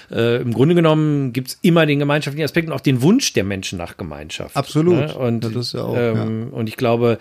[0.09, 3.43] äh, im Grunde genommen gibt es immer den gemeinschaftlichen Aspekt und auch den Wunsch der
[3.43, 4.55] Menschen nach Gemeinschaft.
[4.55, 4.95] Absolut.
[4.95, 5.13] Ne?
[5.13, 7.17] Und, Ja, ja auch, ähm, und ich glaube,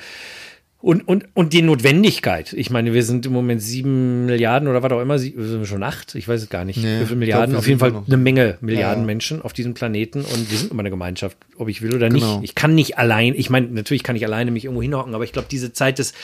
[0.80, 2.52] und, und, und die Notwendigkeit.
[2.52, 5.82] Ich meine, wir sind im Moment sieben Milliarden oder was auch immer, sind wir schon
[5.82, 6.14] acht?
[6.14, 6.80] Ich weiß es gar nicht.
[6.82, 7.50] Nee, Wie viele Milliarden?
[7.50, 9.06] glaub, Auf jeden Fall noch- eine Menge Milliarden Ja.
[9.06, 12.36] Menschen auf diesem Planeten und wir sind immer eine Gemeinschaft, ob ich will oder Genau.
[12.40, 12.50] nicht.
[12.50, 15.32] Ich kann nicht allein, ich meine, natürlich kann ich alleine mich irgendwo hinhocken, aber ich
[15.32, 16.14] glaube, diese Zeit des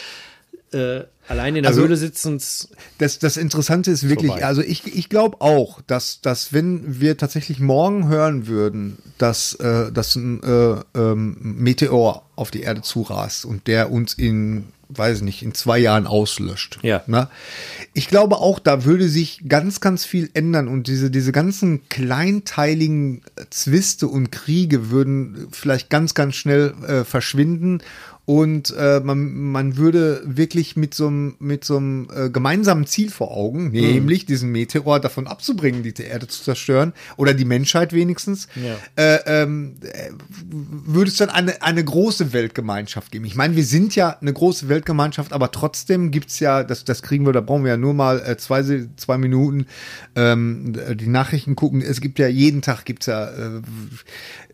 [0.74, 2.68] äh, alleine in der Also- Höhle sitzens,
[2.98, 4.44] Das, das Interessante ist wirklich, Vorbei.
[4.44, 9.90] also ich, ich glaube auch, dass, dass wenn wir tatsächlich morgen hören würden, dass, äh,
[9.92, 15.42] dass ein äh, ähm, Meteor auf die Erde zurast und der uns in, weiß nicht,
[15.42, 16.78] in zwei Jahren auslöscht.
[16.82, 17.02] Ja.
[17.06, 17.28] Ne?
[17.94, 23.22] Ich glaube auch, da würde sich ganz, ganz viel ändern und diese, diese ganzen kleinteiligen
[23.50, 27.80] Zwiste und Kriege würden vielleicht ganz, ganz schnell äh, verschwinden
[28.26, 33.10] und äh, man, man würde wirklich mit so einem mit so einem äh, gemeinsamen Ziel
[33.10, 38.48] vor Augen, nämlich diesen Meteor davon abzubringen, die Erde zu zerstören oder die Menschheit wenigstens,
[38.54, 38.76] Ja.
[38.96, 40.10] äh, ähm, äh,
[40.50, 43.26] würde es dann eine, eine große Weltgemeinschaft geben.
[43.26, 47.26] Ich meine, wir sind ja eine große Weltgemeinschaft, aber trotzdem gibt's ja, das, das kriegen
[47.26, 48.64] wir, da brauchen wir ja nur mal äh, zwei,
[48.96, 49.66] zwei Minuten
[50.16, 51.82] ähm, die Nachrichten gucken.
[51.82, 53.60] Es gibt ja jeden Tag gibt's ja äh,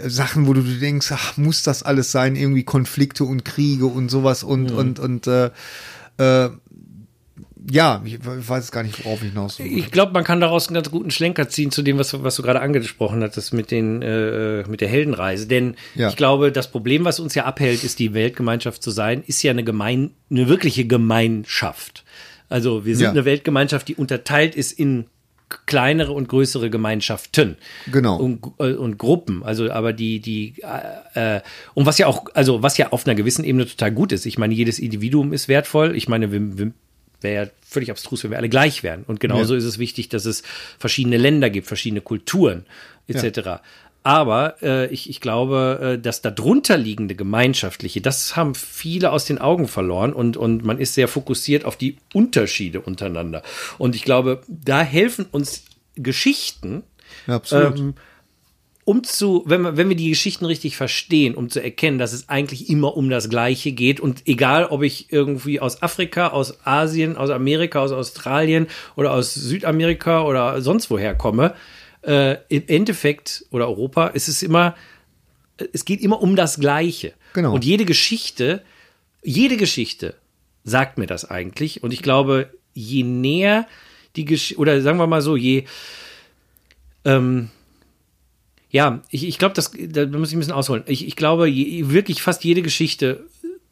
[0.09, 2.35] Sachen, wo du denkst, ach, muss das alles sein?
[2.35, 5.51] Irgendwie Konflikte und Kriege und sowas und und und äh,
[6.19, 6.51] äh,
[7.71, 9.67] ja, ich weiß gar nicht, worauf ich hinaus will.
[9.79, 12.43] Ich glaube, man kann daraus einen ganz guten Schlenker ziehen zu dem, was, was du
[12.43, 15.47] gerade angesprochen hattest mit den äh, mit der Heldenreise.
[15.47, 16.09] Denn Ja.
[16.09, 19.51] ich glaube, das Problem, was uns ja abhält, ist die Weltgemeinschaft zu sein, ist ja
[19.51, 22.05] eine gemein, eine wirkliche Gemeinschaft.
[22.49, 23.11] Also wir sind Ja.
[23.11, 25.07] eine Weltgemeinschaft, die unterteilt ist in
[25.67, 27.57] kleinere und größere Gemeinschaften.
[27.91, 28.17] Genau.
[28.17, 29.43] Und, äh, und Gruppen.
[29.43, 30.55] Also, aber die, die,
[31.15, 31.41] äh, äh,
[31.75, 34.27] und was ja auch, also was ja auf einer gewissen Ebene total gut ist.
[34.27, 35.97] Ich meine, jedes Individuum ist wertvoll.
[35.97, 36.73] Ich meine, wir, wir
[37.21, 39.05] wäre ja völlig abstrus, wenn wir alle gleich wären.
[39.05, 39.59] Und genauso Ja.
[39.59, 40.43] ist es wichtig, dass es
[40.79, 42.65] verschiedene Länder gibt, verschiedene Kulturen
[43.09, 43.61] etc.
[44.03, 49.39] Aber äh, ich, ich glaube, äh, das darunter liegende Gemeinschaftliche, das haben viele aus den
[49.39, 53.43] Augen verloren und, und man ist sehr fokussiert auf die Unterschiede untereinander.
[53.77, 55.65] Und ich glaube, da helfen uns
[55.97, 56.83] Geschichten,
[57.27, 57.79] Ja, absolut.
[57.79, 57.95] ähm,
[58.85, 62.29] um zu, wenn wir, wenn wir die Geschichten richtig verstehen, um zu erkennen, dass es
[62.31, 67.17] eigentlich immer um das Gleiche geht und egal, ob ich irgendwie aus Afrika, aus Asien,
[67.17, 68.67] aus Amerika, aus Australien
[68.97, 71.55] oder aus Südamerika oder sonst woher komme,
[72.03, 74.75] äh, im Endeffekt oder Europa ist es immer,
[75.73, 77.13] es geht immer um das Gleiche.
[77.35, 77.55] Genau.
[77.55, 78.63] Und jede Geschichte,
[79.23, 80.15] jede Geschichte
[80.65, 81.83] sagt mir das eigentlich.
[81.83, 83.67] Und ich glaube, je näher
[84.17, 85.65] die Geschichte, oder sagen wir mal so, je,
[87.05, 87.51] ähm,
[88.71, 90.85] ja, ich, ich glaube, das, da muss ich ein bisschen ausholen.
[90.87, 93.27] Ich, ich glaube, je, wirklich fast jede Geschichte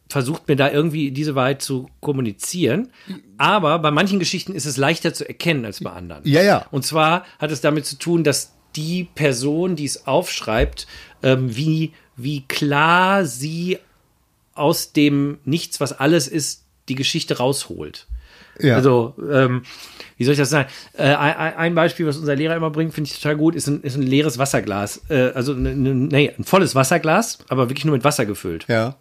[0.09, 2.91] versucht mir da irgendwie diese Wahrheit zu kommunizieren.
[3.37, 6.23] Aber bei manchen Geschichten ist es leichter zu erkennen als bei anderen.
[6.25, 6.65] Ja, ja.
[6.71, 10.87] Und zwar hat es damit zu tun, dass die Person, die es aufschreibt,
[11.23, 13.77] ähm, wie, wie klar sie
[14.55, 18.07] aus dem Nichts, was alles ist, die Geschichte rausholt.
[18.59, 18.75] Ja.
[18.75, 19.63] Also, ähm,
[20.17, 20.69] wie soll ich das sagen?
[20.97, 23.95] Äh, ein, Beispiel, was unser Lehrer immer bringt, finde ich total gut, ist ein, ist
[23.95, 25.01] ein leeres Wasserglas.
[25.09, 28.65] Äh, also, ne, ne, nee, ein volles Wasserglas, aber wirklich nur mit Wasser gefüllt.
[28.67, 28.95] ja.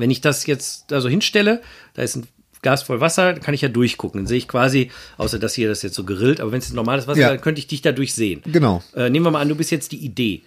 [0.00, 1.60] Wenn ich das jetzt da so hinstelle,
[1.94, 2.26] da ist ein
[2.60, 4.20] Glas voll Wasser, dann kann ich ja durchgucken.
[4.22, 7.06] Dann sehe ich quasi, außer dass hier das jetzt so gerillt, aber wenn es normales
[7.06, 7.26] Wasser Ja.
[7.28, 8.42] ist, dann könnte ich dich dadurch sehen.
[8.46, 8.82] Genau.
[8.96, 10.42] Äh, nehmen wir mal an, du bist jetzt die Idee.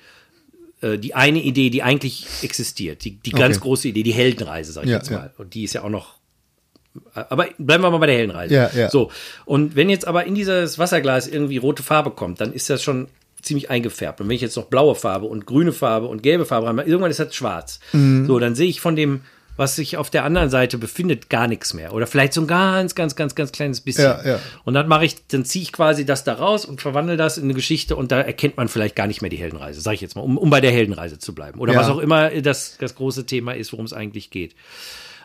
[0.81, 3.05] Äh, die eine Idee, die eigentlich existiert.
[3.05, 3.63] Die, die ganz Okay.
[3.63, 5.19] große Idee, die Heldenreise, sag ich Ja, jetzt ja.
[5.19, 5.33] mal.
[5.37, 6.15] Und die ist ja auch noch.
[7.13, 8.53] Aber bleiben wir mal bei der Heldenreise.
[8.53, 8.89] Ja, ja.
[8.89, 9.11] So.
[9.45, 13.07] Und wenn jetzt aber in dieses Wasserglas irgendwie rote Farbe kommt, dann ist das schon
[13.41, 14.19] ziemlich eingefärbt.
[14.19, 17.09] Und wenn ich jetzt noch blaue Farbe und grüne Farbe und gelbe Farbe habe, irgendwann
[17.11, 17.79] ist das schwarz.
[17.93, 18.27] Mhm.
[18.27, 19.21] So, dann sehe ich von dem,
[19.57, 21.93] was sich auf der anderen Seite befindet, gar nichts mehr.
[21.93, 24.05] Oder vielleicht so ein ganz, ganz, ganz, ganz kleines bisschen.
[24.05, 24.39] Ja, ja.
[24.63, 27.43] Und dann mache ich, dann ziehe ich quasi das da raus und verwandle das in
[27.43, 30.15] eine Geschichte und da erkennt man vielleicht gar nicht mehr die Heldenreise, sage ich jetzt
[30.15, 31.59] mal, um, um bei der Heldenreise zu bleiben.
[31.59, 31.79] Oder Ja.
[31.79, 34.55] was auch immer das, das große Thema ist, worum es eigentlich geht.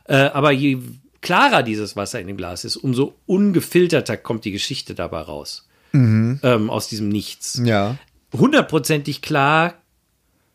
[0.05, 0.79] Äh, aber je
[1.23, 5.67] klarer dieses Wasser in dem Glas ist, umso ungefilterter kommt die Geschichte dabei raus.
[5.93, 7.61] Ähm, aus diesem Nichts.
[7.65, 7.97] Ja.
[8.37, 9.75] Hundertprozentig klar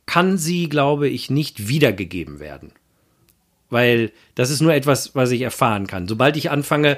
[0.06, 2.73] kann sie, glaube ich, nicht wiedergegeben werden.
[3.72, 6.07] Weil das ist nur etwas, was ich erfahren kann.
[6.07, 6.98] Sobald ich anfange,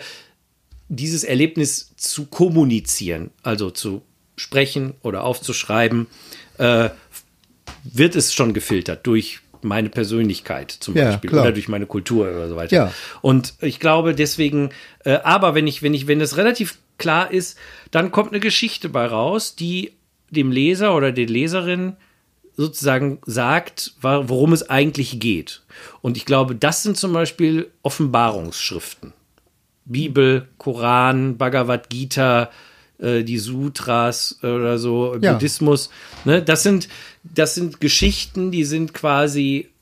[0.89, 4.01] dieses Erlebnis zu kommunizieren, also zu
[4.35, 6.07] sprechen oder aufzuschreiben,
[6.57, 6.89] äh,
[7.83, 11.43] wird es schon gefiltert durch meine Persönlichkeit zum Ja, Beispiel klar.
[11.43, 12.75] oder durch meine Kultur oder so weiter.
[12.75, 12.93] Ja.
[13.21, 14.71] Und ich glaube deswegen,
[15.05, 17.57] äh, aber wenn ich, wenn ich, wenn es relativ klar ist,
[17.91, 19.93] dann kommt eine Geschichte bei raus, die
[20.29, 21.95] dem Leser oder der Leserin
[22.55, 25.62] sozusagen sagt, worum es eigentlich geht.
[26.01, 29.13] Und ich glaube, das sind zum Beispiel Offenbarungsschriften.
[29.85, 32.49] Bibel, Koran, Bhagavad Gita,
[32.99, 35.33] äh, die Sutras äh, oder so, Ja.
[35.33, 35.89] Buddhismus.
[36.25, 36.41] Ne?
[36.41, 36.87] Das sind,
[37.23, 39.72] das sind Geschichten, die sind quasi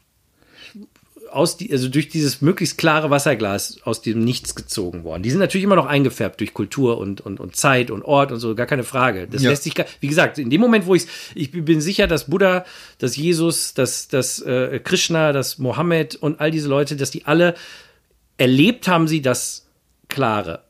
[1.34, 5.24] aus die, also durch dieses möglichst klare Wasserglas aus dem Nichts gezogen worden.
[5.24, 8.40] Die sind natürlich immer noch eingefärbt durch Kultur und, und, und Zeit und Ort und
[8.40, 9.28] so, gar keine Frage.
[9.28, 9.50] Das Ja.
[9.50, 12.66] lässt sich, wie gesagt, in dem Moment, wo ich ich bin sicher, dass Buddha,
[12.98, 17.56] dass Jesus, dass, dass äh, Krishna, dass Mohammed und all diese Leute, dass die alle
[18.38, 19.68] erlebt haben sie das
[20.08, 20.64] Klare.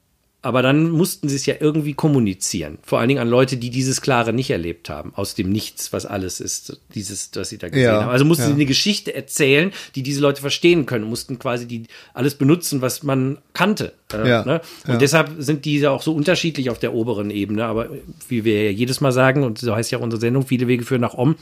[0.44, 2.80] Aber dann mussten sie es ja irgendwie kommunizieren.
[2.82, 5.14] Vor allen Dingen an Leute, die dieses Klare nicht erlebt haben.
[5.16, 6.80] Aus dem Nichts, was alles ist.
[6.96, 8.10] Dieses, was sie da gesehen Ja, haben.
[8.10, 8.48] Also mussten ja.
[8.48, 11.06] sie eine Geschichte erzählen, die diese Leute verstehen können.
[11.06, 11.84] Mussten quasi die
[12.16, 13.94] alles benutzen, was man kannte.
[14.12, 14.62] Äh, Ja, ne?
[14.88, 17.66] Und deshalb sind diese auch so unterschiedlich auf der oberen Ebene.
[17.66, 17.90] Aber
[18.28, 20.84] wie wir ja jedes Mal sagen, und so heißt ja auch unsere Sendung, viele Wege
[20.84, 21.36] führen nach Om.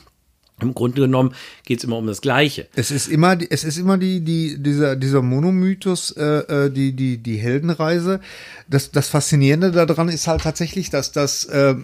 [0.61, 1.33] Im Grunde genommen
[1.65, 2.67] geht es immer um das Gleiche.
[2.75, 7.17] Es ist immer, es ist immer die, die, dieser, dieser Monomythos, äh, äh, die, die,
[7.17, 8.19] die Heldenreise.
[8.67, 11.75] Das, das Faszinierende daran ist halt tatsächlich, dass das äh,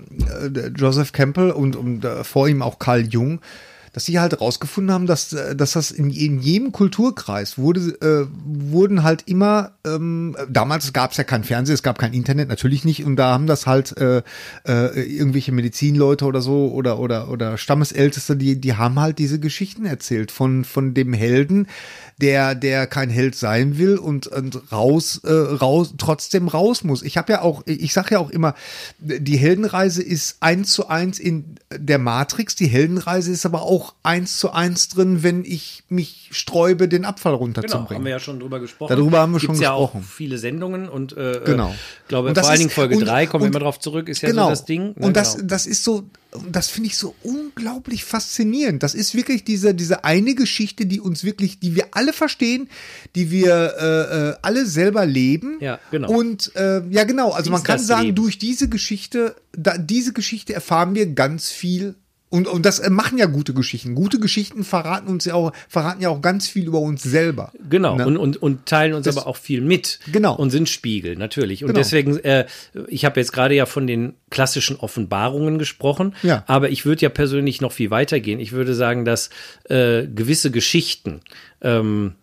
[0.76, 3.40] Joseph Campbell und, und äh, vor ihm auch Carl Jung
[3.96, 8.28] dass sie halt rausgefunden haben, dass, äh, dass das in, in jedem Kulturkreis wurde, äh,
[8.44, 12.84] wurden halt immer, ähm, damals gab es ja kein Fernsehen, es gab kein Internet, natürlich
[12.84, 14.22] nicht, und da haben das halt äh,
[14.68, 19.86] äh, irgendwelche Medizinleute oder so oder oder oder Stammesälteste, die die haben halt diese Geschichten
[19.86, 21.68] erzählt von von dem Helden,
[22.22, 27.02] der, der kein Held sein will und, und raus, äh, raus, trotzdem raus muss.
[27.02, 28.56] Ich habe ja auch, ich sage ja auch immer,
[29.00, 32.56] die Heldenreise ist eins zu eins in der Matrix.
[32.56, 37.34] Die Heldenreise ist aber auch eins zu eins drin, wenn ich mich sträube, den Abfall
[37.34, 37.88] runterzubringen.
[37.88, 38.90] Genau, haben wir ja schon drüber gesprochen.
[38.96, 40.02] Darüber haben wir Gibt's schon ja gesprochen.
[40.02, 41.74] auch viele Sendungen und äh, Genau.
[42.04, 44.22] Ich glaube, Und vor allen Dingen Folge und- 3, kommen wir immer drauf zurück, ist
[44.22, 44.46] ja genau.
[44.46, 44.94] so das Ding.
[44.96, 45.06] ne?
[45.06, 45.48] Und das, Genau.
[45.48, 46.04] das ist so,
[46.52, 48.84] das finde ich so unglaublich faszinierend.
[48.84, 52.70] Das ist wirklich diese, diese eine Geschichte, die uns wirklich, die wir alle verstehen,
[53.16, 55.58] die wir äh, äh, alle selber leben.
[55.62, 56.12] Ja, genau.
[56.12, 57.32] Und äh, ja, genau.
[57.32, 58.16] Also man kann sagen, Leben?
[58.16, 61.96] durch diese Geschichte, da, diese Geschichte erfahren wir ganz viel.
[62.36, 63.96] Und, und das äh, machen ja gute Geschichten.
[63.96, 67.52] Gute Geschichten verraten uns ja auch, verraten ja auch ganz viel über uns selber.
[67.70, 68.06] Genau, Ne?
[68.06, 70.00] und, und, und teilen uns Das- aber auch viel mit.
[70.12, 70.36] Genau.
[70.36, 71.64] Und sind Spiegel, natürlich.
[71.64, 71.80] Und Genau.
[71.80, 72.46] deswegen, äh,
[72.90, 76.44] ich habe jetzt gerade ja von den klassischen Offenbarungen gesprochen, Ja.
[76.48, 78.40] aber ich würde ja persönlich noch viel weiter gehen.
[78.40, 79.30] Ich würde sagen, dass
[79.70, 81.22] äh, gewisse Geschichten,
[81.62, 82.16] ähm,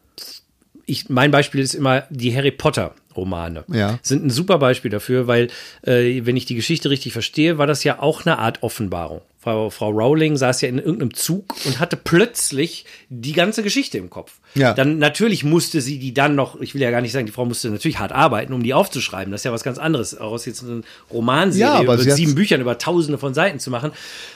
[0.86, 2.94] ich, mein Beispiel ist immer die Harry Potter.
[3.14, 3.98] Romane Ja.
[4.02, 5.48] sind ein super Beispiel dafür, weil
[5.82, 9.20] äh, wenn ich die Geschichte richtig verstehe, war das ja auch eine Art Offenbarung.
[9.42, 14.08] Frau, Frau Rowling saß ja in irgendeinem Zug und hatte plötzlich die ganze Geschichte im
[14.08, 14.38] Kopf.
[14.54, 14.74] Ja.
[14.74, 17.44] Dann natürlich musste sie die dann noch, ich will ja gar nicht sagen, die Frau
[17.44, 19.30] musste natürlich hart arbeiten, um die aufzuschreiben.
[19.32, 22.60] Das ist ja was ganz anderes, aus jetzt eine Romanserie Ja, über hat- sieben Büchern
[22.60, 23.92] über tausende von Seiten zu machen.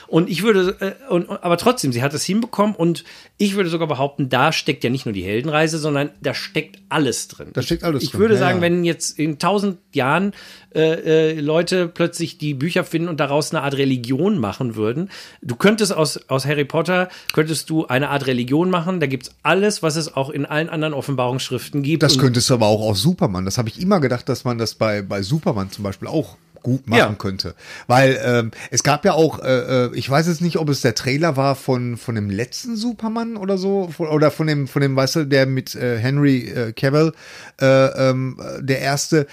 [0.07, 3.03] Und ich würde, äh, und, aber trotzdem, sie hat es hinbekommen und
[3.37, 7.27] ich würde sogar behaupten, da steckt ja nicht nur die Heldenreise, sondern da steckt alles
[7.27, 7.49] drin.
[7.53, 10.31] Da steckt alles ich drin, würde ja, sagen, wenn jetzt in tausend Jahren
[10.73, 15.09] äh, äh, Leute plötzlich die Bücher finden und daraus eine Art Religion machen würden,
[15.41, 19.83] du könntest aus, aus Harry Potter, könntest du eine Art Religion machen, da gibt's alles,
[19.83, 22.03] was es auch in allen anderen Offenbarungsschriften gibt.
[22.03, 23.45] Das könntest du aber auch aus Superman.
[23.45, 26.87] Das habe ich immer gedacht, dass man das bei, bei Superman zum Beispiel auch gut
[26.87, 27.13] machen Ja.
[27.13, 27.55] könnte.
[27.87, 30.95] Weil ähm, es gab ja auch, äh, äh, ich weiß jetzt nicht, ob es der
[30.95, 34.95] Trailer war von, von dem letzten Superman oder so, von, oder von dem, von dem,
[34.95, 37.13] weißt du, der mit äh, Henry äh, Cavill,
[37.61, 37.65] äh,
[38.09, 39.27] ähm, äh, der erste.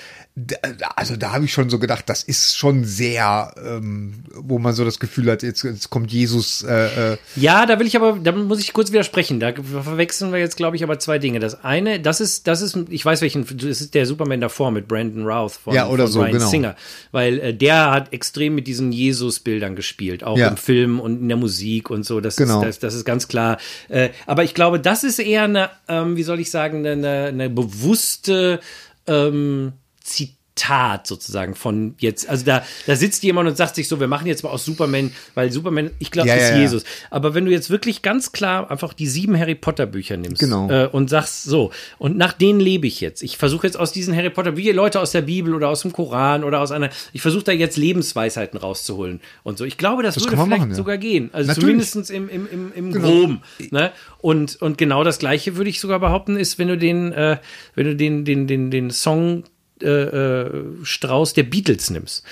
[0.97, 4.85] Also da habe ich schon so gedacht, das ist schon sehr, ähm, wo man so
[4.85, 6.65] das Gefühl hat, jetzt, jetzt kommt Jesus.
[6.65, 9.39] Äh, äh, Ja, da will ich aber, da muss ich kurz widersprechen.
[9.39, 11.39] Da verwechseln wir jetzt, glaube ich, aber zwei Dinge.
[11.39, 14.89] Das eine, das ist, das ist, ich weiß welchen, das ist der Superman davor mit
[14.89, 16.48] Brandon Routh von, Ja, oder von so, Bryan genau.
[16.48, 16.77] Singer.
[17.12, 20.48] Weil äh, der hat extrem mit diesen Jesus-Bildern gespielt, auch Ja.
[20.48, 22.20] im Film und in der Musik und so.
[22.20, 22.59] Das, Genau.
[22.59, 23.59] ist, das, das ist ganz klar.
[23.89, 27.48] Äh, aber ich glaube, das ist eher eine, ähm, wie soll ich sagen, eine, eine
[27.51, 28.59] bewusste
[29.06, 29.74] ähm,
[30.05, 34.28] Zitat sozusagen von jetzt, also da, da sitzt jemand und sagt sich so, wir machen
[34.28, 36.60] jetzt mal aus Superman, weil Superman, ich glaube, Ja, ist ja, ja.
[36.62, 36.85] Jesus.
[37.10, 40.70] Aber wenn du jetzt wirklich ganz klar einfach die sieben Harry Potter Bücher nimmst Genau.
[40.70, 43.24] äh, und sagst so, und nach denen lebe ich jetzt.
[43.24, 45.90] Ich versuche jetzt aus diesen Harry Potter, wie Leute aus der Bibel oder aus dem
[45.93, 49.64] Koran oder aus einer, ich versuche da jetzt Lebensweisheiten rauszuholen und so.
[49.64, 50.76] Ich glaube, das, Das würde vielleicht machen, ja.
[50.76, 51.31] sogar gehen.
[51.32, 51.64] Also Natürlich.
[51.64, 53.09] zumindestens im, im, im, im Genau.
[53.09, 53.43] Groben.
[53.72, 53.90] Ne?
[54.18, 57.39] Und, und genau das Gleiche würde ich sogar behaupten, ist, wenn du den, äh,
[57.74, 59.43] wenn du den, den, den, den Song
[59.82, 62.24] äh, äh, Strauß der Beatles nimmst.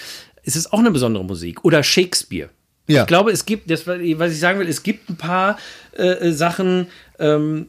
[0.44, 1.64] Es ist auch eine besondere Musik.
[1.64, 2.51] Oder Shakespeare.
[2.89, 3.02] Ja.
[3.02, 4.01] Ich glaube, es gibt, das, was
[4.32, 5.59] ich sagen will, es gibt ein paar
[5.97, 6.89] äh, äh, Sachen,
[7.19, 7.69] ähm,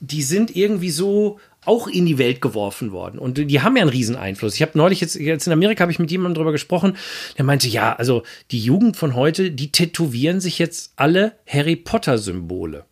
[0.00, 3.18] die sind irgendwie so auch in die Welt geworfen worden.
[3.18, 4.56] Und die haben ja einen riesen Einfluss.
[4.56, 6.96] Ich habe neulich jetzt, jetzt in Amerika habe ich mit jemandem drüber gesprochen,
[7.38, 12.18] der meinte, ja, also die Jugend von heute, die tätowieren sich jetzt alle Harry Potter
[12.18, 12.84] Symbole.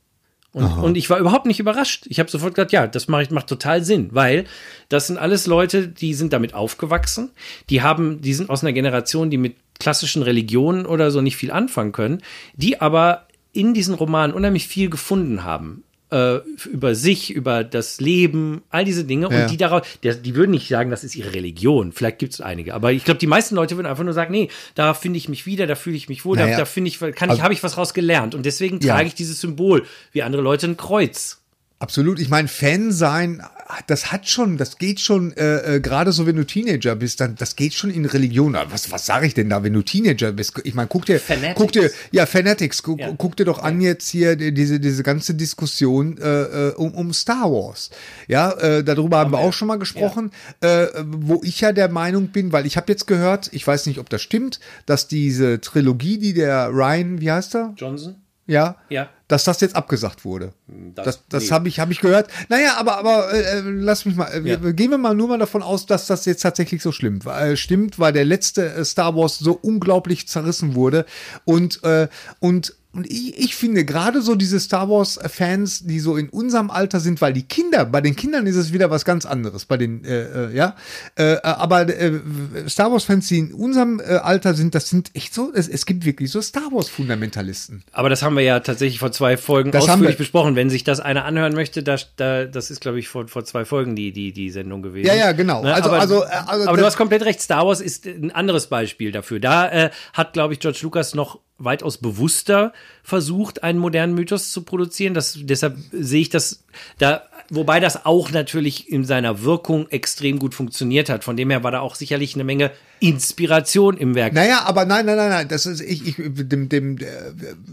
[0.52, 2.06] Und, und ich war überhaupt nicht überrascht.
[2.08, 4.44] Ich habe sofort gesagt, ja, das macht, macht total Sinn, weil
[4.88, 7.30] das sind alles Leute, die sind damit aufgewachsen,
[7.68, 11.52] die haben, die sind aus einer Generation, die mit klassischen Religionen oder so nicht viel
[11.52, 12.22] anfangen können,
[12.54, 15.84] die aber in diesen Romanen unheimlich viel gefunden haben.
[16.12, 16.40] Äh,
[16.72, 19.28] über sich, über das Leben, all diese Dinge.
[19.30, 19.42] Ja.
[19.42, 21.92] Und die daraus, der, die würden nicht sagen, das ist ihre Religion.
[21.92, 22.74] Vielleicht gibt es einige.
[22.74, 25.46] Aber ich glaube, die meisten Leute würden einfach nur sagen, nee, da finde ich mich
[25.46, 26.50] wieder, da fühle ich mich wohl, Naja.
[26.52, 28.34] da, da finde ich, kann ich, habe ich was raus gelernt.
[28.34, 28.94] Und deswegen Ja.
[28.96, 31.39] trage ich dieses Symbol, wie andere Leute ein Kreuz.
[31.82, 32.20] Absolut.
[32.20, 33.42] Ich meine, Fan sein,
[33.86, 37.36] das hat schon, das geht schon, äh, äh, gerade so, wenn du Teenager bist, dann,
[37.36, 38.54] das geht schon in Religion.
[38.54, 40.60] Aber Was, was sage ich denn da, wenn du Teenager bist?
[40.64, 41.54] Ich meine, guck dir, Fanatics.
[41.56, 43.14] guck dir, ja, Fanatics, guck, Ja.
[43.16, 47.14] guck dir doch an jetzt hier die- diese, diese ganze Diskussion äh, äh, um, um
[47.14, 47.88] Star Wars.
[48.28, 52.28] Ja, äh, darüber haben wir auch schon mal gesprochen, äh, wo ich ja der Meinung
[52.28, 56.18] bin, weil ich habe jetzt gehört, ich weiß nicht, ob das stimmt, dass diese Trilogie,
[56.18, 57.72] die der Ryan, wie heißt er?
[57.78, 58.16] Johnson?
[58.46, 59.08] ja, Ja.
[59.30, 60.52] Dass das jetzt abgesagt wurde.
[60.94, 61.50] das- Das, das, nee.
[61.50, 62.28] habe ich, hab ich gehört.
[62.48, 64.56] Naja, aber, aber äh, äh, lass mich mal, äh, Ja.
[64.56, 67.56] gehen wir mal nur mal davon aus, dass das jetzt tatsächlich so schlimm war, äh,
[67.56, 71.06] stimmt, weil der letzte äh, Star Wars so unglaublich zerrissen wurde
[71.44, 72.08] und äh,
[72.40, 76.70] und und ich, ich finde gerade so diese Star Wars Fans, die so in unserem
[76.70, 79.76] Alter sind, weil die Kinder, bei den Kindern ist es wieder was ganz anderes, bei
[79.76, 80.74] den äh, äh, ja,
[81.16, 82.20] äh, aber äh,
[82.68, 85.86] Star Wars Fans, die in unserem äh, Alter sind, das sind echt so, es, es
[85.86, 87.84] gibt wirklich so Star Wars Fundamentalisten.
[87.92, 90.56] Aber das haben wir ja tatsächlich vor zwei Folgen Das haben ausführlich wir- besprochen.
[90.56, 93.64] Wenn sich das einer anhören möchte, da, da, das ist, glaube ich, vor, vor zwei
[93.64, 95.06] Folgen die, die, die Sendung gewesen.
[95.06, 95.62] Ja, ja, genau.
[95.62, 95.74] Ne?
[95.74, 97.40] Also- aber, also, äh, also aber du hast komplett recht.
[97.40, 99.40] Star Wars ist ein anderes Beispiel dafür.
[99.40, 102.72] Da äh, hat, glaube ich, George Lucas noch weitaus bewusster
[103.02, 105.14] versucht, einen modernen Mythos zu produzieren.
[105.14, 106.64] Das, deshalb sehe ich das
[106.98, 111.24] da, wobei das auch natürlich in seiner Wirkung extrem gut funktioniert hat.
[111.24, 114.34] Von dem her war da auch sicherlich eine Menge Inspiration im Werk.
[114.34, 117.04] Naja, aber nein, nein, nein, nein, das ist, ich, ich, dem, dem, äh,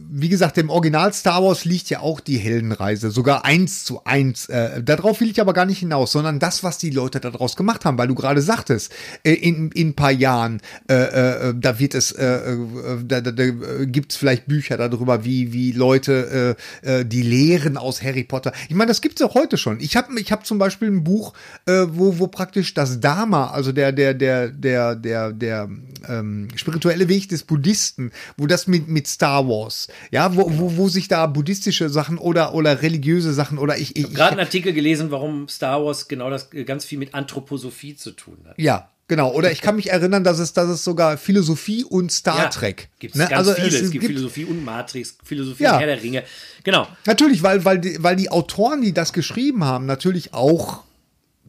[0.10, 4.48] wie gesagt, dem Original Star Wars liegt ja auch die Heldenreise, sogar eins zu eins.
[4.48, 7.84] Äh, darauf will ich aber gar nicht hinaus, sondern das, was die Leute daraus gemacht
[7.84, 8.94] haben, weil du gerade sagtest,
[9.24, 10.94] äh, in, in ein paar Jahren, äh,
[11.50, 12.56] äh, da wird es, da,
[13.04, 13.46] da, da
[13.84, 18.54] gibt es vielleicht Bücher darüber, wie, wie Leute die Lehren aus Harry Potter.
[18.70, 19.80] Ich meine, das gibt es auch heute schon.
[19.80, 21.34] Ich habe ich hab zum Beispiel ein Buch,
[21.66, 25.70] wo, wo praktisch das Dharma, also der, der, der, der, der, der
[26.08, 30.90] ähm, spirituelle Weg des Buddhisten, wo das mit, mit Star Wars, ja, wo, wo, wo
[30.90, 35.12] sich da buddhistische Sachen oder, oder religiöse Sachen oder ich, ich, Gerade einen Artikel gelesen,
[35.12, 38.56] warum Star Wars genau das äh, ganz viel mit Anthroposophie zu tun hat.
[38.60, 39.32] ja, genau.
[39.34, 42.90] Oder ich kann mich erinnern, dass es, dass es sogar Philosophie und Star Ja, Trek.
[43.00, 43.28] Gibt ne?
[43.28, 43.42] viele.
[43.42, 45.74] es Es, gibt, gibt- Philosophie und Matrix, Philosophie Ja.
[45.74, 46.24] und Herr der Ringe.
[46.64, 46.88] Genau.
[47.06, 50.84] Natürlich, weil, weil, die, weil die Autoren, die das geschrieben haben, natürlich auch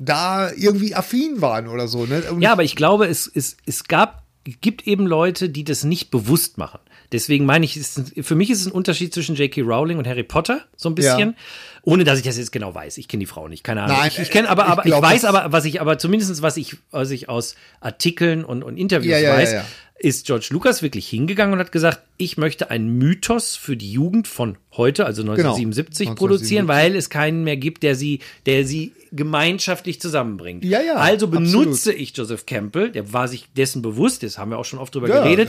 [0.00, 2.06] da irgendwie affin waren oder so.
[2.06, 2.22] Ne?
[2.40, 6.58] Ja, aber ich glaube, es, es, es gab, gibt eben Leute, die das nicht bewusst
[6.58, 6.80] machen.
[7.10, 9.62] Deswegen meine ich, ist, für mich ist es ein Unterschied zwischen J.K.
[9.62, 11.30] Rowling und Harry Potter, so ein bisschen.
[11.30, 11.34] Ja.
[11.82, 12.98] Ohne dass ich das jetzt genau weiß.
[12.98, 13.96] Ich kenne die Frau nicht, keine Ahnung.
[13.96, 15.96] Nein, ich ich kenne aber, ich aber ich, glaub, weiß das- aber, was ich aber
[15.96, 19.54] zumindestens was ich, was ich aus Artikeln und, und Interviews Ja, ja, weiß.
[20.00, 24.28] Ist George Lucas wirklich hingegangen und hat gesagt, ich möchte einen Mythos für die Jugend
[24.28, 26.14] von heute, also 1977, 1977.
[26.16, 30.64] produzieren, weil es keinen mehr gibt, der sie, der sie gemeinschaftlich zusammenbringt.
[30.64, 31.52] Ja, ja, Also absolut.
[31.52, 34.94] benutze ich Joseph Campbell, der war sich dessen bewusst, das haben wir auch schon oft
[34.94, 35.48] drüber Ja, geredet.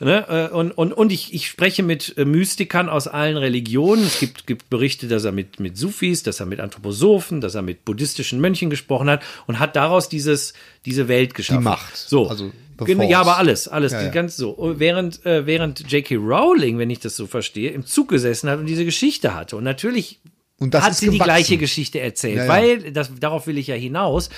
[0.00, 0.26] Ne?
[0.28, 4.04] äh, Und, und, und ich, ich spreche mit äh, Mystikern aus allen Religionen.
[4.04, 7.62] Es gibt, gibt Berichte, dass er mit, mit Sufis, dass er mit Anthroposophen, dass er
[7.62, 10.52] mit buddhistischen Mönchen gesprochen hat und hat daraus dieses,
[10.84, 11.64] diese Welt geschaffen.
[11.64, 11.96] Macht.
[11.96, 12.28] So.
[12.28, 14.12] Also, Genau, ja, aber alles, alles, Ja, die ja.
[14.12, 14.50] ganz so.
[14.50, 16.16] Und Während, äh, während J.K.
[16.16, 19.56] Rowling, wenn ich das so verstehe, im Zug gesessen hat und diese Geschichte hatte.
[19.56, 20.20] Und natürlich
[20.58, 21.24] Und das hat sie die gewachsen.
[21.24, 22.48] gleiche Geschichte erzählt, ja.
[22.48, 24.28] weil, das, darauf will ich ja hinaus,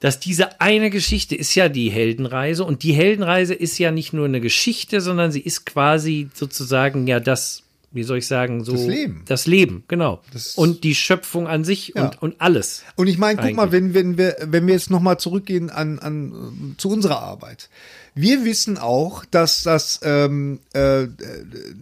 [0.00, 4.24] dass diese eine Geschichte ist ja die Heldenreise und die Heldenreise ist ja nicht nur
[4.24, 8.86] eine Geschichte, sondern sie ist quasi sozusagen ja das, wie soll ich sagen, so Das
[8.86, 9.22] Leben.
[9.26, 10.22] Das Leben, genau.
[10.32, 12.04] Das- und die Schöpfung an sich Ja.
[12.04, 12.84] und, und alles.
[12.96, 16.74] Und ich meine, guck mal, wenn, wenn wir, wenn wir jetzt nochmal zurückgehen an, an,
[16.74, 17.68] äh, zu unserer Arbeit.
[18.14, 21.06] Wir wissen auch, dass das, ähm, äh,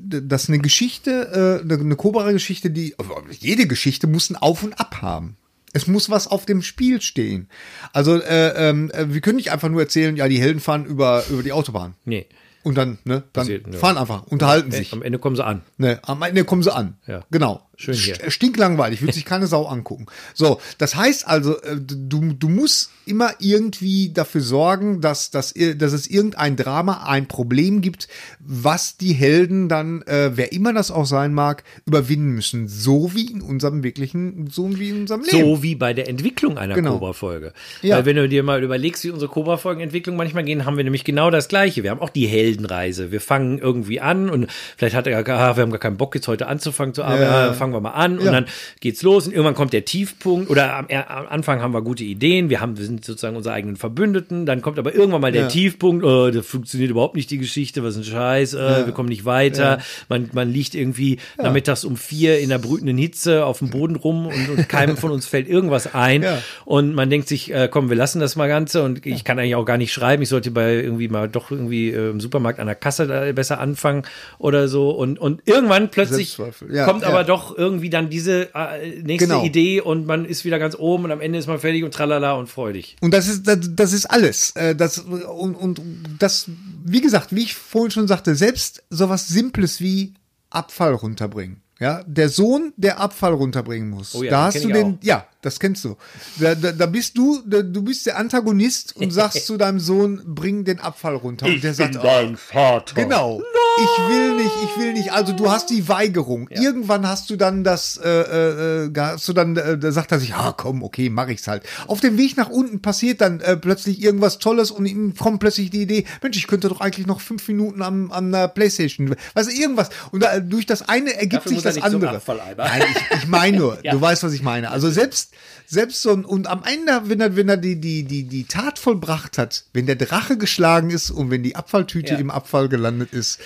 [0.02, 5.02] dass eine Geschichte, äh, eine Cobra-Geschichte, die, also jede Geschichte muss ein Auf und Ab
[5.02, 5.36] haben.
[5.74, 7.48] Es muss was auf dem Spiel stehen.
[7.93, 11.24] Also, äh, ähm, äh, wir können nicht einfach nur erzählen, ja, die Helden fahren über,
[11.30, 11.94] über die Autobahn.
[12.06, 12.26] Nee.
[12.69, 13.78] Und dann, ne, dann Passiert, ja.
[13.78, 14.93] fahren einfach, unterhalten sich.
[14.93, 15.62] Am Ende kommen sie an.
[15.78, 16.99] Ne, am Ende kommen sie an.
[17.07, 17.23] Ja.
[17.31, 17.66] Genau.
[17.80, 18.16] Schön hier.
[18.16, 20.06] St- Stinklangweilig, wird sich keine Sau angucken.
[20.34, 25.92] So, das heißt also, äh, du, du musst immer irgendwie dafür sorgen, dass, dass, dass
[25.92, 28.09] es irgendein Drama, ein Problem gibt,
[28.40, 32.66] was die Helden dann, äh, wer immer das auch sein mag, überwinden müssen.
[32.66, 35.38] So wie in unserem wirklichen, so wie in unserem Leben.
[35.38, 36.94] So wie bei der Entwicklung einer Genau.
[36.98, 37.52] Cobra-Folge.
[37.82, 37.96] Ja.
[37.98, 41.30] Weil wenn du dir mal überlegst, wie unsere Cobra-Folgen-Entwicklung manchmal gehen, haben wir nämlich genau
[41.30, 41.84] das Gleiche.
[41.84, 43.12] Wir haben auch die Heldenreise.
[43.12, 46.14] Wir fangen irgendwie an und vielleicht hat er gar, ah, wir haben gar keinen Bock
[46.16, 47.52] jetzt heute anzufangen zu arbeiten, Ja.
[47.73, 48.32] Fangen wir mal an und Ja.
[48.32, 48.47] dann
[48.81, 52.49] geht's los und irgendwann kommt der Tiefpunkt oder am, am Anfang haben wir gute Ideen,
[52.51, 55.49] wir haben, wir sind sozusagen unsere eigenen Verbündeten, dann kommt aber irgendwann mal der Ja.
[55.49, 59.24] Tiefpunkt, oh, das funktioniert überhaupt nicht die Geschichte, was ein Scheiß, äh, wir kommen nicht
[59.24, 59.78] weiter,
[60.09, 64.27] man, man liegt irgendwie nachmittags um vier in der brütenden Hitze auf dem Boden rum
[64.27, 66.39] und, und keinem von uns fällt irgendwas ein Ja.
[66.65, 69.55] und man denkt sich, äh, komm, wir lassen das mal Ganze und ich kann eigentlich
[69.57, 72.66] auch gar nicht schreiben, ich sollte bei irgendwie mal doch irgendwie äh, im Supermarkt an
[72.66, 74.03] der Kasse da besser anfangen
[74.39, 76.39] oder so und, und irgendwann plötzlich.
[76.70, 77.09] Ja, kommt ja.
[77.09, 79.44] aber doch irgendwie dann diese äh, nächste Genau.
[79.44, 82.32] Idee und man ist wieder ganz oben und am Ende ist man fertig und tralala
[82.35, 82.97] und freudig.
[83.01, 84.52] Und das ist, das, das ist alles.
[84.56, 85.82] Äh, Das, und, und
[86.18, 86.47] das,
[86.85, 90.14] wie gesagt, wie ich vorhin schon sagte, selbst sowas Simples wie
[90.51, 91.60] Abfall runterbringen.
[91.80, 94.14] Ja, der Sohn, der Abfall runterbringen muss.
[94.14, 95.05] Oh ja, da hast du den, auch.
[95.05, 95.97] ja, das kennst du.
[96.39, 100.23] Da, da, da bist du, da, du bist der Antagonist und sagst zu deinem Sohn,
[100.27, 101.47] bring den Abfall runter.
[101.47, 102.94] Und der sagt, oh, Vater.
[102.94, 103.40] genau.
[103.78, 105.12] ich will nicht, ich will nicht.
[105.12, 106.48] Also du hast die Weigerung.
[106.51, 110.31] Irgendwann hast du dann das, äh, äh, hast du dann, äh, da sagt er sich,
[110.31, 111.62] ja komm, okay, mach ich's halt.
[111.86, 115.70] Auf dem Weg nach unten passiert dann äh, plötzlich irgendwas Tolles und ihm kommt plötzlich
[115.70, 119.51] die Idee, Mensch, ich könnte doch eigentlich noch fünf Minuten am, an der Playstation, weißt
[119.51, 119.90] du, irgendwas.
[120.10, 122.20] Und da, durch das eine ergibt Dafür sich das andere.
[122.56, 123.93] Nein, ich, ich meine nur, Ja.
[123.93, 124.70] du weißt, was ich meine.
[124.70, 125.27] Also selbst,
[125.66, 128.78] selbst so ein, und am Ende, wenn er, wenn er die, die, die, die Tat
[128.78, 132.18] vollbracht hat, wenn der Drache geschlagen ist und wenn die Abfalltüte Ja.
[132.18, 133.38] im Abfall gelandet ist,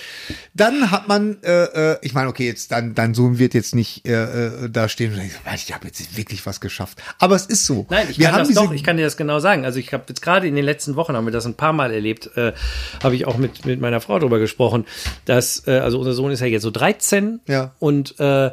[0.53, 4.07] dann hat man, äh, äh, ich meine, okay, jetzt dein, dein Sohn wird jetzt nicht
[4.07, 7.01] äh, äh, da stehen und denken, ich habe jetzt wirklich was geschafft.
[7.19, 7.85] Aber es ist so.
[7.89, 9.65] Nein, ich Wir kann das doch, ich kann dir das genau sagen.
[9.65, 11.91] Also ich habe jetzt gerade in den letzten Wochen haben wir das ein paar Mal
[11.93, 12.53] erlebt, äh,
[13.03, 14.85] habe ich auch mit mit meiner Frau drüber gesprochen,
[15.25, 17.73] dass äh, also unser Sohn ist ja jetzt so 13 Ja.
[17.79, 18.51] und äh,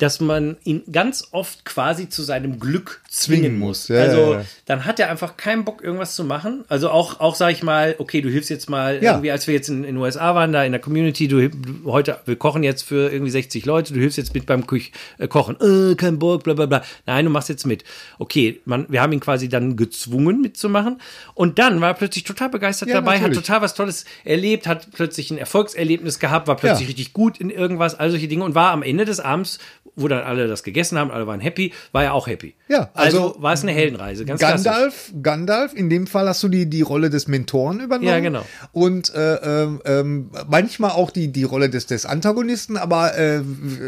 [0.00, 3.88] dass man ihn ganz oft quasi zu seinem Glück zwingen muss.
[3.88, 6.64] ja, also ja, dann hat er einfach keinen Bock irgendwas zu machen.
[6.68, 9.12] Also auch auch sage ich mal, okay, du hilfst jetzt mal Ja.
[9.12, 11.92] irgendwie, als wir jetzt in in den USA waren, da in der Community, du, du
[11.92, 15.28] heute wir kochen jetzt für irgendwie 60 Leute, du hilfst jetzt mit beim Küch, äh,
[15.28, 15.56] kochen.
[15.60, 16.82] Äh, kein Bock, bla bla bla.
[17.06, 17.84] Nein, du machst jetzt mit.
[18.18, 21.00] Okay, man wir haben ihn quasi dann gezwungen mitzumachen
[21.34, 23.38] und dann war er plötzlich total begeistert dabei, natürlich.
[23.38, 27.50] hat total was Tolles erlebt, hat plötzlich ein Erfolgserlebnis gehabt, war plötzlich richtig gut in
[27.50, 29.58] irgendwas, all solche Dinge und war am Ende des Abends,
[30.00, 32.54] wo dann alle das gegessen haben, alle waren happy, war er auch happy.
[32.68, 34.64] Ja, also, also war es eine Heldenreise, ganz klassisch.
[34.64, 38.08] Gandalf, Gandalf, in dem Fall hast du die, die Rolle des Mentoren übernommen.
[38.08, 38.44] Ja, genau.
[38.72, 43.40] Und äh, ähm, manchmal auch die, die Rolle des, des Antagonisten, aber äh,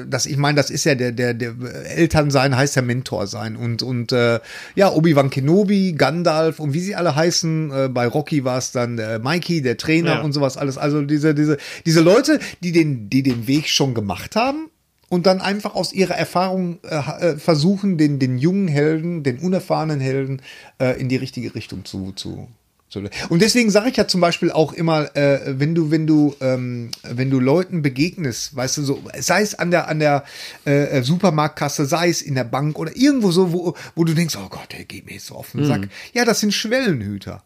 [0.09, 1.55] das, ich meine, das ist ja der, der, der
[1.97, 3.57] Eltern sein heißt ja Mentor sein.
[3.57, 4.41] Und, und äh,
[4.75, 8.97] ja, Obi-Wan Kenobi, Gandalf und wie sie alle heißen, äh, bei Rocky war es dann
[8.97, 10.21] der Mikey, der Trainer Ja.
[10.23, 10.79] und sowas alles.
[10.79, 11.57] Also diese, diese,
[11.87, 14.69] diese Leute, die den, die den Weg schon gemacht haben
[15.13, 20.01] und dann einfach aus ihrer Erfahrung äh, äh, versuchen, den, den jungen Helden, den unerfahrenen
[20.01, 20.41] Helden
[20.81, 22.49] äh, in die richtige Richtung zu, zu,
[22.89, 26.35] zu und deswegen sage ich ja zum Beispiel auch immer, äh, wenn du, wenn du,
[26.41, 30.25] ähm, wenn du Leuten begegnest, weißt du so, sei es an der, an der
[30.65, 34.49] äh, Supermarktkasse, sei es in der Bank oder irgendwo so, wo, wo du denkst, oh
[34.49, 35.89] Gott, der geht mir jetzt so auf den Sack.
[36.15, 37.43] Ja, das sind Schwellenhüter.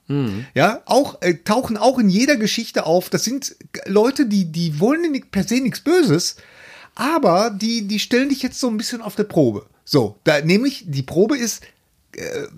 [0.55, 3.11] Ja, auch äh, tauchen auch in jeder Geschichte auf.
[3.11, 3.57] Das sind
[3.87, 6.37] Leute, die, die wollen nicht per se nichts Böses,
[6.97, 9.66] aber die, die stellen dich jetzt so ein bisschen auf der Probe.
[9.85, 11.62] So, da nämlich die Probe ist,
[12.17, 12.49] äh,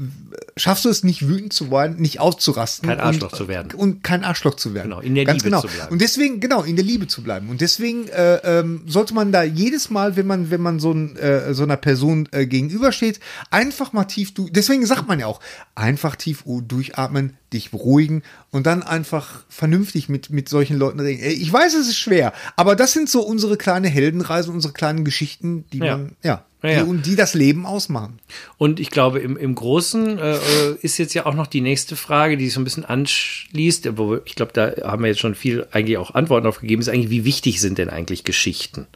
[0.56, 2.88] schaffst du es nicht wütend zu werden, nicht auszurasten.
[2.88, 3.74] Kein Arschloch und, zu werden.
[3.74, 4.90] Und kein Arschloch zu werden.
[4.90, 5.60] Genau, in der Ganz Liebe genau.
[5.62, 5.92] zu bleiben.
[5.92, 7.48] Und deswegen, genau, in der Liebe zu bleiben.
[7.50, 11.16] Und deswegen äh, ähm, sollte man da jedes Mal, wenn man, wenn man so, ein,
[11.16, 13.20] äh, so einer Person äh, gegenübersteht,
[13.50, 14.48] einfach mal tief du.
[14.48, 15.40] Deswegen sagt man ja auch,
[15.74, 21.22] einfach tief durchatmen, dich beruhigen und dann einfach vernünftig mit, mit solchen Leuten reden.
[21.22, 25.04] Ey, Ich weiß, es ist schwer, aber das sind so unsere kleine Heldenreisen, unsere kleinen
[25.04, 25.96] Geschichten, die Ja.
[25.96, 26.82] man, ja, Ja.
[26.82, 28.18] Die, und die das Leben ausmachen.
[28.56, 30.38] Und ich glaube, im, im Großen äh, äh,
[30.82, 34.34] ist jetzt ja auch noch die nächste Frage, die so ein bisschen anschließt, wo ich
[34.34, 37.24] glaube, da haben wir jetzt schon viel eigentlich auch Antworten drauf gegeben, ist eigentlich, wie
[37.24, 38.88] wichtig sind denn eigentlich Geschichten?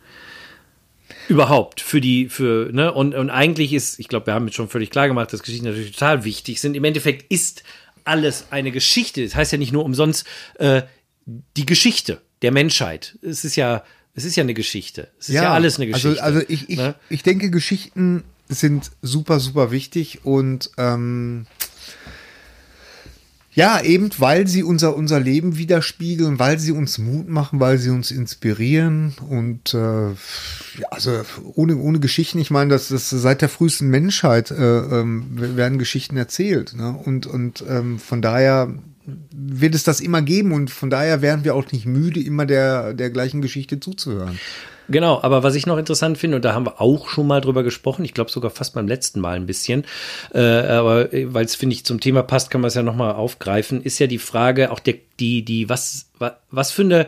[1.29, 4.69] Überhaupt für die, für, ne, und, und eigentlich ist, ich glaube, wir haben jetzt schon
[4.69, 6.77] völlig klar gemacht, dass Geschichten natürlich total wichtig sind.
[6.77, 7.63] Im Endeffekt ist
[8.05, 9.23] alles eine Geschichte.
[9.23, 10.27] Das heißt ja nicht nur umsonst
[10.59, 10.83] äh,
[11.57, 13.17] die Geschichte der Menschheit.
[13.23, 13.85] Es ist ja,
[14.15, 15.09] es ist ja eine Geschichte.
[15.19, 16.23] Es ist ja, alles eine Geschichte.
[16.23, 16.95] Also, also ich, ich, ne?
[17.09, 21.47] ich denke, Geschichten sind super, super wichtig und ähm,
[23.55, 27.91] ja, eben weil sie unser, unser Leben widerspiegeln, weil sie uns Mut machen, weil sie
[27.91, 31.23] uns inspirieren und äh, ja, also
[31.55, 36.17] ohne, ohne Geschichten, ich meine, das ist seit der frühesten Menschheit äh, ähm, werden Geschichten
[36.17, 36.75] erzählt.
[36.75, 36.93] Ne?
[37.05, 41.55] Und, und ähm, von daher wird es das immer geben und von daher werden wir
[41.55, 44.39] auch nicht müde, immer der, der gleichen Geschichte zuzuhören.
[44.89, 47.62] Genau, aber was ich noch interessant finde, und da haben wir auch schon mal drüber
[47.62, 49.85] gesprochen, ich glaube sogar fast beim letzten Mal ein bisschen,
[50.35, 53.83] äh, aber weil es, finde ich, zum Thema passt, kann man es ja nochmal aufgreifen,
[53.83, 57.07] ist ja die Frage, auch der, die, die, was, was, was für eine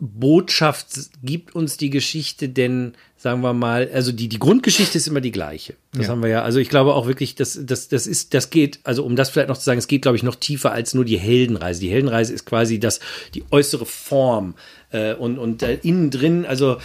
[0.00, 0.88] Botschaft
[1.22, 5.30] gibt uns die Geschichte denn, sagen wir mal, also die, die Grundgeschichte ist immer die
[5.30, 5.74] gleiche.
[5.92, 6.12] Das Ja.
[6.12, 9.04] haben wir ja, also ich glaube auch wirklich, das, das, das ist, das geht, also
[9.04, 11.18] um das vielleicht noch zu sagen, es geht, glaube ich, noch tiefer als nur die
[11.18, 11.80] Heldenreise.
[11.80, 12.98] Die Heldenreise ist quasi das,
[13.34, 14.54] die äußere Form
[14.90, 16.78] äh, und, und äh, innen drin, also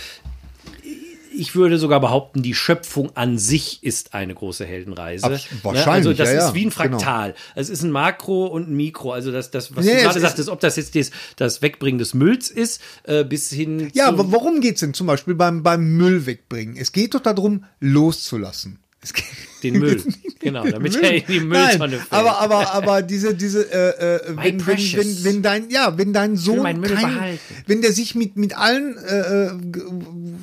[1.37, 5.25] ich würde sogar behaupten, die Schöpfung an sich ist eine große Heldenreise.
[5.25, 5.59] Abs- Ne?
[5.63, 6.97] wahrscheinlich, Also das ja, ist wie ein genau.
[6.99, 7.35] Fraktal.
[7.55, 9.11] Es ist ein Makro und ein Mikro.
[9.11, 12.13] Also das, das was Ja, du gerade sagtest, ob das jetzt das, das Wegbringen des
[12.13, 15.83] Mülls ist, äh, bis hin Ja, zu, aber worum geht's denn zum Beispiel beim, beim
[15.97, 16.77] Müll wegbringen?
[16.77, 18.79] Es geht doch darum, loszulassen.
[19.01, 19.25] Es geht
[19.71, 20.03] den Müll.
[20.39, 22.11] genau, damit er in die Mülltonne Nein, fällt.
[22.11, 26.37] aber, aber, aber diese, diese, äh, äh, wenn, wenn, wenn, wenn dein, ja, wenn dein
[26.37, 27.39] Sohn, Müll behalten.
[27.67, 29.51] wenn der sich mit, mit allen, äh, äh,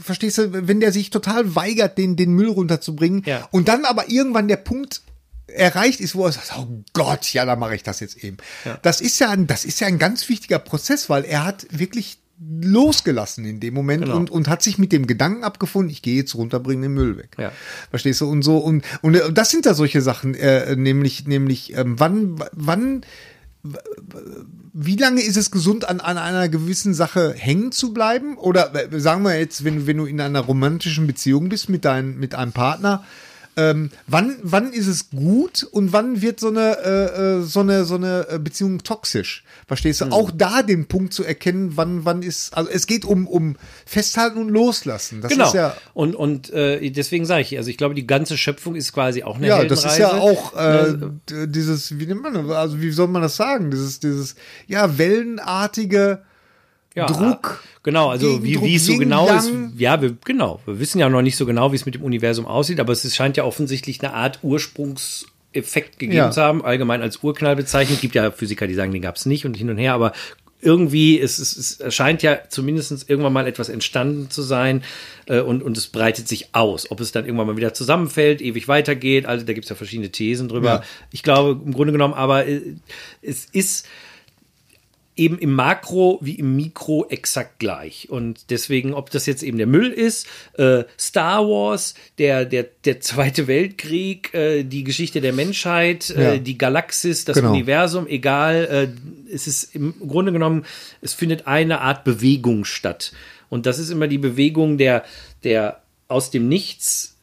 [0.03, 3.49] verstehst du, wenn der sich total weigert, den, den Müll runterzubringen Ja.
[3.51, 5.03] und dann aber irgendwann der Punkt
[5.47, 8.39] erreicht ist, wo er sagt, oh Gott, ja, dann mache ich das jetzt eben.
[8.83, 12.19] Das ist ja ein, das ist ja ein ganz wichtiger Prozess, weil er hat wirklich
[12.63, 14.17] losgelassen in dem Moment Genau.
[14.17, 17.17] und, und hat sich mit dem Gedanken abgefunden, ich gehe jetzt runter, bringe den Müll
[17.17, 17.37] weg.
[17.39, 17.53] Ja.
[17.91, 18.29] Verstehst du?
[18.29, 22.43] Und so, und, und äh, das sind da solche Sachen, äh, nämlich, nämlich, ähm, wann,
[22.53, 23.03] wann,
[24.73, 28.37] wie lange ist es gesund, an, an einer gewissen Sache hängen zu bleiben?
[28.37, 31.85] Oder äh, sagen wir jetzt, wenn, du- wenn du in einer romantischen Beziehung bist mit,
[31.85, 33.05] dein, mit einem Partner,
[33.57, 37.85] ähm, wann, wann ist es gut und wann wird so eine, äh, äh, so eine,
[37.85, 39.45] so eine äh, Beziehung toxisch?
[39.67, 40.07] Verstehst du?
[40.07, 43.57] Auch da den Punkt zu erkennen, wann, wann ist, also es geht um, um
[43.87, 45.21] Festhalten und Loslassen.
[45.21, 45.53] Das Genau.
[45.55, 49.23] ja, und und äh, deswegen sage ich, also ich glaube, die ganze Schöpfung ist quasi
[49.23, 51.21] auch eine Ja, das ist ja auch äh, Ne?
[51.49, 52.51] dieses, wie nennt man?
[52.51, 53.71] Also wie soll man das sagen?
[53.71, 54.35] Dieses, dieses,
[54.67, 56.23] ja, wellenartige
[56.95, 57.63] ja, Druck.
[57.83, 59.51] Genau, also wie, Gegendruck, wie es so genau ist.
[59.77, 60.61] Ja, wir, genau.
[60.67, 63.15] Wir wissen ja noch nicht so genau, wie es mit dem Universum aussieht, aber es
[63.15, 66.31] scheint ja offensichtlich eine Art Ursprungseffekt gegeben Ja.
[66.31, 68.01] zu haben, allgemein als Urknall bezeichnet.
[68.01, 70.13] Gibt ja Physiker, die sagen, den gab es nicht und hin und her, aber
[70.61, 74.85] irgendwie, es, es, es erscheint ja zumindest irgendwann mal etwas entstanden zu sein
[75.27, 76.89] äh, und, und es breitet sich aus.
[76.91, 80.11] Ob es dann irgendwann mal wieder zusammenfällt, ewig weitergeht, also da gibt es ja verschiedene
[80.11, 80.69] Thesen drüber.
[80.69, 80.83] Ja.
[81.11, 82.77] Ich glaube, im Grunde genommen, aber äh,
[83.23, 83.89] es ist
[85.15, 88.09] eben im Makro wie im Mikro exakt gleich.
[88.09, 93.01] Und deswegen, ob das jetzt eben der Müll ist, äh, Star Wars, der, der, der
[93.01, 96.35] Zweite Weltkrieg, äh, die Geschichte der Menschheit, Ja.
[96.35, 97.51] äh, die Galaxis, das Genau.
[97.51, 98.89] Universum, egal,
[99.29, 100.65] äh, es ist im Grunde genommen,
[101.03, 103.13] es findet eine Art Bewegung statt.
[103.51, 105.05] Und das ist immer die Bewegung der,
[105.45, 107.19] der aus dem Nichts,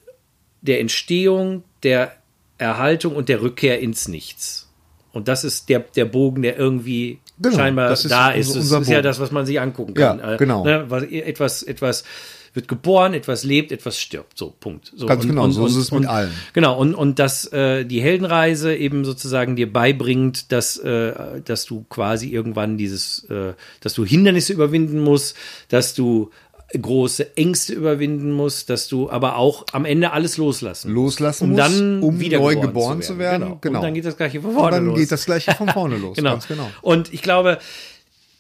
[0.62, 2.14] der Entstehung, der
[2.60, 4.70] Erhaltung und der Rückkehr ins Nichts.
[5.12, 8.56] Und das ist der, der Bogen, der irgendwie Genau, scheinbar das ist da ist.
[8.56, 10.20] Das ist ja das, was man sich angucken kann.
[10.20, 10.64] Ja, Äh, genau.
[10.64, 12.04] Ne, was, etwas, etwas
[12.54, 14.38] wird geboren, etwas lebt, etwas stirbt.
[14.38, 14.92] So, Punkt.
[14.96, 16.32] So, Ganz genau, so ist es mit und, allen.
[16.54, 21.86] Genau, und, und dass äh, die Heldenreise eben sozusagen dir beibringt, dass, äh, dass du
[21.90, 25.36] quasi irgendwann dieses, äh, dass du Hindernisse überwinden musst,
[25.70, 26.32] dass du
[26.72, 31.62] große Ängste überwinden musst, dass du aber auch am Ende alles loslassen Loslassen um musst,
[31.62, 33.44] dann um wieder neu geboren, zu werden.
[33.44, 33.58] Genau.
[33.62, 33.80] Genau.
[33.80, 35.00] Und dann geht das gleiche von Und vorne dann los.
[35.00, 36.16] geht das gleiche von vorne los.
[36.16, 36.32] genau.
[36.32, 36.70] Ganz genau.
[36.82, 37.60] Und ich glaube,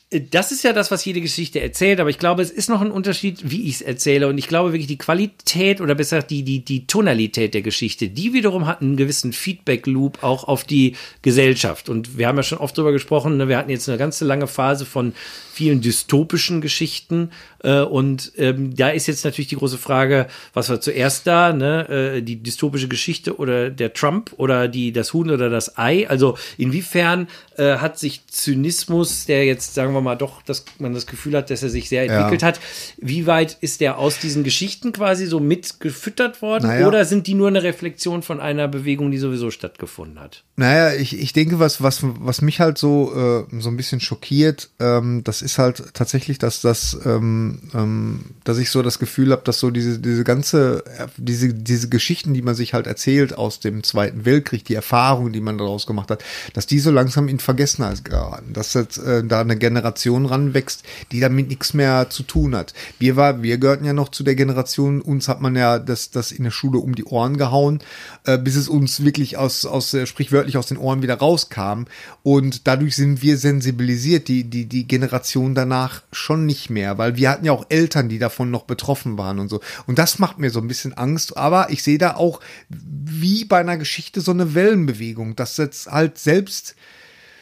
[0.09, 2.81] äh, das ist ja das, was jede Geschichte erzählt, aber ich glaube, es ist noch
[2.81, 4.27] ein Unterschied, wie ich es erzähle.
[4.27, 8.33] Und ich glaube wirklich, die Qualität oder besser die, die, die Tonalität der Geschichte, die
[8.33, 11.89] wiederum hat einen gewissen Feedback-Loop auch auf die Gesellschaft.
[11.89, 13.47] Und wir haben ja schon oft drüber gesprochen, ne?
[13.47, 15.13] wir hatten jetzt eine ganze lange Phase von
[15.51, 17.31] vielen dystopischen Geschichten.
[17.63, 21.89] Äh, und ähm, da ist jetzt natürlich die große Frage, was war zuerst da, ne?
[21.89, 26.07] äh, die dystopische Geschichte oder der Trump oder die, das Huhn oder das Ei?
[26.09, 27.27] Also inwiefern
[27.57, 31.49] äh, hat sich Zynismus, der jetzt, sagen wir mal, doch, dass man das Gefühl hat,
[31.49, 32.59] dass er sich sehr entwickelt hat,
[32.97, 36.67] wie weit ist der aus diesen Geschichten quasi so mitgefüttert worden?
[36.67, 36.87] Naja.
[36.87, 40.43] Oder sind die nur eine Reflexion von einer Bewegung, die sowieso stattgefunden hat?
[40.55, 44.69] Naja, ich, ich denke, was, was, was mich halt so, äh, so ein bisschen schockiert,
[44.79, 49.41] ähm, das ist halt tatsächlich, dass das, ähm, ähm, dass ich so das Gefühl habe,
[49.43, 53.59] dass so diese, diese ganze, äh, diese, diese Geschichten, die man sich halt erzählt aus
[53.59, 56.23] dem Zweiten Weltkrieg, die Erfahrungen, die man daraus gemacht hat,
[56.53, 61.19] dass die so langsam in Vergessenheit geraten, dass jetzt äh, da eine Generation ranwächst, die
[61.19, 62.73] damit nichts mehr zu tun hat.
[62.97, 66.31] Wir war, wir gehörten ja noch zu der Generation, uns hat man ja das, das
[66.31, 67.79] in der Schule um die Ohren gehauen,
[68.25, 71.85] äh, bis es uns wirklich aus, aus äh, sprichwörtlich aus den Ohren wieder rauskam.
[72.23, 77.38] Und dadurch sind wir sensibilisiert, die, die, die Generation danach schon nicht mehr, weil wir
[77.39, 79.61] hatten ja auch Eltern, die davon noch betroffen waren und so.
[79.87, 81.37] Und das macht mir so ein bisschen Angst.
[81.37, 86.17] Aber ich sehe da auch, wie bei einer Geschichte, so eine Wellenbewegung, dass jetzt halt
[86.17, 86.75] selbst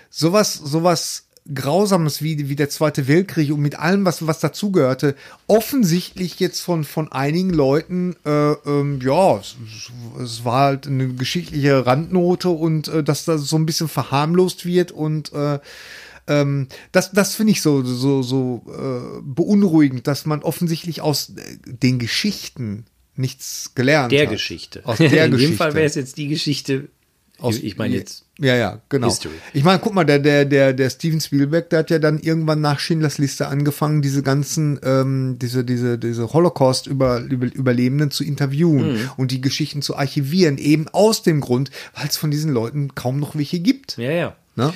[0.09, 5.15] sowas, sowas Grausames wie, wie der Zweite Weltkrieg und mit allem, was, was dazugehörte,
[5.47, 9.55] offensichtlich jetzt von, von einigen Leuten, äh, ähm, ja, es,
[10.21, 14.91] es war halt eine geschichtliche Randnote und äh, dass das so ein bisschen verharmlost wird
[14.91, 15.59] und äh,
[16.27, 21.57] ähm, das, das finde ich so, so, so äh, beunruhigend, dass man offensichtlich aus äh,
[21.65, 22.85] den Geschichten
[23.15, 24.29] nichts gelernt Der hat.
[24.31, 24.81] Geschichte.
[24.85, 25.53] Aus der In Geschichte.
[25.53, 26.89] dem Fall wäre es jetzt die Geschichte,
[27.39, 29.07] Aus- ich meine jetzt Ja, ja, genau.
[29.07, 29.33] History.
[29.53, 32.61] Ich meine, guck mal, der, der, der, der Steven Spielberg, der hat ja dann irgendwann
[32.61, 39.09] nach Schindlers Liste angefangen, diese ganzen, ähm, diese, diese, diese Holocaust-Überlebenden zu interviewen Mhm.
[39.17, 43.19] und die Geschichten zu archivieren, eben aus dem Grund, weil es von diesen Leuten kaum
[43.19, 43.97] noch welche gibt.
[43.97, 44.35] Ja, ja.
[44.55, 44.73] Ne?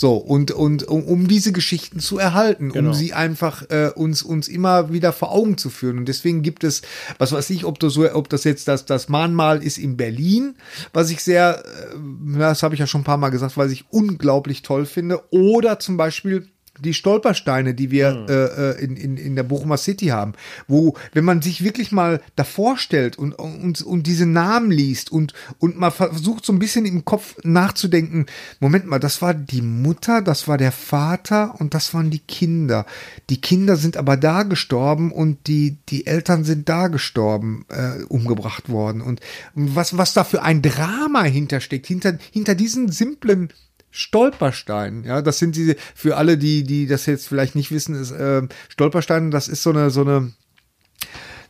[0.00, 2.90] So, und, und um, um diese Geschichten zu erhalten, Genau.
[2.90, 5.98] um sie einfach äh, uns, uns immer wieder vor Augen zu führen.
[5.98, 6.82] Und deswegen gibt es,
[7.18, 10.54] was weiß ich, ob das, so, ob das jetzt das, das Mahnmal ist in Berlin,
[10.92, 13.86] was ich sehr, äh, das habe ich ja schon ein paar Mal gesagt, was ich
[13.90, 15.20] unglaublich toll finde.
[15.32, 16.46] Oder zum Beispiel
[16.80, 18.26] die Stolpersteine, die wir Hm.
[18.28, 20.32] äh, äh, in, in, in der Bochumer City haben,
[20.66, 25.32] wo, wenn man sich wirklich mal davor stellt und, und, und diese Namen liest und,
[25.58, 28.26] und mal versucht so ein bisschen im Kopf nachzudenken,
[28.60, 32.86] Moment mal, das war die Mutter, das war der Vater und das waren die Kinder.
[33.30, 38.68] Die Kinder sind aber da gestorben und die, die Eltern sind da gestorben, äh, umgebracht
[38.68, 39.00] worden.
[39.00, 39.20] Und
[39.54, 43.52] was, was da für ein Drama hintersteckt, hinter, hinter diesen simplen
[43.98, 48.12] Stolperstein, ja, das sind diese, für alle, die, die das jetzt vielleicht nicht wissen, ist,
[48.12, 50.32] äh, Stolperstein, das ist so eine, so eine,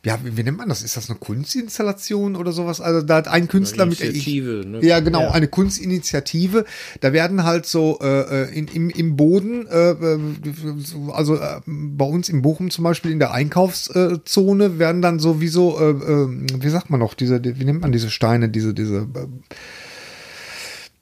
[0.05, 0.81] ja, wie, wie nennt man das?
[0.81, 2.79] Ist das eine Kunstinstallation oder sowas?
[2.79, 4.79] Also da hat ein Künstler mit Initiative, ich, ne?
[4.85, 5.31] Ja, genau, Ja.
[5.31, 6.63] eine Kunstinitiative.
[7.01, 10.19] Da werden halt so äh, in, im, im Boden, äh, äh,
[10.77, 15.77] so- also äh, bei uns in Bochum zum Beispiel in der Einkaufszone werden dann sowieso,
[15.79, 16.27] äh, äh,
[16.63, 19.27] wie sagt man noch, diese, wie nennt man diese Steine, diese, diese äh,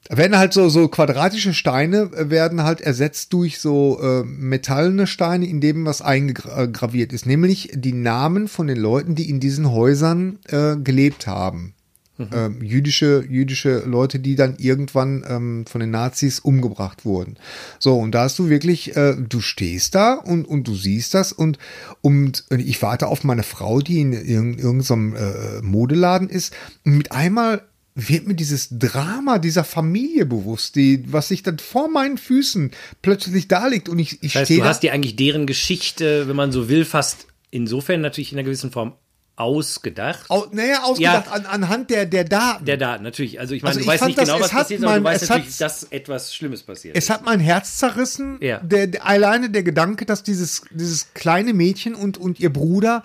[0.10, 5.46] werden halt so, so quadratische Steine äh, werden halt ersetzt durch so äh, metallene Steine,
[5.46, 10.40] in denen was eingegraviert ist, nämlich die Namen von den Leuten, die in diesen Häusern
[10.48, 11.74] äh, gelebt haben.
[12.20, 17.38] Ähm, jüdische, jüdische Leute, die dann irgendwann ähm, von den Nazis umgebracht wurden.
[17.78, 21.32] So, und da hast du wirklich, äh, du stehst da und, und du siehst das
[21.32, 21.60] und,
[22.02, 26.56] und ich warte auf meine Frau, die in irgendeinem irgend so äh, Modeladen ist
[26.86, 27.62] und mit einmal
[28.00, 32.70] wird mir dieses Drama dieser Familie bewusst, die, was sich dann vor meinen Füßen
[33.02, 36.28] plötzlich da liegt und ich, ich Das heißt, stehe du hast dir eigentlich deren Geschichte,
[36.28, 38.94] wenn man so will, fast insofern natürlich in einer gewissen Form
[39.36, 40.30] ausgedacht.
[40.30, 41.32] Au, naja, ausgedacht Ja.
[41.32, 42.66] an, anhand der, der Daten.
[42.66, 43.40] Der Daten, natürlich.
[43.40, 45.10] Also ich meine, Also du weißt nicht das- genau, was passiert ist, aber mein- du
[45.10, 47.10] weißt es natürlich, hat- dass etwas Schlimmes passiert Es ist.
[47.12, 48.38] hat mein Herz zerrissen.
[48.42, 48.60] Ja.
[48.60, 53.04] Der, der, alleine der Gedanke, dass dieses, dieses kleine Mädchen und, und ihr Bruder,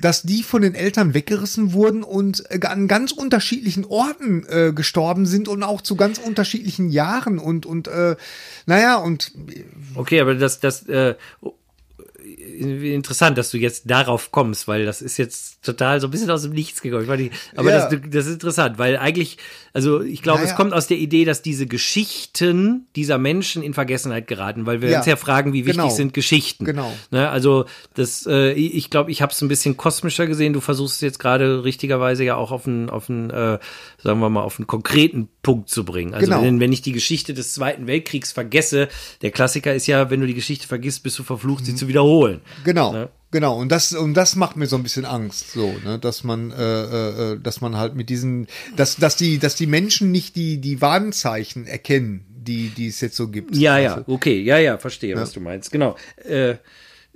[0.00, 5.26] dass die von den Eltern weggerissen wurden und äh, an ganz unterschiedlichen Orten äh, gestorben
[5.26, 8.16] sind und auch zu ganz unterschiedlichen Jahren und, und äh,
[8.66, 9.32] naja, und
[9.94, 11.14] Okay, aber das, das, äh,
[12.60, 16.42] interessant, dass du jetzt darauf kommst, weil das ist jetzt total so ein bisschen aus
[16.42, 17.06] dem Nichts gekommen.
[17.06, 17.88] Meine, aber Ja.
[17.88, 19.38] das, das ist interessant, weil eigentlich,
[19.72, 20.50] also ich glaube, Naja.
[20.50, 24.90] es kommt aus der Idee, dass diese Geschichten dieser Menschen in Vergessenheit geraten, weil wir
[24.90, 24.98] Ja.
[24.98, 25.94] uns ja fragen, wie wichtig Genau.
[25.94, 26.64] sind Geschichten.
[26.64, 26.92] Genau.
[27.10, 27.64] Ne, also
[27.94, 30.52] das, äh, ich glaube, ich habe es ein bisschen kosmischer gesehen.
[30.52, 33.58] Du versuchst es jetzt gerade richtigerweise ja auch auf einen, auf einen, äh,
[34.02, 36.14] sagen wir mal, auf einen konkreten Punkt zu bringen.
[36.14, 36.42] Also Genau.
[36.42, 38.88] wenn, wenn ich die Geschichte des Zweiten Weltkriegs vergesse,
[39.22, 42.40] der Klassiker ist ja, wenn du die Geschichte vergisst, bist du verflucht, sie zu wiederholen.
[42.64, 43.08] Genau, Ne?
[43.30, 43.56] genau.
[43.58, 47.32] Und das, und das macht mir so ein bisschen Angst, so, ne, dass man, äh,
[47.32, 48.46] äh, dass man halt mit diesen,
[48.76, 53.16] dass, dass die, dass die Menschen nicht die, die Warnzeichen erkennen, die, die es jetzt
[53.16, 53.56] so gibt.
[53.56, 55.72] Ja, Weißt ja, okay, ja, ja, verstehe, was du meinst.
[55.72, 55.96] Genau.
[56.24, 56.56] Äh,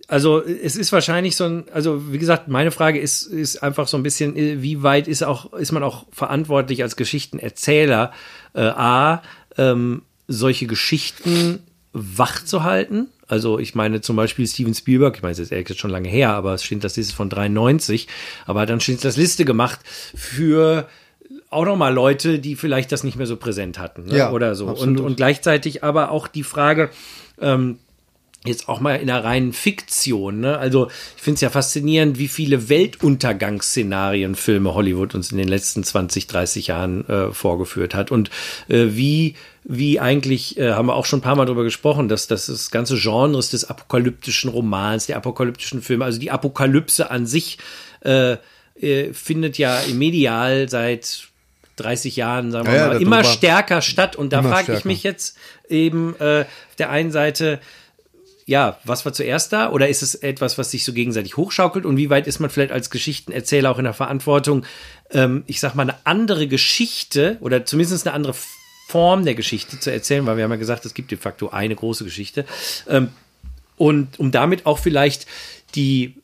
[0.07, 3.99] also es ist wahrscheinlich so ein, also wie gesagt, meine Frage ist, ist einfach so
[3.99, 8.13] ein bisschen, äh, wie weit ist auch, ist man auch verantwortlich als Geschichtenerzähler,
[8.55, 9.23] äh, A,
[9.59, 11.61] ähm, solche Geschichten
[11.93, 13.09] wach zu halten.
[13.29, 16.09] Also ich meine zum Beispiel Steven Spielberg, ich meine, es ist ehrlich gesagt schon lange
[16.09, 18.09] her, aber es steht, das ist von 93,
[18.47, 19.81] aber dann steht das Liste gemacht
[20.15, 20.89] für
[21.51, 24.17] auch nochmal Leute, die vielleicht das nicht mehr so präsent hatten ne?
[24.17, 24.67] Ja, oder so.
[24.67, 26.91] Und, und gleichzeitig aber auch die Frage,
[27.41, 27.79] ähm,
[28.45, 30.41] jetzt auch mal in der reinen Fiktion.
[30.41, 30.59] Ne?
[30.59, 35.83] Also ich finde es ja faszinierend, wie viele Weltuntergangsszenarien Filme Hollywood uns in den letzten
[35.83, 38.31] 20, 30 Jahren äh, vorgeführt hat und
[38.69, 39.35] äh, wie
[39.71, 42.71] wie eigentlich, äh, haben wir auch schon ein paar Mal drüber gesprochen, dass, dass das
[42.71, 47.59] ganze Genres des apokalyptischen Romans, der apokalyptischen Filme, also die Apokalypse an sich
[48.03, 48.37] äh,
[48.81, 51.29] äh, findet ja im Medial seit
[51.77, 54.17] 30 Jahren, sagen wir Ja, ja, mal, darüber- immer stärker statt.
[54.17, 55.37] Und da frage ich mich jetzt
[55.69, 57.61] eben äh, auf der einen Seite,
[58.47, 59.71] ja, was war zuerst da?
[59.71, 61.85] Oder ist es etwas, was sich so gegenseitig hochschaukelt?
[61.85, 64.65] Und wie weit ist man vielleicht als Geschichtenerzähler auch in der Verantwortung,
[65.11, 68.35] ähm, ich sag mal, eine andere Geschichte oder zumindest eine andere
[68.89, 70.25] Form der Geschichte zu erzählen?
[70.25, 72.47] Weil wir haben ja gesagt, es gibt de facto eine große Geschichte.
[72.89, 73.11] Ähm,
[73.77, 75.27] und um damit auch vielleicht
[75.75, 76.15] die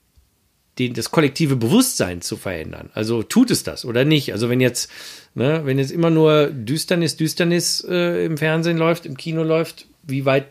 [0.78, 2.90] den, das kollektive Bewusstsein zu verändern.
[2.94, 4.32] Also tut es das oder nicht?
[4.32, 4.90] Also wenn jetzt,
[5.34, 10.24] ne, wenn jetzt immer nur Düsternis, Düsternis äh, im Fernsehen läuft, im Kino läuft, wie
[10.24, 10.46] weit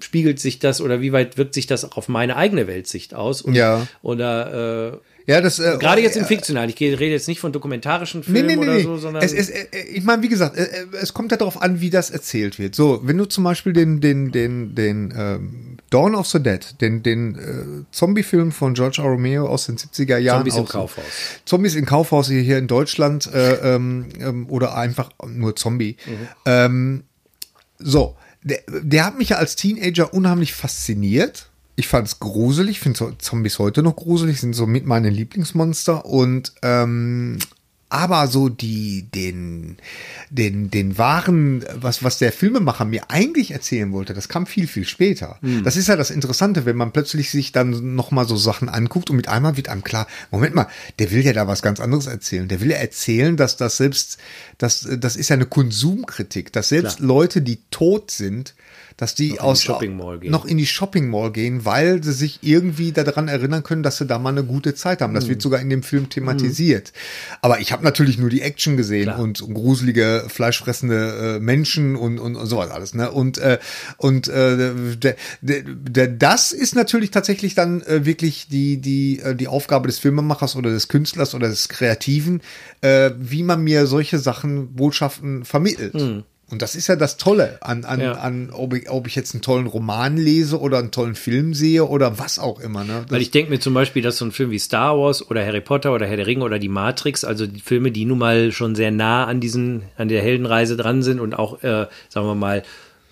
[0.00, 3.40] spiegelt sich das oder wie weit wirkt sich das auf meine eigene Weltsicht aus?
[3.40, 3.86] Und, Ja.
[4.02, 4.98] Oder äh,
[5.28, 8.46] Ja, das, äh, gerade jetzt im äh, Fiktionalen, ich rede jetzt nicht von dokumentarischen Filmen
[8.46, 8.82] nee, nee, oder nee.
[8.82, 11.82] so, sondern es, es, äh, ich meine, wie gesagt, äh, es kommt ja darauf an,
[11.82, 12.74] wie das erzählt wird.
[12.74, 17.02] So, wenn du zum Beispiel den, den, den, den ähm, Dawn of the Dead, den,
[17.02, 19.04] den äh, Zombie-Film von George A.
[19.04, 20.38] Romeo aus den 70er Jahren.
[20.38, 21.04] Zombies im Kaufhaus.
[21.44, 25.98] Zombies im Kaufhaus hier, hier in Deutschland äh, ähm, ähm, oder einfach nur Zombie.
[26.46, 27.04] Ähm,
[27.78, 31.47] so, der, der hat mich ja als Teenager unheimlich fasziniert.
[31.78, 36.52] Ich fand es gruselig, finde Zombies heute noch gruselig, sind so mit meine Lieblingsmonster und
[36.62, 37.38] ähm,
[37.88, 39.76] aber so die, den,
[40.28, 44.86] den, den wahren, was, was der Filmemacher mir eigentlich erzählen wollte, das kam viel, viel
[44.86, 45.38] später.
[45.40, 45.62] Hm.
[45.62, 49.16] Das ist ja das Interessante, wenn man plötzlich sich dann nochmal so Sachen anguckt und
[49.16, 50.66] mit einmal wird einem klar, Moment mal,
[50.98, 52.48] der will ja da was ganz anderes erzählen.
[52.48, 54.18] Der will ja erzählen, dass das selbst,
[54.58, 57.06] das, das ist ja eine Konsumkritik, dass selbst Klar.
[57.06, 58.56] Leute, die tot sind,
[58.98, 60.30] dass die in die aus Shopping Mall gehen.
[60.30, 64.04] noch in die Shopping Mall gehen, weil sie sich irgendwie daran erinnern können, dass sie
[64.06, 65.14] da mal eine gute Zeit haben.
[65.14, 65.30] Das Hm.
[65.30, 66.92] wird sogar in dem Film thematisiert.
[67.40, 69.20] Aber ich habe natürlich nur die Action gesehen Klar.
[69.20, 72.92] und gruselige fleischfressende äh, Menschen und, und, und sowas alles.
[72.94, 73.10] Ne?
[73.10, 73.58] Und äh,
[73.96, 79.34] und äh, der, der, der, das ist natürlich tatsächlich dann äh, wirklich die die äh,
[79.34, 82.40] die Aufgabe des Filmemachers oder des Künstlers oder des Kreativen,
[82.80, 86.24] äh, wie man mir solche Sachen Botschaften vermittelt.
[86.50, 88.00] Und das ist ja das Tolle an, an.
[88.00, 88.12] Ja.
[88.14, 91.84] an ob, ich, ob ich jetzt einen tollen Roman lese oder einen tollen Film sehe
[91.84, 92.84] oder was auch immer.
[92.84, 93.04] Ne?
[93.08, 95.60] Weil ich denke mir zum Beispiel, dass so ein Film wie Star Wars oder Harry
[95.60, 98.74] Potter oder Herr der Ringe oder die Matrix, also die Filme, die nun mal schon
[98.74, 102.62] sehr nah an diesen, an der Heldenreise dran sind und auch, äh, sagen wir mal,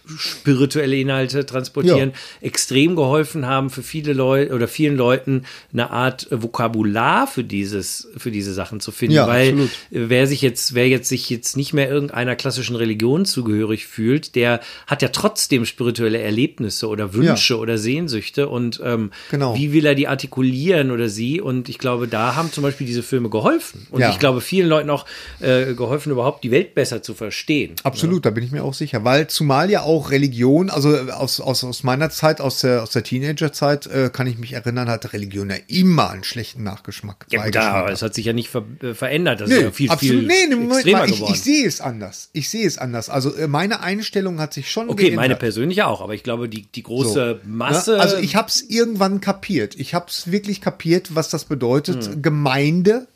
[0.06, 5.42] spirituelle Inhalte transportieren, extrem geholfen haben für viele Leute oder vielen Leuten
[5.72, 9.14] eine Art Vokabular für dieses, für diese Sachen zu finden.
[9.16, 9.70] Ja, Weil absolut.
[9.90, 14.60] wer sich jetzt, wer jetzt sich jetzt nicht mehr irgendeiner klassischen Religion zugehörig fühlt, der
[14.86, 19.56] hat ja trotzdem spirituelle Erlebnisse oder Wünsche oder Sehnsüchte und ähm, Genau.
[19.56, 21.40] wie will er die artikulieren oder sie?
[21.40, 23.86] Und ich glaube, da haben zum Beispiel diese Filme geholfen.
[23.90, 24.10] Und Ja.
[24.10, 25.06] ich glaube, vielen Leuten auch
[25.40, 27.74] äh, geholfen, überhaupt die Welt besser zu verstehen.
[27.82, 31.64] Absolut, da bin ich mir auch sicher, weil zumal ja auch Religion, also aus, aus,
[31.64, 35.50] aus meiner Zeit, aus der, aus der Teenagerzeit, äh, kann ich mich erinnern, hatte Religion
[35.50, 37.26] ja immer einen schlechten Nachgeschmack.
[37.30, 39.40] Ja, gut, da, es hat sich ja nicht ver äh, verändert.
[39.40, 40.18] Das Nee, ist ja viel, absolut.
[40.18, 42.30] viel nee, nee, Moment mal, ich, ich sehe es anders.
[42.32, 43.10] Ich sehe es anders.
[43.10, 45.22] Also äh, meine Einstellung hat sich schon okay, geändert.
[45.22, 47.92] meine persönliche auch, aber ich glaube, die, die große So, Masse.
[47.92, 48.00] Ne?
[48.00, 49.74] Also ich habe es irgendwann kapiert.
[49.78, 52.22] Ich habe es wirklich kapiert, was das bedeutet.
[52.22, 53.06] Gemeinde.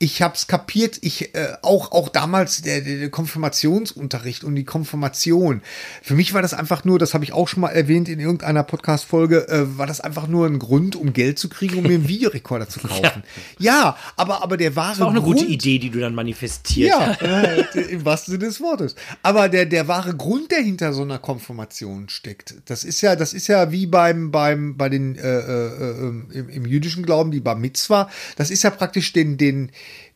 [0.00, 0.98] Ich habe es kapiert.
[1.02, 5.60] Ich äh, auch auch damals der, der Konfirmationsunterricht und die Konfirmation.
[6.02, 8.62] Für mich war das einfach nur, das habe ich auch schon mal erwähnt in irgendeiner
[8.62, 12.08] Podcast-Folge, äh, war das einfach nur ein Grund, um Geld zu kriegen, um mir einen
[12.08, 13.24] Videorekorder zu kaufen.
[13.58, 16.14] Ja, aber aber der wahre das war auch eine Grund, gute Idee, die du dann
[16.14, 18.94] manifestiert ja, äh, im wahrsten Sinne des Wortes.
[19.22, 23.32] Aber der, der wahre Grund, der hinter so einer Konfirmation steckt, das ist ja, das
[23.32, 26.08] ist ja wie beim, beim, bei den, äh, äh, äh,
[26.38, 29.72] im, im jüdischen Glauben, die Bar Mitzwa, das ist ja praktisch den, den,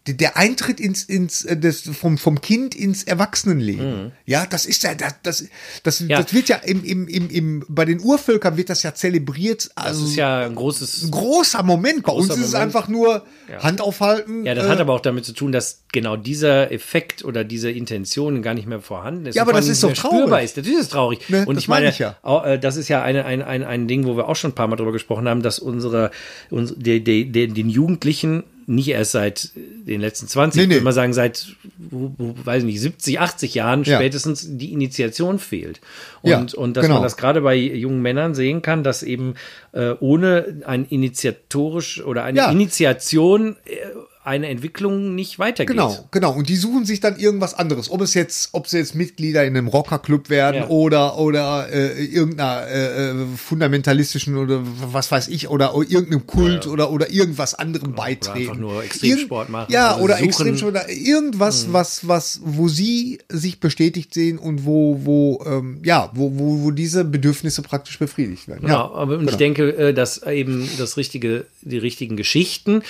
[0.07, 4.13] der- Eintritt ins, ins, äh, das, vom, vom Kind ins Erwachsenenleben.
[4.27, 5.45] Ja, das ist ja, das, das,
[5.83, 6.11] das, Mhm.
[6.11, 6.23] Ja.
[6.23, 9.71] das wird ja im, im, im, im, bei den Urvölkern wird das ja zelebriert.
[9.77, 11.05] Das Also ist ja ein großes.
[11.05, 12.03] ein großer Moment.
[12.05, 12.75] Bei uns Großer ist es Moment.
[12.77, 13.25] einfach nur
[13.61, 14.45] Hand aufhalten.
[14.47, 17.71] Ja, das äh, hat aber auch damit zu tun, dass genau dieser Effekt oder diese
[17.71, 19.35] Intention gar nicht mehr vorhanden ist.
[19.35, 20.45] Ja, aber das ist spürbar traurig.
[20.45, 20.57] ist.
[20.57, 21.29] Natürlich ist es traurig.
[21.29, 22.17] Ne, und das ich meine, ich ja.
[22.23, 24.55] auch, äh, das ist ja eine, ein, ein, ein Ding, wo wir auch schon ein
[24.55, 26.11] paar Mal drüber gesprochen haben, dass unsere,
[26.51, 30.75] uns, die, die, die, den Jugendlichen nicht erst seit den letzten 20, Nee, nee.
[30.75, 31.55] würde mal sagen, seit,
[31.91, 33.97] weiß ich nicht, 70, 80 Jahren Ja.
[33.97, 35.81] spätestens die Initiation fehlt.
[36.23, 36.95] Und, Ja, und dass genau.
[36.97, 39.35] man das gerade bei jungen Männern sehen kann, dass eben
[39.73, 42.51] äh, ohne ein initiatorisch oder eine Ja.
[42.51, 43.77] Initiation äh,
[44.25, 45.75] eine Entwicklung nicht weitergeht.
[45.77, 46.33] Genau, genau.
[46.33, 47.91] Und die suchen sich dann irgendwas anderes.
[47.91, 50.69] Ob es jetzt, ob sie jetzt Mitglieder in einem Rockerclub werden Ja.
[50.69, 54.61] oder oder äh, irgendeiner äh, äh, fundamentalistischen oder
[54.93, 58.39] was weiß ich oder irgendeinem Kult oder oder irgendwas anderem beitreten.
[58.51, 59.73] einfach nur Extremsport Irgend- machen.
[59.73, 60.29] Ja, oder suchen- Mhm.
[60.29, 66.11] Extremsport oder irgendwas, was was wo sie sich bestätigt sehen und wo wo ähm, ja
[66.15, 68.69] wo wo wo diese Bedürfnisse praktisch befriedigt werden.
[68.69, 72.83] Ja, aber und ich denke, äh, dass eben das richtige, die richtigen Geschichten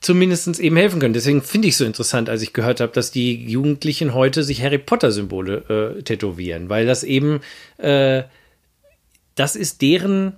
[0.00, 1.14] zumindest eben helfen können.
[1.14, 4.62] Deswegen finde ich es so interessant, als ich gehört habe, dass die Jugendlichen heute sich
[4.62, 7.40] Harry Potter-Symbole äh, tätowieren, weil das eben,
[7.78, 8.22] äh,
[9.34, 10.36] das ist deren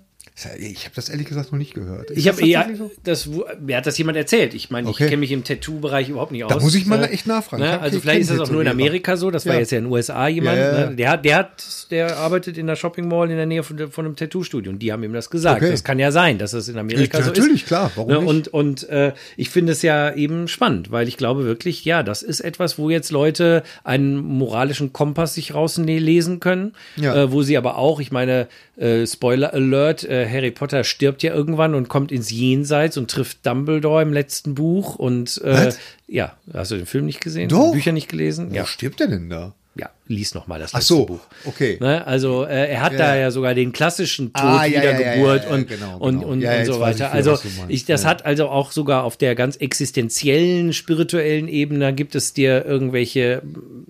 [0.59, 2.11] Ich habe das ehrlich gesagt noch nicht gehört.
[2.11, 2.91] Ist Ich habe ja, so?
[3.05, 3.29] das,
[3.61, 4.55] mir hat das jemand erzählt.
[4.55, 5.05] Ich meine, Okay.
[5.05, 6.51] ich kenne mich im Tattoo-Bereich überhaupt nicht aus.
[6.53, 7.63] Da muss ich mal Äh, echt nachfragen.
[7.63, 7.79] Ich Ne?
[7.81, 8.69] Also vielleicht ist das auch nur in.
[8.69, 9.31] Amerika so.
[9.31, 9.61] Das war Ja.
[9.61, 10.57] jetzt ja in den USA jemand.
[10.59, 10.89] Ja.
[10.89, 10.97] Ne?
[10.97, 14.07] Der hat, der hat, der arbeitet in der Shopping Mall in der Nähe von, von
[14.07, 15.61] einem Tattoo-Studio und die haben ihm das gesagt.
[15.63, 15.71] Okay.
[15.71, 17.67] Das kann ja sein, dass das in Amerika Ja, so natürlich, ist.
[17.69, 17.93] klar.
[17.95, 18.19] Warum Ne?
[18.21, 18.27] nicht?
[18.29, 22.23] Und und äh, ich finde es ja eben spannend, weil ich glaube wirklich, ja, das
[22.23, 27.77] ist etwas, wo jetzt Leute einen moralischen Kompass sich rauslesen können, äh, wo sie aber
[27.77, 28.49] auch, ich meine,
[28.79, 33.47] äh, Spoiler Alert, äh, Harry Potter stirbt ja irgendwann und kommt ins Jenseits und trifft
[33.47, 35.73] Dumbledore im letzten Buch und äh,
[36.09, 37.49] ja, hast du den Film nicht gesehen?
[37.49, 37.73] Doch.
[37.73, 38.51] Bücher nicht gelesen?
[38.51, 39.55] Wo Ja, stirbt der denn da?
[39.75, 41.21] ja, lies noch mal das Ach letzte so, Buch.
[41.45, 41.79] okay.
[41.81, 42.07] Ne?
[42.07, 42.99] Also äh, er hat Ja.
[42.99, 46.23] da ja sogar den klassischen Tod, Ah, ja, Wiedergeburt ja, und, genau, und, genau.
[46.23, 46.97] und, und jetzt so ich weiter.
[46.97, 52.15] wieder, Also ich, das hat also auch sogar auf der ganz existenziellen, spirituellen Ebene gibt
[52.15, 53.43] es dir irgendwelche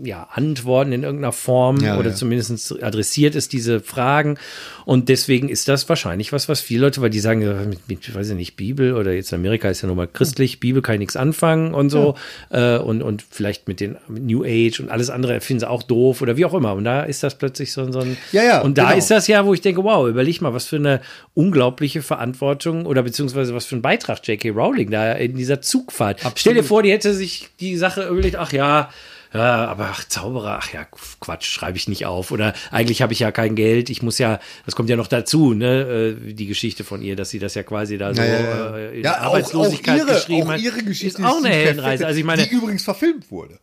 [0.03, 4.37] ja, antworten in irgendeiner Form oder zumindest adressiert es diese Fragen.
[4.85, 8.31] Und deswegen ist das wahrscheinlich was, was viele Leute, weil die sagen, mit, mit weiß
[8.31, 10.99] ich nicht, Bibel oder jetzt in Amerika ist ja nun mal christlich, Bibel kann ich
[11.01, 12.17] nichts anfangen und so.
[12.51, 15.83] Äh, und, und vielleicht mit den mit New Age und alles andere finden sie auch
[15.85, 16.75] doof oder wie auch immer.
[16.75, 18.17] Und da ist das plötzlich so, so ein.
[18.33, 18.99] Ja, ja, Und da genau.
[18.99, 21.01] ist das ja, wo ich denke, wow, überleg mal, was für eine
[21.35, 24.51] unglaubliche Verantwortung oder beziehungsweise was für ein Beitrag J.K.
[24.51, 26.21] Rowling da in dieser Zugfahrt.
[26.37, 28.91] Stell dir vor, die hätte sich die Sache überlegt, ach ja,
[29.35, 30.87] ja, aber ach, Zauberer, ach ja,
[31.21, 32.33] Quatsch, schreibe ich nicht auf.
[32.33, 35.55] Oder eigentlich habe ich ja kein Geld, ich muss ja, das kommt ja noch dazu,
[35.55, 38.41] ne, äh, die Geschichte von ihr, dass sie das ja quasi da so Ja, ja,
[38.43, 38.77] ja.
[38.77, 40.61] äh, in Ja, auch, Arbeitslosigkeit auch ihre, geschrieben auch hat.
[40.61, 42.07] ihre Geschichte ist auch eine Heldenreise.
[42.07, 43.59] Also ich meine, die übrigens verfilmt wurde.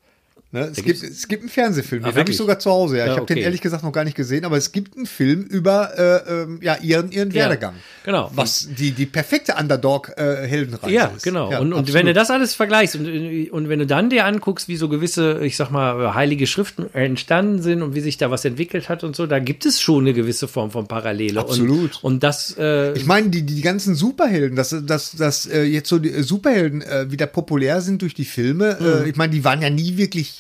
[0.52, 0.62] Ne?
[0.76, 2.98] Es, gibt, es gibt einen Fernsehfilm, Ah, den habe ich sogar zu Hause.
[2.98, 3.06] Ja.
[3.06, 5.44] Ja, ich habe den ehrlich gesagt noch gar nicht gesehen, aber es gibt einen Film
[5.44, 5.92] über
[6.28, 7.76] äh, ähm, ja, ihren, ihren Werdegang.
[8.04, 8.32] genau.
[8.34, 11.24] Was die, die perfekte Underdog-Heldenreise Ja, ist.
[11.24, 11.52] genau.
[11.52, 11.94] Ja, und, und absolut.
[12.00, 13.06] wenn du das alles vergleichst und,
[13.52, 17.62] und wenn du dann dir anguckst, wie so gewisse, ich sag mal, heilige Schriften entstanden
[17.62, 20.14] sind und wie sich da was entwickelt hat und so, da gibt es schon eine
[20.14, 21.40] gewisse Form von Parallele.
[21.40, 22.00] Absolut.
[22.02, 25.90] Und, und das, äh, Ich meine, die, die ganzen Superhelden, dass, dass, dass äh, jetzt
[25.90, 28.78] so die äh, Superhelden äh, wieder populär sind durch die Filme.
[28.80, 28.86] Mhm.
[29.06, 30.39] Äh, ich meine, die waren ja nie wirklich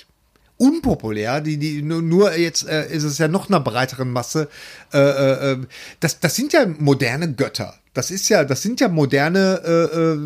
[0.60, 1.41] unpopulär.
[1.41, 4.49] Die, die, nur, jetzt äh, ist es ja noch einer breiteren Masse.
[4.94, 5.57] Äh, äh, äh,
[5.99, 7.73] das, das sind ja moderne Götter.
[7.94, 10.18] Das ist ja, das sind ja moderne, äh, äh,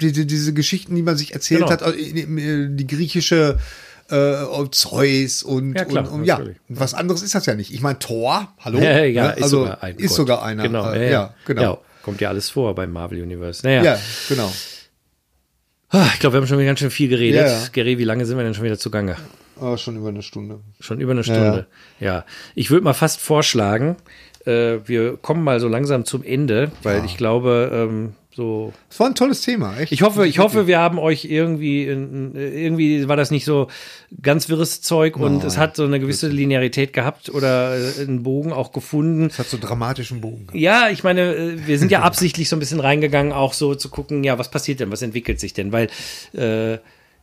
[0.00, 1.70] diese, diese Geschichten, die man sich erzählt Genau.
[1.70, 3.58] hat, die griechische
[4.10, 7.72] äh, Zeus und Ja, klar, und, und ja, was anderes ist das ja nicht.
[7.72, 9.32] Ich meine, Thor, hallo, ja, ja, Ne?
[9.36, 10.62] ist also sogar ein ist sogar einer.
[10.64, 11.62] Genau, äh, ja, genau.
[11.62, 13.60] Ja, kommt ja alles vor beim Marvel Universe.
[13.64, 14.50] Naja, Ja, genau.
[15.90, 17.72] Ah, ich glaube, wir haben schon wieder ganz schön viel geredet.
[17.72, 19.16] Gary, wie lange sind wir denn schon wieder zugange?
[19.60, 20.60] Oh, schon über eine Stunde.
[20.80, 21.66] Schon über eine Stunde.
[22.00, 22.24] Ja.
[22.54, 23.96] Ich würde mal fast vorschlagen,
[24.46, 29.08] äh, wir kommen mal so langsam zum Ende, weil ich glaube, ähm, so Es war
[29.08, 29.90] ein tolles Thema, echt.
[29.90, 33.66] Ich hoffe, ich hoffe, wir haben euch irgendwie, irgendwie war das nicht so
[34.22, 38.52] ganz wirres Zeug und es hat so eine gewisse Linearität gehabt oder äh, einen Bogen
[38.52, 39.26] auch gefunden.
[39.26, 40.46] Es hat so dramatischen Bogen.
[40.46, 40.56] gehabt.
[40.58, 43.88] Ja, ich meine, äh, wir sind ja absichtlich so ein bisschen reingegangen, auch so zu
[43.88, 45.88] gucken, ja, was passiert denn, was entwickelt sich denn, weil
[46.32, 46.78] äh,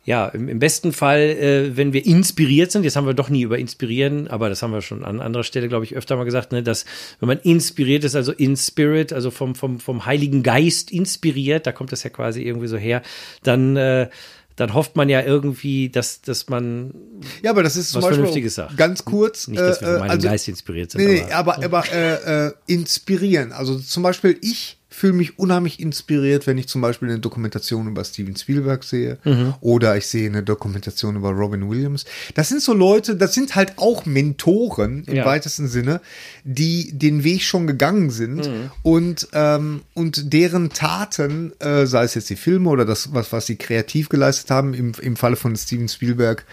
[0.06, 3.42] ja, im, im besten Fall, äh, wenn wir inspiriert sind, jetzt haben wir doch nie
[3.42, 6.52] über inspirieren, aber das haben wir schon an anderer Stelle, glaube ich, öfter mal gesagt,
[6.52, 6.86] ne, dass
[7.20, 11.72] wenn man inspiriert ist, also in Spirit, also vom, vom, vom Heiligen Geist inspiriert, da
[11.72, 13.02] kommt das ja quasi irgendwie so her,
[13.42, 14.10] dann, äh,
[14.56, 16.94] dann hofft man ja irgendwie, dass, dass man
[17.42, 18.78] Ja, aber das ist zum Was Beispiel Vernünftiges sagt.
[18.78, 19.48] ganz kurz.
[19.48, 21.04] nicht, dass wir vom äh, Heiligen also, Geist inspiriert sind.
[21.04, 23.52] Nee, nee, aber, aber äh, äh, inspirieren.
[23.52, 28.04] Also zum Beispiel, ich fühle mich unheimlich inspiriert, wenn ich zum Beispiel eine Dokumentation über
[28.04, 29.54] Steven Spielberg sehe Mhm.
[29.62, 32.06] oder ich sehe eine Dokumentation über Robin Williams.
[32.34, 35.26] Das sind so Leute, das sind halt auch Mentoren im Ja.
[35.26, 36.02] weitesten Sinne,
[36.44, 38.72] die den Weg schon gegangen sind Mhm.
[38.84, 43.46] und, ähm, und deren Taten, äh, sei es jetzt die Filme oder das, was, was
[43.46, 46.46] sie kreativ geleistet haben, im, im Falle von Steven Spielberg,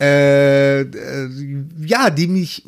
[0.00, 1.28] äh, äh,
[1.84, 2.64] ja, die mich,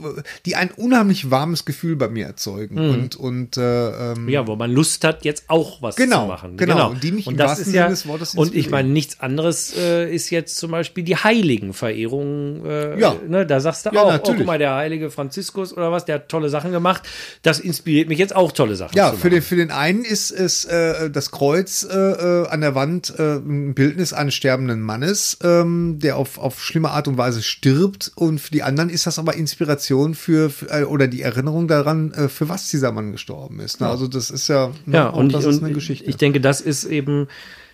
[0.47, 4.71] die ein unheimlich warmes Gefühl bei mir erzeugen und, und äh, ähm, Ja, wo man
[4.71, 6.57] Lust hat, jetzt auch was Genau, zu machen.
[6.57, 6.95] genau.
[6.95, 9.75] Die mich und im das ist ja, Sinne des Wortes Und ich meine, nichts anderes
[9.77, 12.65] äh, ist jetzt zum Beispiel die Heiligenverehrung.
[12.67, 13.15] Äh, Ja.
[13.29, 16.17] ne, da sagst du Ja, auch, oh, guck mal, der heilige Franziskus oder was, der
[16.17, 17.03] hat tolle Sachen gemacht.
[17.43, 19.31] Das inspiriert mich jetzt auch tolle Sachen Ja, zu für machen.
[19.33, 23.37] den, für den einen ist es äh, das Kreuz äh, äh, an der Wand äh,
[23.37, 28.13] ein Bildnis eines sterbenden Mannes, ähm, der auf, auf schlimme Art und Weise stirbt.
[28.15, 32.49] Und für die anderen ist das aber Inspiration für, für oder die Erinnerung daran, für
[32.49, 33.81] was dieser Mann gestorben ist.
[33.81, 33.89] Ne?
[33.89, 36.09] Also das ist ja, ne, Ja, auch und, das und ist eine Geschichte.
[36.09, 37.29] ich denke, das ist eben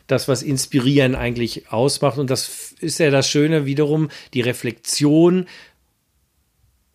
[0.07, 2.19] das, was Inspirieren eigentlich ausmacht.
[2.19, 5.47] Und das ist ja das Schöne wiederum, die Reflexion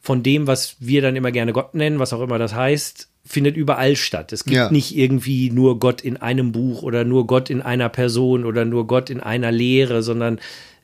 [0.01, 3.57] von dem, was wir dann immer gerne Gott nennen, was auch immer das heißt, findet
[3.57, 4.31] überall statt.
[4.31, 4.71] Es gibt Ja.
[4.71, 8.87] nicht irgendwie nur Gott in einem Buch oder nur Gott in einer Person oder nur
[8.87, 10.39] Gott in einer Lehre, sondern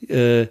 [0.07, 0.47] äh,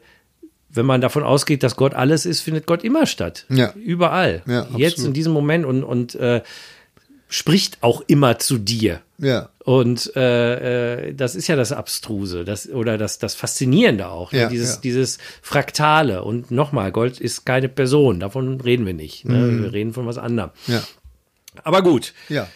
[0.70, 3.46] wenn man davon ausgeht, dass Gott alles ist, findet Gott immer statt.
[3.48, 3.72] Ja.
[3.74, 4.42] Überall.
[4.46, 6.42] Ja, Jetzt in diesem Moment und, und äh,
[7.34, 9.00] spricht auch immer zu dir.
[9.18, 9.48] ja.
[9.64, 14.40] Und äh, äh, das ist ja das Abstruse, das oder das das Faszinierende auch, ne?
[14.40, 14.80] Ja, dieses ja.
[14.82, 16.22] dieses Fraktale.
[16.22, 19.24] Und nochmal, Gold ist keine Person, davon reden wir nicht.
[19.24, 19.62] Ne?
[19.62, 20.50] Wir reden von was anderem.
[20.66, 20.74] Mhm.
[20.74, 20.82] Ja.
[21.62, 22.46] Aber gut, Ja.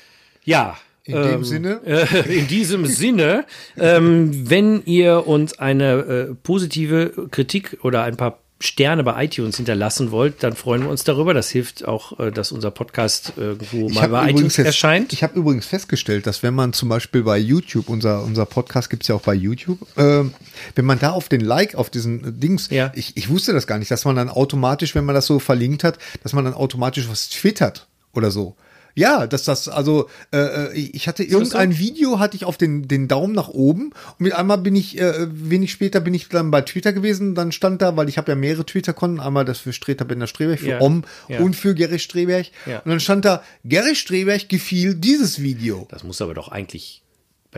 [0.45, 0.77] ja.
[1.05, 1.81] In dem Sinne?
[1.87, 3.47] Äh, in diesem Sinne,
[3.79, 10.11] ähm, wenn ihr uns eine äh, positive Kritik oder ein paar Sterne bei iTunes hinterlassen
[10.11, 11.33] wollt, dann freuen wir uns darüber.
[11.33, 15.13] Das hilft auch, äh, dass unser Podcast irgendwo mal bei iTunes jetzt- erscheint.
[15.13, 19.07] Ich habe übrigens festgestellt, dass wenn man zum Beispiel bei YouTube, unser, unser Podcast gibt's
[19.07, 20.35] ja auch bei YouTube, ähm,
[20.75, 22.91] wenn man da auf den Like, auf diesen äh, Dings, Ja.
[22.97, 25.85] ich, ich wusste das gar nicht, dass man dann automatisch, wenn man das so verlinkt
[25.85, 28.57] hat, dass man dann automatisch was twittert oder so.
[28.99, 31.79] Ja, dass das, also äh, ich hatte irgendein so?
[31.79, 35.29] Video, hatte ich auf den, den Daumen nach oben und mit einmal bin ich, äh,
[35.31, 38.37] wenig später bin ich dann bei Twitter gewesen, dann stand da, weil ich habe ja
[38.37, 40.81] mehrere Twitter-Konten, einmal das für Streter Bender Streberg, für ja.
[40.81, 41.39] Om ja.
[41.41, 42.47] und für Gary Streberg.
[42.67, 42.81] Ja.
[42.81, 45.87] Und dann stand da, Gary Streberg gefiel dieses Video.
[45.91, 47.03] Das muss aber doch eigentlich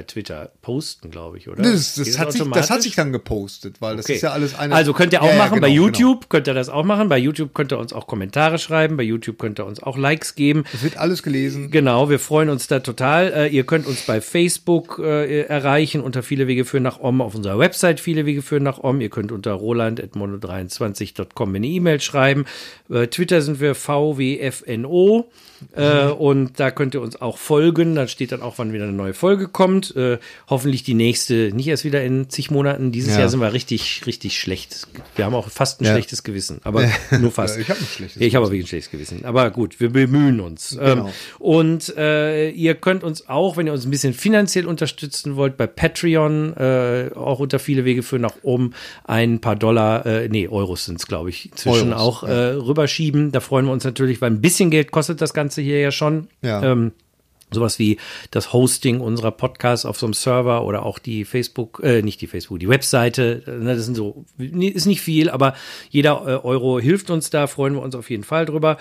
[0.00, 1.62] bei Twitter posten, glaube ich, oder?
[1.62, 4.14] Das, das, hat sich, das hat sich dann gepostet, weil das okay.
[4.14, 4.74] ist ja alles eine.
[4.74, 6.28] Also könnt ihr auch ja, machen, ja, genau, bei YouTube genau.
[6.30, 7.08] könnt ihr das auch machen.
[7.10, 10.34] Bei YouTube könnt ihr uns auch Kommentare schreiben, bei YouTube könnt ihr uns auch Likes
[10.34, 10.64] geben.
[10.72, 11.70] Es wird alles gelesen.
[11.70, 13.32] Genau, wir freuen uns da total.
[13.32, 17.34] Äh, ihr könnt uns bei Facebook äh, erreichen unter viele Wege führen nach Om, auf
[17.34, 19.02] unserer Website viele Wege führen nach Om.
[19.02, 22.46] Ihr könnt unter roland.mono23.com eine E-Mail schreiben.
[22.88, 25.30] Äh, Twitter sind wir VWFNO.
[25.72, 27.94] Äh, und da könnt ihr uns auch folgen.
[27.94, 29.89] Da steht dann auch, wann wieder eine neue Folge kommt.
[29.96, 30.18] Äh,
[30.48, 32.92] hoffentlich die nächste, nicht erst wieder in zig Monaten.
[32.92, 33.20] Dieses ja.
[33.20, 34.86] Jahr sind wir richtig, richtig schlecht.
[35.16, 35.92] Wir haben auch fast ein ja.
[35.92, 36.88] schlechtes Gewissen, aber
[37.20, 37.58] nur fast.
[37.58, 39.24] ich habe ein schlechtes Ich habe wirklich ein schlechtes Gewissen.
[39.24, 40.72] Aber gut, wir bemühen uns.
[40.72, 41.06] Ähm, genau.
[41.06, 45.56] Ähm, und äh, ihr könnt uns auch, wenn ihr uns ein bisschen finanziell unterstützen wollt,
[45.56, 48.72] bei Patreon äh, auch unter viele Wege führen nach oben
[49.04, 52.28] ein paar Dollar, äh, nee, Euros sind es, glaube ich, inzwischen Euros, auch ja.
[52.28, 53.32] äh, rüberschieben.
[53.32, 55.90] Da freuen wir uns natürlich, weil ein bisschen Geld kostet das Ganze Ganze hier ja
[55.90, 56.28] schon.
[56.42, 56.62] Ja.
[56.62, 56.92] Ähm,
[57.52, 57.98] sowas wie
[58.30, 62.26] das Hosting unserer Podcasts auf so einem Server oder auch die Facebook, äh, nicht die
[62.26, 63.42] Facebook, die Webseite.
[63.46, 65.54] Ne, das sind so, ist nicht viel, aber
[65.90, 68.76] jeder äh, Euro hilft uns da, freuen wir uns auf jeden Fall drüber.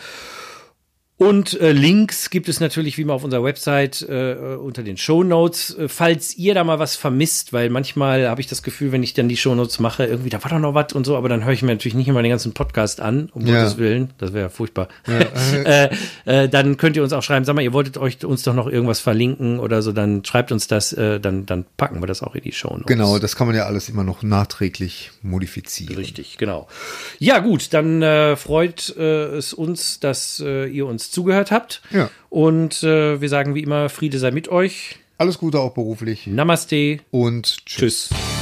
[1.20, 5.22] Und äh, Links gibt es natürlich wie immer auf unserer Website äh, unter den Show
[5.26, 5.76] Notes.
[5.78, 9.16] Äh, falls ihr da mal was vermisst, weil manchmal habe ich das Gefühl, wenn ich
[9.16, 11.44] dann die Show Notes mache, irgendwie da war doch noch was und so, aber dann
[11.44, 13.60] höre ich mir natürlich nicht immer den ganzen Podcast an, um ja.
[13.60, 14.12] Gottes Willen.
[14.18, 14.88] Das wäre furchtbar.
[15.08, 15.20] Ja.
[15.66, 15.90] äh,
[16.24, 18.68] äh, dann könnt ihr uns auch schreiben, sag mal, ihr wolltet euch uns doch noch
[18.68, 22.34] irgendwas verlinken oder so, dann schreibt uns das, äh, dann, dann packen wir das auch
[22.34, 22.86] in die Show Notes.
[22.86, 25.98] Genau, das kann man ja alles immer noch nachträglich modifizieren.
[25.98, 26.70] Richtig, genau.
[27.18, 31.82] Ja, gut, dann äh, freut äh, es uns, dass äh, ihr uns zugehört habt.
[31.92, 32.10] Ja.
[32.30, 34.98] Und äh, wir sagen wie immer, Friede sei mit euch.
[35.18, 36.28] Alles Gute auch beruflich.
[36.28, 37.00] Namaste.
[37.12, 38.10] Und tschüss.
[38.10, 38.39] tschüss.